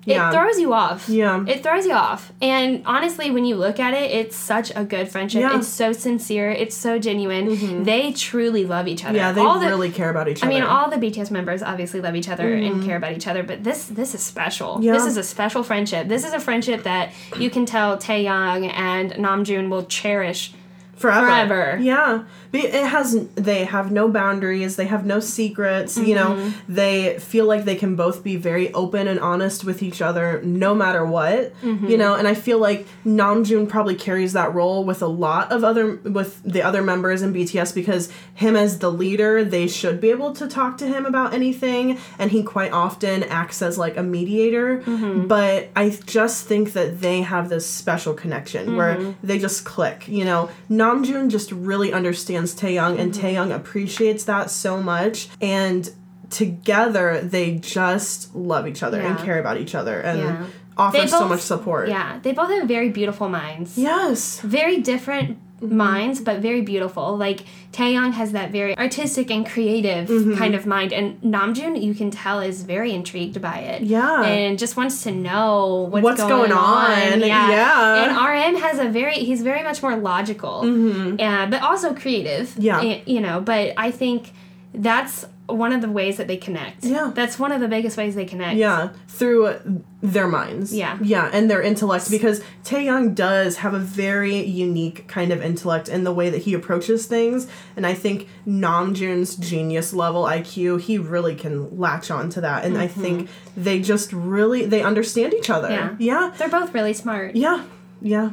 Mm-hmm. 0.00 0.10
Yeah. 0.12 0.30
throws 0.32 0.58
you 0.58 0.72
off. 0.72 1.10
Yeah. 1.10 1.44
It 1.46 1.62
throws 1.62 1.84
you 1.84 1.92
off. 1.92 2.32
And 2.40 2.82
honestly, 2.86 3.30
when 3.30 3.44
you 3.44 3.54
look 3.56 3.78
at 3.78 3.92
it, 3.92 4.10
it's 4.10 4.34
such 4.34 4.72
a 4.74 4.82
good 4.82 5.10
friendship. 5.10 5.42
Yeah. 5.42 5.50
Mm-hmm. 5.50 5.58
It's 5.58 5.68
so 5.68 5.92
sincere. 5.92 6.50
It's 6.50 6.74
so 6.74 6.98
genuine. 6.98 7.84
They 7.84 8.12
truly 8.12 8.64
love 8.64 8.88
each 8.88 9.04
other. 9.04 9.18
Yeah, 9.18 9.32
they 9.32 9.42
all 9.42 9.58
the, 9.60 9.66
really 9.66 9.90
care 9.90 10.08
about 10.08 10.26
each 10.26 10.42
other. 10.42 10.50
I 10.50 10.54
mean, 10.54 10.62
all 10.62 10.88
the 10.88 10.96
BTS 10.96 11.30
members 11.30 11.62
obviously 11.62 12.00
love 12.00 12.16
each 12.16 12.30
other 12.30 12.50
and 12.54 12.82
care 12.82 12.96
about 12.96 13.12
each 13.12 13.26
other, 13.26 13.42
but 13.42 13.62
this 13.62 13.84
this 13.88 14.14
is 14.14 14.22
special. 14.22 14.78
Yeah. 14.80 14.94
This 14.94 15.04
is 15.04 15.18
a 15.18 15.22
special 15.22 15.62
friendship. 15.62 16.08
This 16.08 16.24
is 16.24 16.32
a 16.32 16.40
friendship 16.40 16.84
that 16.84 17.12
you 17.38 17.50
can 17.50 17.66
tell 17.66 17.98
Taehyung 17.98 18.72
and 18.74 19.12
Namjoon 19.12 19.68
will 19.68 19.84
cherish 19.84 20.54
forever. 21.00 21.26
forever. 21.26 21.78
Yeah, 21.82 22.24
Be- 22.52 22.60
it 22.80 22.86
has. 22.86 23.26
They 23.34 23.64
have 23.64 23.90
no 23.90 24.08
boundaries. 24.08 24.76
They 24.76 24.86
have 24.86 25.04
no 25.06 25.18
secrets. 25.20 25.96
You 25.96 26.14
know, 26.14 26.30
Mm-hmm. 26.30 26.74
they 26.74 27.18
feel 27.18 27.46
like 27.46 27.64
they 27.64 27.76
can 27.76 27.96
both 27.96 28.22
be 28.22 28.36
very 28.36 28.72
open 28.74 29.08
and 29.08 29.18
honest 29.20 29.64
with 29.64 29.82
each 29.82 30.00
other, 30.02 30.40
no 30.42 30.74
matter 30.74 31.04
what. 31.04 31.54
Mm-hmm. 31.62 31.86
You 31.86 31.96
know, 31.96 32.14
and 32.14 32.26
I 32.28 32.34
feel 32.34 32.58
like 32.58 32.86
Namjoon 33.06 33.68
probably 33.68 33.94
carries 33.94 34.32
that 34.34 34.54
role 34.54 34.84
with 34.84 35.00
a 35.02 35.06
lot 35.06 35.50
of 35.52 35.64
other 35.64 35.96
with 35.96 36.42
the 36.44 36.62
other 36.62 36.82
members 36.82 37.22
in 37.22 37.32
BTS 37.32 37.74
because 37.74 38.10
him 38.34 38.56
as 38.56 38.78
the 38.80 38.90
leader, 38.92 39.44
they 39.44 39.66
should 39.68 40.00
be 40.00 40.10
able 40.10 40.32
to 40.34 40.46
talk 40.48 40.76
to 40.78 40.86
him 40.86 41.06
about 41.06 41.32
anything, 41.34 41.98
and 42.18 42.30
he 42.30 42.42
quite 42.42 42.72
often 42.72 43.22
acts 43.24 43.62
as 43.62 43.78
like 43.78 43.96
a 43.96 44.02
mediator. 44.02 44.78
Mm-hmm. 44.80 45.26
But 45.28 45.70
I 45.76 45.90
just 46.06 46.46
think 46.46 46.72
that 46.74 47.00
they 47.00 47.22
have 47.22 47.48
this 47.48 47.66
special 47.66 48.14
connection 48.14 48.76
where 48.76 48.90
Mm-hmm. 48.90 49.26
they 49.26 49.38
just 49.38 49.64
click. 49.64 50.08
You 50.08 50.24
know, 50.24 50.50
Namjoon 50.94 51.28
just 51.30 51.52
really 51.52 51.92
understands 51.92 52.54
Taehyung, 52.54 52.98
and 52.98 53.12
Mm-hmm. 53.12 53.26
Taehyung 53.26 53.54
appreciates 53.54 54.24
that 54.24 54.50
so 54.50 54.82
much, 54.82 55.28
and 55.40 55.90
together 56.30 57.20
they 57.22 57.56
just 57.56 58.34
love 58.34 58.66
each 58.66 58.82
other 58.82 59.00
and 59.00 59.18
care 59.18 59.38
about 59.40 59.56
each 59.58 59.74
other 59.74 59.98
and 60.00 60.18
Yeah. 60.20 60.44
offer 60.76 60.98
They 60.98 61.06
so 61.08 61.26
much 61.28 61.40
support. 61.40 61.88
Yeah, 61.88 62.18
they 62.22 62.32
both 62.32 62.50
have 62.50 62.68
very 62.68 62.88
beautiful 62.90 63.28
minds. 63.28 63.76
Yes. 63.76 64.40
Very 64.40 64.80
different 64.80 65.38
Mm-hmm. 65.60 65.76
minds, 65.76 66.20
but 66.20 66.40
very 66.40 66.62
beautiful. 66.62 67.16
Like 67.18 67.40
Taehyung 67.72 68.12
has 68.12 68.32
that 68.32 68.50
very 68.50 68.76
artistic 68.78 69.30
and 69.30 69.46
creative 69.46 70.08
Mm-hmm. 70.08 70.36
kind 70.38 70.54
of 70.54 70.64
mind, 70.66 70.92
and 70.92 71.20
Namjoon, 71.20 71.80
you 71.82 71.94
can 71.94 72.10
tell, 72.10 72.40
is 72.40 72.62
very 72.62 72.92
intrigued 72.92 73.40
by 73.42 73.58
it. 73.58 73.82
Yeah. 73.82 74.22
and 74.24 74.58
just 74.58 74.76
wants 74.76 75.02
to 75.04 75.10
know 75.12 75.86
what's, 75.90 76.02
What's 76.04 76.22
going 76.22 76.52
on, 76.52 77.20
yeah. 77.20 78.04
and 78.04 78.10
RM 78.54 78.60
has 78.62 78.78
a 78.78 78.88
very 78.88 79.14
he's 79.28 79.42
very 79.42 79.62
much 79.62 79.82
more 79.82 79.96
logical, 79.96 80.62
Hmm. 80.62 81.16
yeah, 81.18 81.44
but 81.46 81.60
also 81.62 81.94
creative. 81.94 82.48
Mm-hmm. 82.50 82.62
Yeah. 82.62 82.98
you 83.04 83.20
know. 83.20 83.40
But 83.40 83.74
I 83.76 83.90
think 83.90 84.32
that's 84.72 85.26
one 85.46 85.72
of 85.72 85.80
the 85.80 85.90
ways 85.90 86.16
that 86.16 86.28
they 86.28 86.36
connect. 86.36 86.84
Yeah. 86.84 87.10
that's 87.14 87.38
one 87.38 87.50
of 87.52 87.60
the 87.60 87.68
biggest 87.68 87.96
ways 87.96 88.14
they 88.14 88.24
connect. 88.24 88.56
Yeah, 88.56 88.90
through 89.08 89.82
their 90.00 90.28
minds. 90.28 90.72
Yeah. 90.74 90.98
Yeah, 91.02 91.28
and 91.32 91.50
their 91.50 91.60
intellect 91.60 92.10
because 92.10 92.40
Taehyung 92.64 93.14
does 93.14 93.58
have 93.58 93.74
a 93.74 93.78
very 93.78 94.36
unique 94.36 95.08
kind 95.08 95.32
of 95.32 95.42
intellect 95.42 95.88
in 95.88 96.04
the 96.04 96.12
way 96.12 96.30
that 96.30 96.42
he 96.42 96.54
approaches 96.54 97.06
things, 97.06 97.48
and 97.76 97.86
I 97.86 97.94
think 97.94 98.28
Namjoon's 98.46 99.36
genius 99.36 99.92
level 99.92 100.24
IQ, 100.24 100.80
he 100.82 100.98
really 100.98 101.34
can 101.34 101.78
latch 101.78 102.10
on 102.10 102.30
to 102.30 102.40
that, 102.42 102.64
and 102.64 102.78
I 102.78 102.86
mm-hmm. 102.86 103.00
think 103.00 103.30
they 103.56 103.80
just 103.80 104.12
really 104.12 104.66
they 104.66 104.82
understand 104.82 105.34
each 105.34 105.50
other. 105.50 105.70
Yeah. 105.70 105.96
Yeah. 105.98 106.32
they're 106.38 106.48
both 106.48 106.72
really 106.74 106.92
smart. 106.92 107.34
Yeah. 107.34 107.64
Yeah. 108.00 108.30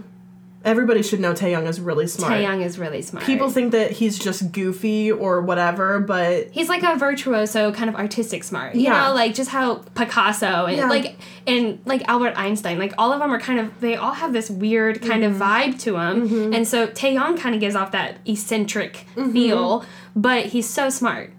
Everybody 0.66 1.02
should 1.04 1.20
know 1.22 1.34
Taehyung 1.34 1.66
is 1.68 1.80
really 1.80 2.08
smart. 2.08 2.34
Taehyung 2.34 2.62
is 2.66 2.78
really 2.78 3.02
smart. 3.02 3.26
People 3.26 3.50
think 3.50 3.72
that 3.72 3.92
he's 3.92 4.20
just 4.20 4.52
goofy 4.52 5.12
or 5.12 5.42
whatever, 5.42 6.00
but 6.00 6.50
he's 6.52 6.68
like 6.68 6.84
a 6.84 6.96
virtuoso 6.98 7.72
kind 7.72 7.90
of 7.90 7.96
artistic 7.96 8.44
smart 8.44 8.76
you 8.76 8.82
Yeah. 8.82 9.08
know 9.08 9.14
like 9.14 9.34
just 9.34 9.50
how 9.52 9.76
picasso 9.96 10.66
and 10.66 10.78
Yeah. 10.78 10.90
like 10.90 11.16
and 11.46 11.80
like 11.86 12.02
albert 12.10 12.34
einstein 12.36 12.80
like 12.80 12.94
all 12.98 13.14
of 13.14 13.20
them 13.20 13.32
are 13.32 13.40
kind 13.40 13.60
of 13.60 13.80
they 13.80 13.96
all 13.96 14.12
have 14.14 14.34
this 14.34 14.50
weird 14.50 15.02
kind 15.02 15.24
of 15.24 15.34
Mm-hmm. 15.34 15.42
vibe 15.44 15.80
to 15.84 15.92
them 15.94 16.54
and 16.54 16.68
so 16.68 16.88
taehyung 16.88 17.40
kind 17.40 17.54
of 17.56 17.62
gives 17.62 17.76
off 17.76 17.92
that 17.92 18.18
eccentric 18.26 19.06
Mm-hmm. 19.16 19.32
feel 19.32 19.86
but 20.16 20.48
he's 20.48 20.68
so 20.68 20.90
smart 20.90 21.32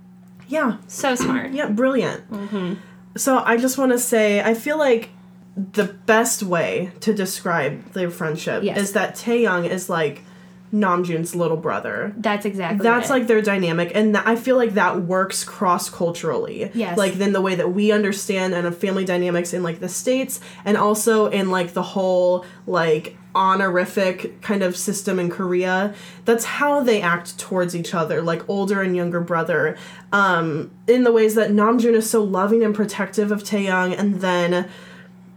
yeah. 0.47 0.79
so 0.87 1.15
smart 1.15 1.51
Yeah, 1.59 1.69
brilliant. 1.69 2.31
Mm-hmm. 2.31 2.75
So 3.17 3.39
I 3.45 3.57
just 3.59 3.77
want 3.79 3.93
to 3.93 3.99
say, 3.99 4.41
I 4.41 4.55
feel 4.55 4.79
like 4.79 5.11
the 5.73 5.85
best 5.85 6.43
way 6.43 6.93
to 7.01 7.13
describe 7.15 7.93
their 7.93 8.11
friendship 8.11 8.63
Yes. 8.63 8.79
is 8.79 8.93
that 8.93 9.15
Taehyung 9.17 9.69
is 9.69 9.89
like 9.89 10.23
Namjoon's 10.73 11.35
little 11.35 11.57
brother. 11.57 12.13
that's 12.19 12.45
exactly 12.45 12.83
That's 12.85 13.09
it. 13.09 13.13
like 13.15 13.27
their 13.27 13.41
dynamic, 13.41 13.91
and 13.95 14.15
th- 14.15 14.27
I 14.27 14.37
feel 14.37 14.57
like 14.59 14.75
that 14.75 15.01
works 15.03 15.43
cross 15.43 15.89
culturally. 15.89 16.71
Yes. 16.75 16.99
Like 16.99 17.15
then 17.15 17.33
the 17.33 17.41
way 17.41 17.55
that 17.55 17.73
we 17.73 17.91
understand 17.91 18.53
and 18.53 18.67
of 18.67 18.77
family 18.77 19.07
dynamics 19.07 19.55
in 19.55 19.63
like 19.63 19.81
the 19.81 19.89
states, 19.89 20.41
and 20.67 20.77
also 20.77 21.27
in 21.29 21.51
like 21.51 21.73
the 21.73 21.83
whole 21.83 22.45
like 22.67 23.17
honorific 23.35 24.41
kind 24.43 24.63
of 24.63 24.77
system 24.77 25.19
in 25.19 25.31
Korea. 25.31 25.95
That's 26.27 26.45
how 26.45 26.83
they 26.83 27.01
act 27.01 27.39
towards 27.39 27.75
each 27.75 27.95
other, 27.95 28.21
like 28.21 28.47
older 28.49 28.83
and 28.83 28.95
younger 28.95 29.21
brother. 29.21 29.77
Um, 30.13 30.71
in 30.87 31.05
the 31.05 31.13
ways 31.13 31.35
that 31.35 31.51
Namjoon 31.51 31.95
is 31.95 32.09
so 32.11 32.23
loving 32.23 32.63
and 32.63 32.75
protective 32.75 33.33
of 33.33 33.43
Taehyung, 33.43 33.99
and 33.99 34.21
then 34.21 34.69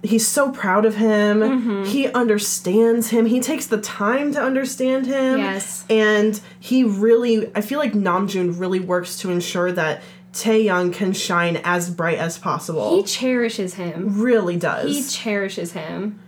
he's 0.04 0.28
so 0.28 0.52
proud 0.52 0.86
of 0.86 0.96
him. 0.96 1.40
Mm-hmm. 1.40 1.84
He 1.84 2.08
understands 2.12 3.10
him. 3.10 3.26
He 3.26 3.40
takes 3.40 3.68
the 3.68 3.80
time 3.80 4.34
to 4.34 4.42
understand 4.42 5.06
him. 5.06 5.40
Yes. 5.40 5.86
And 5.90 6.40
he 6.60 6.84
really, 6.84 7.56
I 7.56 7.62
feel 7.62 7.80
like 7.80 7.94
Namjoon 7.94 8.60
really 8.60 8.80
works 8.80 9.20
to 9.20 9.32
ensure 9.32 9.72
that 9.72 10.02
Taehyung 10.34 10.94
can 10.94 11.14
shine 11.14 11.58
as 11.64 11.90
bright 11.90 12.18
as 12.18 12.38
possible. 12.38 12.98
he 12.98 13.04
cherishes 13.04 13.74
him 13.74 14.22
really 14.22 14.56
does. 14.56 14.96
he 14.96 15.04
cherishes 15.04 15.74
him 15.74 16.20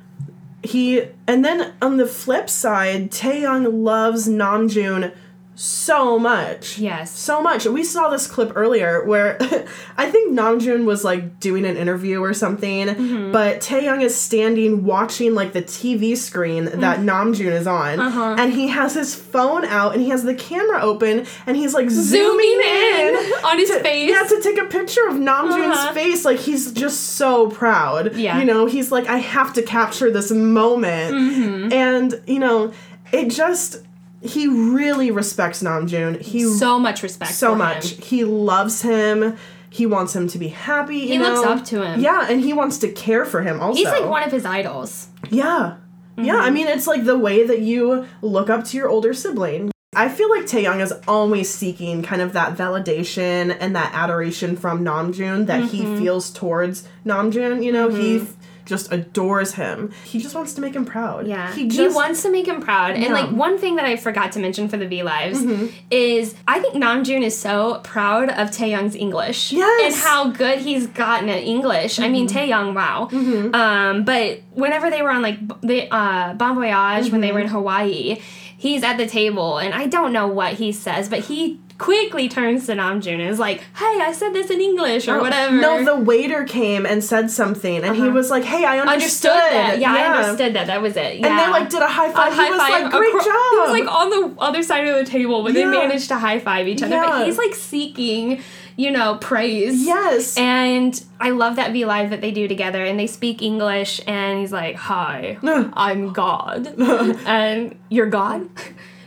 he 0.64 1.10
and 1.28 1.44
then 1.44 1.74
on 1.82 1.98
the 1.98 2.08
flip 2.08 2.50
side, 2.50 3.12
Taehyung 3.12 3.84
loves 3.84 4.28
Namjoon 4.28 5.14
so 5.56 6.18
much. 6.18 6.80
yes 6.80 7.12
So 7.18 7.42
much. 7.42 7.66
We 7.66 7.84
saw 7.84 8.10
this 8.10 8.26
clip 8.28 8.52
earlier 8.56 9.06
where 9.06 9.38
I 9.98 10.10
think 10.10 10.34
Namjoon 10.38 10.86
was 10.86 11.04
like 11.04 11.40
doing 11.40 11.66
an 11.66 11.78
interview 11.78 12.22
or 12.24 12.34
something, 12.34 12.88
Mm-hmm. 12.88 13.32
but 13.32 13.62
Taehyung 13.62 14.02
is 14.02 14.16
standing 14.16 14.84
watching 14.84 15.36
like 15.36 15.54
the 15.54 15.62
TV 15.62 16.18
screen 16.18 16.66
that 16.66 17.00
Mm. 17.00 17.06
Namjoon 17.06 17.52
is 17.52 17.68
on, 17.68 18.00
Uh-huh. 18.00 18.36
and 18.40 18.52
he 18.54 18.68
has 18.70 18.94
his 18.96 19.14
phone 19.16 19.64
out 19.66 19.94
and 19.94 20.02
he 20.02 20.10
has 20.10 20.24
the 20.24 20.34
camera 20.36 20.82
open 20.82 21.26
and 21.46 21.56
he's 21.58 21.74
like 21.74 21.90
zooming, 21.90 22.32
zooming 22.32 22.62
in 22.62 23.16
in. 23.16 23.16
on 23.46 23.58
his 23.60 23.70
to, 23.70 23.80
face 23.80 24.10
Yeah, 24.10 24.24
to 24.24 24.42
take 24.42 24.58
a 24.60 24.66
picture 24.66 25.08
of 25.08 25.16
Namjoon's 25.16 25.78
Uh-huh. 25.78 25.94
face. 25.94 26.26
Like 26.26 26.40
he's 26.40 26.72
just 26.72 27.00
so 27.18 27.50
proud. 27.50 28.16
Yeah. 28.16 28.40
You 28.40 28.46
know, 28.46 28.66
he's 28.66 28.92
like, 28.92 29.08
I 29.08 29.18
have 29.18 29.54
to 29.54 29.62
capture 29.62 30.10
this 30.12 30.32
moment. 30.32 31.14
Mm-hmm. 31.16 31.74
And, 31.74 32.22
you 32.28 32.40
know, 32.40 32.72
it 33.12 33.30
just 33.30 33.78
he 34.24 34.48
really 34.48 35.12
respects 35.12 35.62
Namjoon. 35.62 36.22
He 36.22 36.44
so 36.46 36.80
much 36.80 37.04
respect 37.04 37.34
so 37.34 37.54
much. 37.56 37.92
him. 37.94 38.02
He 38.02 38.24
loves 38.24 38.82
him. 38.82 39.38
He 39.70 39.86
wants 39.86 40.16
him 40.16 40.28
to 40.30 40.38
be 40.38 40.50
happy. 40.50 40.98
You 40.98 41.08
He 41.08 41.20
looks 41.20 41.46
up 41.46 41.66
to 41.66 41.84
him. 41.84 42.00
Yeah, 42.00 42.28
and 42.30 42.40
he 42.42 42.54
wants 42.54 42.78
to 42.80 42.92
care 42.92 43.26
for 43.26 43.42
him 43.42 43.60
also. 43.60 43.78
he's 43.78 43.88
like 43.88 44.08
one 44.08 44.24
of 44.24 44.32
his 44.32 44.46
idols 44.46 45.08
Yeah. 45.30 45.78
Yeah, 46.16 46.34
Mm-hmm. 46.36 46.42
I 46.44 46.50
mean, 46.52 46.68
it's 46.68 46.86
like 46.86 47.06
the 47.06 47.18
way 47.18 47.44
that 47.48 47.62
you 47.62 48.06
look 48.22 48.48
up 48.52 48.66
to 48.66 48.78
your 48.78 48.88
older 48.88 49.16
sibling. 49.16 49.72
I 49.96 50.10
feel 50.10 50.30
like 50.30 50.44
Taehyung 50.44 50.80
is 50.80 50.94
always 51.08 51.52
seeking 51.54 52.04
kind 52.04 52.22
of 52.22 52.34
that 52.34 52.56
validation 52.56 53.56
and 53.60 53.76
that 53.76 53.92
adoration 53.96 54.56
from 54.56 54.84
Namjoon 54.86 55.48
that 55.48 55.66
he 55.72 55.82
Mm-hmm. 55.82 55.98
feels 55.98 56.32
towards 56.32 56.88
Namjoon. 57.06 57.64
You 57.64 57.72
know, 57.72 57.90
he 57.90 58.18
f- 58.22 58.36
just 58.66 58.92
adores 58.92 59.54
him. 59.54 59.92
He 60.06 60.20
just 60.20 60.36
wants 60.36 60.54
to 60.54 60.62
make 60.62 60.74
him 60.76 60.86
proud. 60.86 61.28
Yeah, 61.28 61.54
He 61.54 61.64
he, 61.64 61.68
just 61.70 61.96
wants 61.96 62.22
to 62.24 62.32
make 62.32 62.48
him 62.48 62.62
proud. 62.62 62.92
And 62.92 63.02
Yeah. 63.04 63.10
Mm-hmm. 63.10 63.28
like 63.32 63.36
one 63.36 63.58
thing 63.58 63.76
that 63.76 63.86
I 63.86 63.96
forgot 63.98 64.32
to 64.34 64.40
mention 64.40 64.70
for 64.70 64.78
the 64.78 64.88
V 64.88 65.04
Lives 65.04 65.44
is 65.92 66.36
I 66.48 66.60
think 66.60 66.76
Namjoon 66.76 67.24
is 67.24 67.38
so 67.38 67.82
proud 67.84 68.30
of 68.30 68.50
Taehyung's 68.52 68.96
English. 68.96 69.52
Yes. 69.52 69.64
Mm-hmm. 69.68 69.86
And 69.86 69.96
how 69.96 70.30
good 70.32 70.60
he's 70.60 70.88
gotten 70.88 71.30
at 71.30 71.44
English. 71.44 72.00
I 72.00 72.08
mean 72.10 72.28
Taehyung, 72.28 72.74
wow. 72.74 73.10
Um, 73.54 74.04
but 74.04 74.42
whenever 74.54 74.90
they 74.90 75.02
were 75.02 75.10
on 75.12 75.22
like 75.22 75.40
the 75.62 75.94
uh, 75.94 76.34
Bon 76.34 76.56
Voyage 76.56 77.12
when 77.12 77.22
they 77.22 77.28
Mm-hmm. 77.28 77.34
were 77.36 77.42
in 77.42 77.48
Hawaii, 77.48 78.20
he's 78.58 78.84
at 78.84 78.98
the 78.98 79.08
table 79.08 79.58
and 79.58 79.74
I 79.74 79.88
don't 79.88 80.14
know 80.14 80.28
what 80.28 80.54
he 80.54 80.72
says, 80.72 81.10
but 81.10 81.20
he 81.20 81.60
quickly 81.84 82.30
turns 82.30 82.66
to 82.68 82.74
Namjoon 82.74 83.14
and 83.20 83.30
is 83.30 83.40
like, 83.40 83.60
"Hey, 83.76 84.00
I 84.02 84.12
said 84.14 84.32
this 84.34 84.50
in 84.50 84.62
English 84.62 85.08
or 85.08 85.18
Oh, 85.18 85.22
whatever." 85.22 85.56
No, 85.60 85.84
the 85.84 85.96
waiter 85.96 86.44
came 86.46 86.86
and 86.86 87.04
said 87.04 87.30
something, 87.30 87.84
and 87.84 87.96
he 87.96 88.04
Uh-huh. 88.04 88.12
was 88.12 88.30
like, 88.32 88.44
"Hey, 88.44 88.64
I 88.64 88.80
understood." 88.80 89.32
understood 89.32 89.54
that. 89.60 89.80
Yeah, 89.80 89.94
I 89.94 90.18
understood 90.18 90.54
that. 90.56 90.68
That 90.68 90.82
was 90.82 90.96
it. 90.96 91.18
Yeah. 91.18 91.28
And 91.28 91.40
they 91.40 91.48
like 91.52 91.70
did 91.70 91.82
a 91.82 91.88
high 91.88 92.08
A 92.08 92.14
five. 92.14 92.34
high 92.34 92.46
he 92.46 92.52
was 92.52 92.60
five 92.62 92.84
like, 92.84 92.92
"Great 92.92 93.14
job." 93.14 93.52
He 93.52 93.58
was 93.60 93.72
like 93.80 93.92
on 93.92 94.10
the 94.12 94.42
other 94.42 94.64
side 94.64 94.88
of 94.88 94.96
the 94.96 95.04
table, 95.10 95.44
but 95.44 95.54
they 95.54 95.66
managed 95.66 96.08
to 96.10 96.16
high 96.16 96.40
five 96.40 96.68
each 96.68 96.82
other. 96.82 96.96
Yeah. 96.96 97.06
But 97.06 97.26
he's 97.26 97.38
like 97.38 97.54
seeking, 97.54 98.40
you 98.78 98.90
know, 98.92 99.16
praise. 99.20 99.86
"Yes." 99.86 100.38
And 100.38 100.94
I 101.20 101.32
love 101.32 101.58
that 101.58 101.72
V 101.74 101.86
Live 101.86 102.10
that 102.12 102.22
they 102.22 102.32
do 102.32 102.48
together, 102.48 102.84
and 102.84 102.98
they 103.00 103.08
speak 103.08 103.42
English, 103.42 104.00
and 104.08 104.40
he's 104.40 104.54
like, 104.54 104.76
"Hi, 104.78 105.38
I'm 105.74 106.14
God," 106.14 106.74
and 107.26 107.76
you're 107.90 108.08
God. 108.22 108.48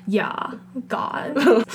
Yeah, 0.09 0.53
God. 0.89 1.37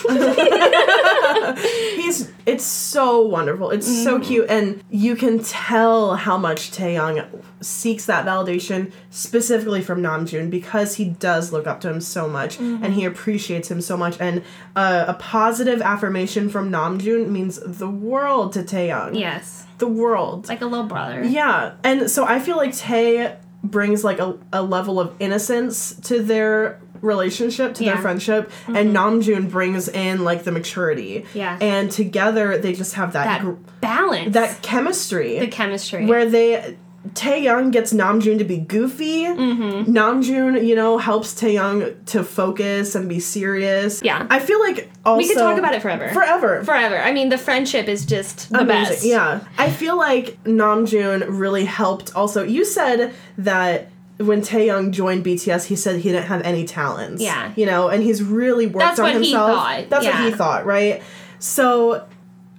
He's 1.95 2.31
it's 2.45 2.63
so 2.63 3.21
wonderful. 3.21 3.69
It's 3.71 3.85
so 3.87 4.15
Mm-hmm. 4.15 4.23
cute 4.23 4.45
and 4.49 4.83
you 4.89 5.15
can 5.15 5.39
tell 5.43 6.15
how 6.15 6.37
much 6.37 6.71
Taehyung 6.71 7.25
seeks 7.61 8.05
that 8.07 8.25
validation 8.25 8.91
specifically 9.09 9.81
from 9.81 10.01
Namjoon 10.01 10.49
because 10.49 10.95
he 10.95 11.05
does 11.05 11.51
look 11.51 11.67
up 11.67 11.81
to 11.81 11.89
him 11.89 12.01
so 12.01 12.27
much 12.27 12.57
Mm-hmm. 12.57 12.83
and 12.83 12.93
he 12.93 13.05
appreciates 13.05 13.69
him 13.69 13.81
so 13.81 13.95
much 13.97 14.17
and 14.19 14.43
uh, 14.75 15.05
a 15.07 15.13
positive 15.15 15.81
affirmation 15.81 16.49
from 16.49 16.71
Namjoon 16.71 17.29
means 17.29 17.59
the 17.63 17.89
world 17.89 18.53
to 18.53 18.63
Taehyung. 18.63 19.17
yes, 19.17 19.65
The 19.77 19.87
world. 19.87 20.47
like 20.49 20.61
a 20.61 20.65
little 20.65 20.85
brother. 20.87 21.23
Yeah, 21.23 21.73
and 21.83 22.09
so 22.09 22.25
I 22.25 22.39
feel 22.39 22.57
like 22.57 22.75
Tae 22.75 23.35
brings 23.63 24.03
like 24.03 24.19
a, 24.19 24.37
a 24.51 24.61
level 24.63 24.99
of 24.99 25.13
innocence 25.19 25.93
to 26.01 26.21
their 26.23 26.79
relationship, 27.01 27.73
to 27.75 27.83
Yeah. 27.83 27.93
their 27.93 28.01
friendship, 28.01 28.51
and 28.67 28.95
Namjoon 28.95 29.49
brings 29.49 29.87
in 29.89 30.23
like 30.23 30.43
the 30.43 30.51
maturity. 30.51 31.25
Yeah. 31.33 31.57
and 31.61 31.89
together 31.91 32.57
they 32.57 32.73
just 32.73 32.93
have 32.95 33.13
that 33.13 33.25
That 33.25 33.41
gr- 33.41 33.51
balance. 33.81 34.33
that 34.33 34.61
chemistry 34.61 35.39
the 35.39 35.47
chemistry. 35.47 36.05
where 36.05 36.25
they. 36.25 36.77
Taehyung 37.15 37.71
gets 37.71 37.91
Namjoon 37.93 38.37
to 38.37 38.43
be 38.43 38.57
goofy. 38.57 39.23
Mm-hmm. 39.23 39.91
Namjoon, 39.91 40.63
you 40.65 40.75
know, 40.75 40.99
helps 40.99 41.33
Taehyung 41.33 41.95
to 42.05 42.23
focus 42.23 42.93
and 42.93 43.09
be 43.09 43.19
serious. 43.19 44.01
Yeah. 44.03 44.27
I 44.29 44.37
feel 44.37 44.59
like 44.59 44.87
also 45.03 45.17
we 45.17 45.27
could 45.27 45.39
talk 45.39 45.57
about 45.57 45.73
it 45.73 45.81
forever. 45.81 46.09
forever. 46.09 46.63
Forever. 46.63 46.99
I 46.99 47.11
mean, 47.11 47.29
the 47.29 47.39
friendship 47.39 47.87
is 47.87 48.05
just 48.05 48.51
the 48.51 48.59
Amazing. 48.61 48.93
best. 48.93 49.03
Yeah. 49.05 49.39
I 49.57 49.71
feel 49.71 49.97
like 49.97 50.37
Namjoon 50.43 51.25
really 51.27 51.65
helped 51.65 52.15
also. 52.15 52.43
You 52.43 52.63
said 52.63 53.13
that 53.39 53.89
when 54.27 54.41
Taehyung 54.41 54.91
joined 54.91 55.23
BTS, 55.25 55.65
he 55.65 55.75
said 55.75 55.97
he 56.01 56.09
didn't 56.11 56.27
have 56.27 56.41
any 56.43 56.65
talents. 56.65 57.21
Yeah. 57.21 57.51
You 57.55 57.65
know, 57.65 57.89
and 57.89 58.01
he's 58.03 58.23
really 58.23 58.67
worked 58.67 58.79
That's 58.79 58.99
on 58.99 59.03
what 59.05 59.11
he 59.13 59.31
himself. 59.31 59.51
thought, 59.51 59.89
That's 59.89 60.05
what 60.05 60.19
he 60.23 60.31
thought, 60.31 60.65
right? 60.65 61.01
So 61.39 62.05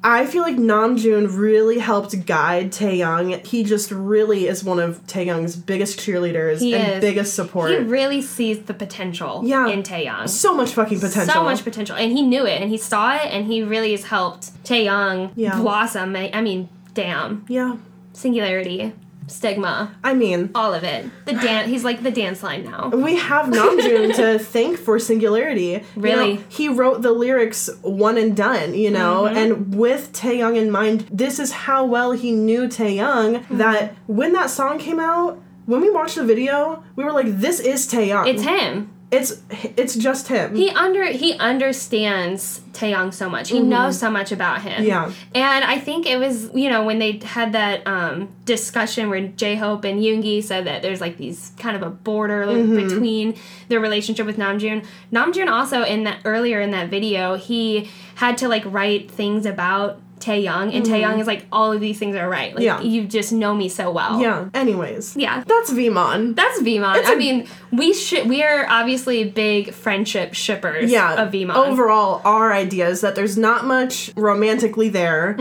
I 0.04 0.26
feel 0.26 0.42
like 0.42 0.56
Namjoon 0.56 1.38
really 1.38 1.78
helped 1.78 2.26
guide 2.26 2.72
Taehyung. 2.72 3.46
He 3.46 3.62
just 3.62 3.92
really 3.92 4.48
is 4.48 4.64
one 4.64 4.80
of 4.80 5.00
Taehyung's 5.06 5.54
biggest 5.54 6.00
cheerleaders 6.00 6.58
He 6.58 6.74
and 6.74 6.94
is. 6.94 7.00
biggest 7.00 7.34
support. 7.34 7.70
He 7.70 7.76
really 7.76 8.20
sees 8.20 8.58
the 8.62 8.74
potential 8.74 9.42
Yeah. 9.44 9.68
in 9.68 9.84
Taehyung. 9.84 10.28
so 10.28 10.54
much 10.56 10.70
fucking 10.72 10.98
potential. 10.98 11.32
So 11.32 11.44
much 11.44 11.62
potential. 11.62 11.94
And 11.96 12.10
he 12.10 12.22
knew 12.22 12.44
it 12.44 12.60
and 12.60 12.68
he 12.70 12.78
saw 12.78 13.14
it 13.14 13.26
and 13.26 13.46
he 13.46 13.62
really 13.62 13.92
has 13.92 14.04
helped 14.06 14.50
Taehyung 14.64 15.30
Yeah. 15.36 15.56
blossom. 15.60 16.16
I 16.16 16.40
mean, 16.40 16.68
damn. 16.94 17.44
Yeah. 17.48 17.76
Singularity, 18.12 18.92
stigma, 19.26 19.94
I 20.04 20.14
mean, 20.14 20.50
all 20.54 20.74
of 20.74 20.84
it. 20.84 21.06
The 21.24 21.32
dance 21.32 21.68
he's 21.68 21.84
like 21.84 22.02
the 22.02 22.10
dance 22.10 22.42
line 22.42 22.64
now. 22.64 22.88
we 22.88 23.16
have 23.16 23.46
Namjoon 23.46 24.14
to 24.16 24.38
thank 24.54 24.78
for 24.78 24.98
Singularity. 24.98 25.62
You 25.62 25.80
Really? 25.96 26.34
know, 26.34 26.42
he 26.48 26.68
wrote 26.68 27.02
the 27.02 27.12
lyrics 27.12 27.70
one 27.82 28.16
and 28.18 28.36
done, 28.36 28.74
you 28.74 28.90
know, 28.90 29.22
Mm-hmm. 29.22 29.36
and 29.36 29.74
with 29.74 30.12
Taehyung 30.12 30.56
in 30.56 30.70
mind, 30.70 31.06
this 31.12 31.38
is 31.38 31.52
how 31.52 31.84
well 31.84 32.12
he 32.12 32.32
knew 32.32 32.62
Taehyung 32.68 33.40
Mm-hmm. 33.42 33.56
that 33.58 33.94
when 34.06 34.32
that 34.34 34.50
song 34.50 34.78
came 34.78 35.00
out, 35.00 35.40
when 35.66 35.80
we 35.80 35.90
watched 35.90 36.16
the 36.16 36.24
video, 36.24 36.82
we 36.96 37.04
were 37.04 37.12
like, 37.12 37.26
this 37.28 37.60
is 37.60 37.86
Taehyung. 37.86 38.26
It's 38.26 38.42
him. 38.42 38.90
It's 39.12 39.42
it's 39.50 39.94
just 39.94 40.28
him. 40.28 40.56
He 40.56 40.70
under 40.70 41.04
he 41.04 41.34
understands 41.34 42.60
Taehyung 42.72 43.12
so 43.12 43.28
much. 43.28 43.50
He 43.50 43.60
knows 43.60 43.98
so 43.98 44.10
much 44.10 44.32
about 44.32 44.62
him. 44.62 44.72
Mm-hmm. 44.72 44.86
Yeah. 44.86 45.12
And 45.34 45.64
I 45.64 45.78
think 45.78 46.06
it 46.06 46.18
was, 46.18 46.50
you 46.54 46.70
know, 46.70 46.82
when 46.84 46.98
they 46.98 47.18
had 47.18 47.52
that 47.52 47.86
um, 47.86 48.30
discussion 48.46 49.10
where 49.10 49.20
J 49.28 49.56
Hope 49.56 49.84
and 49.84 50.00
Yoongi 50.00 50.42
said 50.42 50.66
that 50.66 50.80
there's 50.80 51.02
like 51.02 51.18
these 51.18 51.52
kind 51.58 51.76
of 51.76 51.82
a 51.82 51.90
border 51.90 52.46
Mm-hmm. 52.46 52.74
between 52.88 53.34
their 53.68 53.80
relationship 53.80 54.24
with 54.26 54.36
Namjoon. 54.38 54.84
Namjoon 55.12 55.48
also 55.48 55.82
in 55.84 56.04
that 56.04 56.20
earlier 56.24 56.60
in 56.60 56.70
that 56.70 56.88
video, 56.88 57.36
he 57.36 57.90
had 58.14 58.38
to 58.38 58.48
like 58.48 58.62
write 58.64 59.10
things 59.10 59.44
about 59.46 60.00
Taehyung, 60.22 60.74
and 60.74 60.84
Taehyung 60.86 61.18
is 61.20 61.26
like, 61.26 61.44
all 61.52 61.72
of 61.72 61.80
these 61.80 61.98
things 61.98 62.14
are 62.16 62.28
right. 62.28 62.54
Like 62.54 62.64
Mm-hmm. 62.64 62.84
Yeah. 62.84 62.90
you 62.92 63.06
just 63.06 63.32
know 63.32 63.54
me 63.54 63.68
so 63.68 63.90
well. 63.90 64.20
yeah. 64.20 64.48
Anyways. 64.54 65.16
Yeah. 65.16 65.42
That's 65.46 65.70
Vmon. 65.72 66.36
That's 66.36 66.60
Vmon. 66.60 66.96
It's 66.98 67.08
I 67.08 67.14
a- 67.14 67.16
mean, 67.16 67.48
we 67.72 67.92
should 67.92 68.28
we 68.28 68.42
are 68.42 68.66
obviously 68.68 69.24
big 69.24 69.72
friendship 69.74 70.34
shippers 70.34 70.90
yeah. 70.90 71.22
of 71.22 71.32
Vmon. 71.32 71.54
Overall, 71.54 72.20
our 72.24 72.52
idea 72.52 72.88
is 72.88 73.00
that 73.00 73.14
there's 73.16 73.36
not 73.36 73.64
much 73.66 74.12
romantically 74.16 74.88
there, 74.88 75.34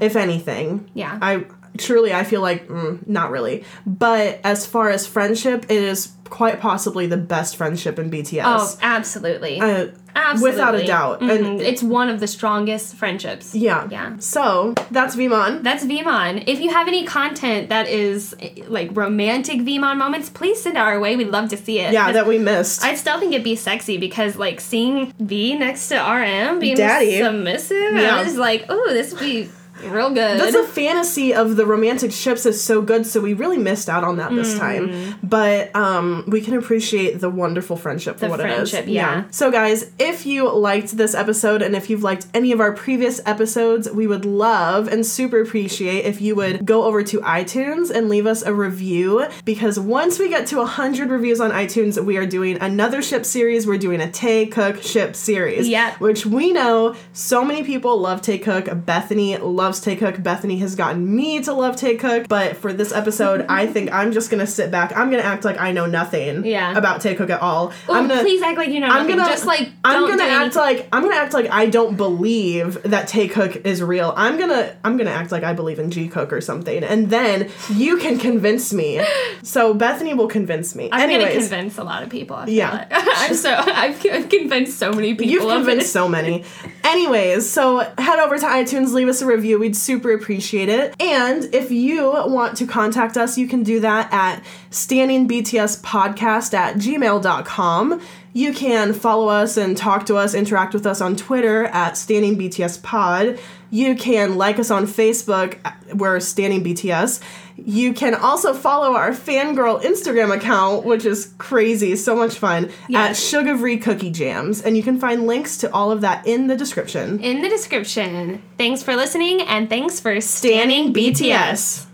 if 0.00 0.16
anything. 0.16 0.80
Mm-hmm. 0.80 0.98
Yeah. 0.98 1.18
I 1.22 1.44
truly 1.78 2.12
I 2.12 2.24
feel 2.24 2.40
like 2.40 2.68
mm, 2.68 3.06
not 3.06 3.30
really. 3.30 3.64
But 3.86 4.40
as 4.44 4.66
far 4.66 4.90
as 4.90 5.06
friendship, 5.06 5.64
it 5.68 5.82
is 5.82 6.12
quite 6.28 6.60
possibly 6.60 7.06
the 7.06 7.16
best 7.16 7.56
friendship 7.56 7.98
in 8.00 8.10
BTS. 8.10 8.42
Oh, 8.44 8.78
absolutely. 8.82 9.60
Uh, 9.60 9.86
absolutely. 10.16 10.50
without 10.50 10.74
a 10.74 10.84
doubt. 10.84 11.20
Mhm. 11.20 11.30
And- 11.46 11.60
it's 11.60 11.84
one 11.84 12.08
of 12.08 12.18
the 12.18 12.26
strongest 12.26 12.96
friendships. 12.96 13.54
yeah. 13.54 13.86
Yeah. 13.88 14.14
So 14.18 14.74
that's 14.90 15.14
Vmon. 15.14 15.62
That's 15.62 15.84
Vmon. 15.84 16.42
If 16.48 16.58
you 16.58 16.70
have 16.70 16.88
any 16.88 17.04
content 17.04 17.68
that 17.68 17.86
is 17.88 18.34
like 18.66 18.90
romantic 18.96 19.60
Vmon 19.60 19.98
moments, 19.98 20.28
please 20.28 20.60
send 20.60 20.76
it 20.76 20.80
our 20.80 20.98
way. 20.98 21.14
We'd 21.14 21.28
love 21.28 21.48
to 21.50 21.56
see 21.56 21.78
it. 21.78 21.92
Yeah, 21.92 22.10
that 22.10 22.26
we 22.26 22.38
missed. 22.38 22.82
I 22.84 22.96
still 22.96 23.20
think 23.20 23.32
it'd 23.32 23.44
be 23.44 23.54
sexy 23.54 23.96
because 23.96 24.34
like 24.36 24.60
seeing 24.60 25.12
V 25.20 25.56
next 25.56 25.88
to 25.90 25.94
RM 25.96 26.58
being 26.58 26.76
Daddy. 26.76 27.18
submissive, 27.22 27.94
Yeah. 27.94 28.16
I 28.16 28.24
was 28.24 28.36
like, 28.36 28.64
oh, 28.68 28.86
this 28.88 29.12
would 29.12 29.20
be 29.20 29.48
real 29.90 30.08
good. 30.10 30.40
That's 30.40 30.54
a 30.54 30.64
fantasy 30.64 31.34
of 31.34 31.56
the 31.56 31.66
romantic 31.66 32.12
ships 32.12 32.46
is 32.46 32.62
so 32.62 32.80
good, 32.82 33.06
so 33.06 33.20
we 33.20 33.32
really 33.34 33.58
missed 33.58 33.88
out 33.88 34.04
on 34.04 34.16
that 34.18 34.32
this 34.34 34.54
Mm. 34.54 34.58
time. 34.58 35.14
But 35.22 35.74
um, 35.76 36.24
we 36.26 36.40
can 36.40 36.54
appreciate 36.54 37.20
the 37.20 37.30
wonderful 37.30 37.76
friendship 37.76 38.14
for 38.18 38.26
The 38.26 38.30
what 38.30 38.40
friendship, 38.40 38.84
it 38.84 38.88
is. 38.88 38.94
yeah. 38.94 39.24
So, 39.30 39.50
guys, 39.50 39.90
if 39.98 40.26
you 40.26 40.50
liked 40.52 40.96
this 40.96 41.14
episode 41.14 41.62
and 41.62 41.74
if 41.76 41.90
you've 41.90 42.02
liked 42.02 42.26
any 42.34 42.52
of 42.52 42.60
our 42.60 42.72
previous 42.72 43.20
episodes, 43.26 43.90
we 43.90 44.06
would 44.06 44.24
love 44.24 44.88
and 44.88 45.04
super 45.04 45.40
appreciate 45.40 46.04
if 46.04 46.20
you 46.20 46.34
would 46.36 46.64
go 46.64 46.84
over 46.84 47.02
to 47.02 47.20
iTunes 47.20 47.90
and 47.90 48.08
leave 48.08 48.26
us 48.26 48.42
a 48.42 48.54
review. 48.54 49.26
Because 49.44 49.78
once 49.78 50.18
we 50.18 50.28
get 50.28 50.46
to 50.48 50.56
100 50.58 51.10
reviews 51.10 51.40
on 51.40 51.50
iTunes, 51.50 52.02
we 52.02 52.16
are 52.16 52.26
doing 52.26 52.58
another 52.60 53.02
ship 53.02 53.24
series. 53.24 53.66
We're 53.66 53.78
doing 53.78 54.00
a 54.00 54.06
Taekook 54.06 54.82
ship 54.82 55.16
series. 55.16 55.68
Yep. 55.68 56.00
Which 56.00 56.26
we 56.26 56.52
know 56.52 56.94
so 57.12 57.44
many 57.44 57.62
people 57.62 57.98
love 57.98 58.22
Taekook. 58.22 58.84
Bethany 58.86 59.36
loves 59.38 59.75
Taekook. 59.84 60.22
Bethany 60.22 60.58
has 60.58 60.74
gotten 60.74 61.14
me 61.14 61.40
to 61.42 61.52
love 61.52 61.76
Taekook. 61.76 62.28
But 62.28 62.56
for 62.56 62.72
this 62.72 62.92
episode, 62.92 63.46
I 63.48 63.66
think 63.72 63.92
I'm 63.92 64.12
just 64.12 64.30
gonna 64.30 64.46
sit 64.46 64.70
back. 64.70 64.96
I'm 64.96 65.10
gonna 65.10 65.22
act 65.22 65.44
like 65.44 65.58
I 65.60 65.72
know 65.72 65.86
nothing 65.86 66.44
Yeah. 66.44 66.76
about 66.76 67.00
Taekook 67.00 67.30
at 67.30 67.40
all. 67.42 67.68
Ooh, 67.88 67.92
I'm 67.92 68.08
gonna 68.08 68.20
please 68.22 68.42
act 68.42 68.56
like 68.58 68.68
you 68.70 68.80
know 68.80 68.86
I'm 68.88 69.02
nothing. 69.06 69.16
gonna 69.16 69.30
just 69.30 69.46
like 69.46 69.68
I'm 69.84 70.08
gonna 70.08 70.22
act 70.22 70.56
anything. 70.56 70.62
like 70.62 70.88
I'm 70.92 71.02
gonna 71.02 71.16
act 71.16 71.32
like 71.34 71.50
I 71.50 71.66
don't 71.66 71.96
believe 71.96 72.82
that 72.84 73.08
Taekook 73.08 73.64
is 73.66 73.82
real. 73.82 74.12
I'm 74.16 74.38
gonna 74.38 74.76
I'm 74.84 74.96
gonna 74.96 75.10
act 75.10 75.32
like 75.32 75.42
I 75.44 75.52
believe 75.52 75.78
in 75.78 75.90
Jikook 75.90 76.32
or 76.32 76.40
something, 76.40 76.82
and 76.84 77.10
then 77.10 77.50
you 77.72 77.96
can 77.98 78.18
convince 78.18 78.72
me. 78.72 79.00
So 79.42 79.74
Bethany 79.74 80.12
will 80.12 80.26
convince 80.26 80.74
me. 80.74 80.88
I'm 80.90 81.02
Anyways, 81.08 81.26
gonna 81.28 81.40
convince 81.40 81.78
a 81.78 81.84
lot 81.84 82.02
of 82.02 82.08
people. 82.10 82.34
I 82.36 82.46
Yeah. 82.46 82.86
I'm 82.90 83.32
so 83.34 83.54
I've, 83.54 84.04
I've 84.04 84.28
convinced 84.28 84.76
so 84.78 84.92
many 84.92 85.14
people. 85.14 85.26
You've 85.26 85.42
convinced 85.48 85.92
so 85.92 86.08
many. 86.08 86.42
Anyways, 86.82 87.48
so 87.48 87.78
head 87.98 88.18
over 88.18 88.38
to 88.38 88.46
iTunes, 88.46 88.92
leave 88.92 89.08
us 89.08 89.22
a 89.22 89.26
review. 89.26 89.58
We'd 89.66 89.76
super 89.76 90.12
appreciate 90.12 90.68
it. 90.68 90.94
And 91.02 91.52
if 91.52 91.72
you 91.72 92.04
want 92.12 92.56
to 92.58 92.68
contact 92.68 93.16
us, 93.16 93.36
you 93.36 93.48
can 93.48 93.64
do 93.64 93.80
that 93.80 94.12
at 94.12 94.44
stanningbtspodcast 94.70 96.54
at 96.54 96.76
gmail.com. 96.76 98.00
You 98.32 98.52
can 98.52 98.92
follow 98.92 99.26
us 99.26 99.56
and 99.56 99.76
talk 99.76 100.06
to 100.06 100.14
us, 100.14 100.34
interact 100.34 100.72
with 100.72 100.86
us 100.86 101.00
on 101.00 101.16
Twitter 101.16 101.64
at 101.64 101.94
stanningbtspod. 101.94 103.40
You 103.70 103.96
can 103.96 104.36
like 104.36 104.60
us 104.60 104.70
on 104.70 104.86
Facebook, 104.86 105.58
we're 105.92 106.18
Stanning 106.18 106.64
BTS. 106.64 107.20
You 107.58 107.94
can 107.94 108.14
also 108.14 108.52
follow 108.52 108.94
our 108.94 109.12
fangirl 109.12 109.82
Instagram 109.82 110.34
account, 110.34 110.84
which 110.84 111.04
is 111.06 111.32
crazy, 111.38 111.96
so 111.96 112.14
much 112.14 112.34
fun, 112.38 112.70
Yes. 112.88 113.10
at 113.10 113.16
Sugary 113.16 113.78
Cookie 113.78 114.10
Jams. 114.10 114.60
And 114.62 114.76
you 114.76 114.82
can 114.82 114.98
find 115.00 115.26
links 115.26 115.56
to 115.58 115.72
all 115.72 115.90
of 115.90 116.02
that 116.02 116.26
in 116.26 116.46
the 116.48 116.56
description. 116.56 117.18
in 117.20 117.40
the 117.42 117.48
description. 117.48 118.42
Thanks 118.58 118.82
for 118.82 118.94
listening 118.94 119.40
and 119.42 119.68
thanks 119.70 120.00
for 120.00 120.16
Stanning 120.16 120.92
stanning 120.92 120.92
BTS. 120.92 121.22
BTS. 121.22 121.86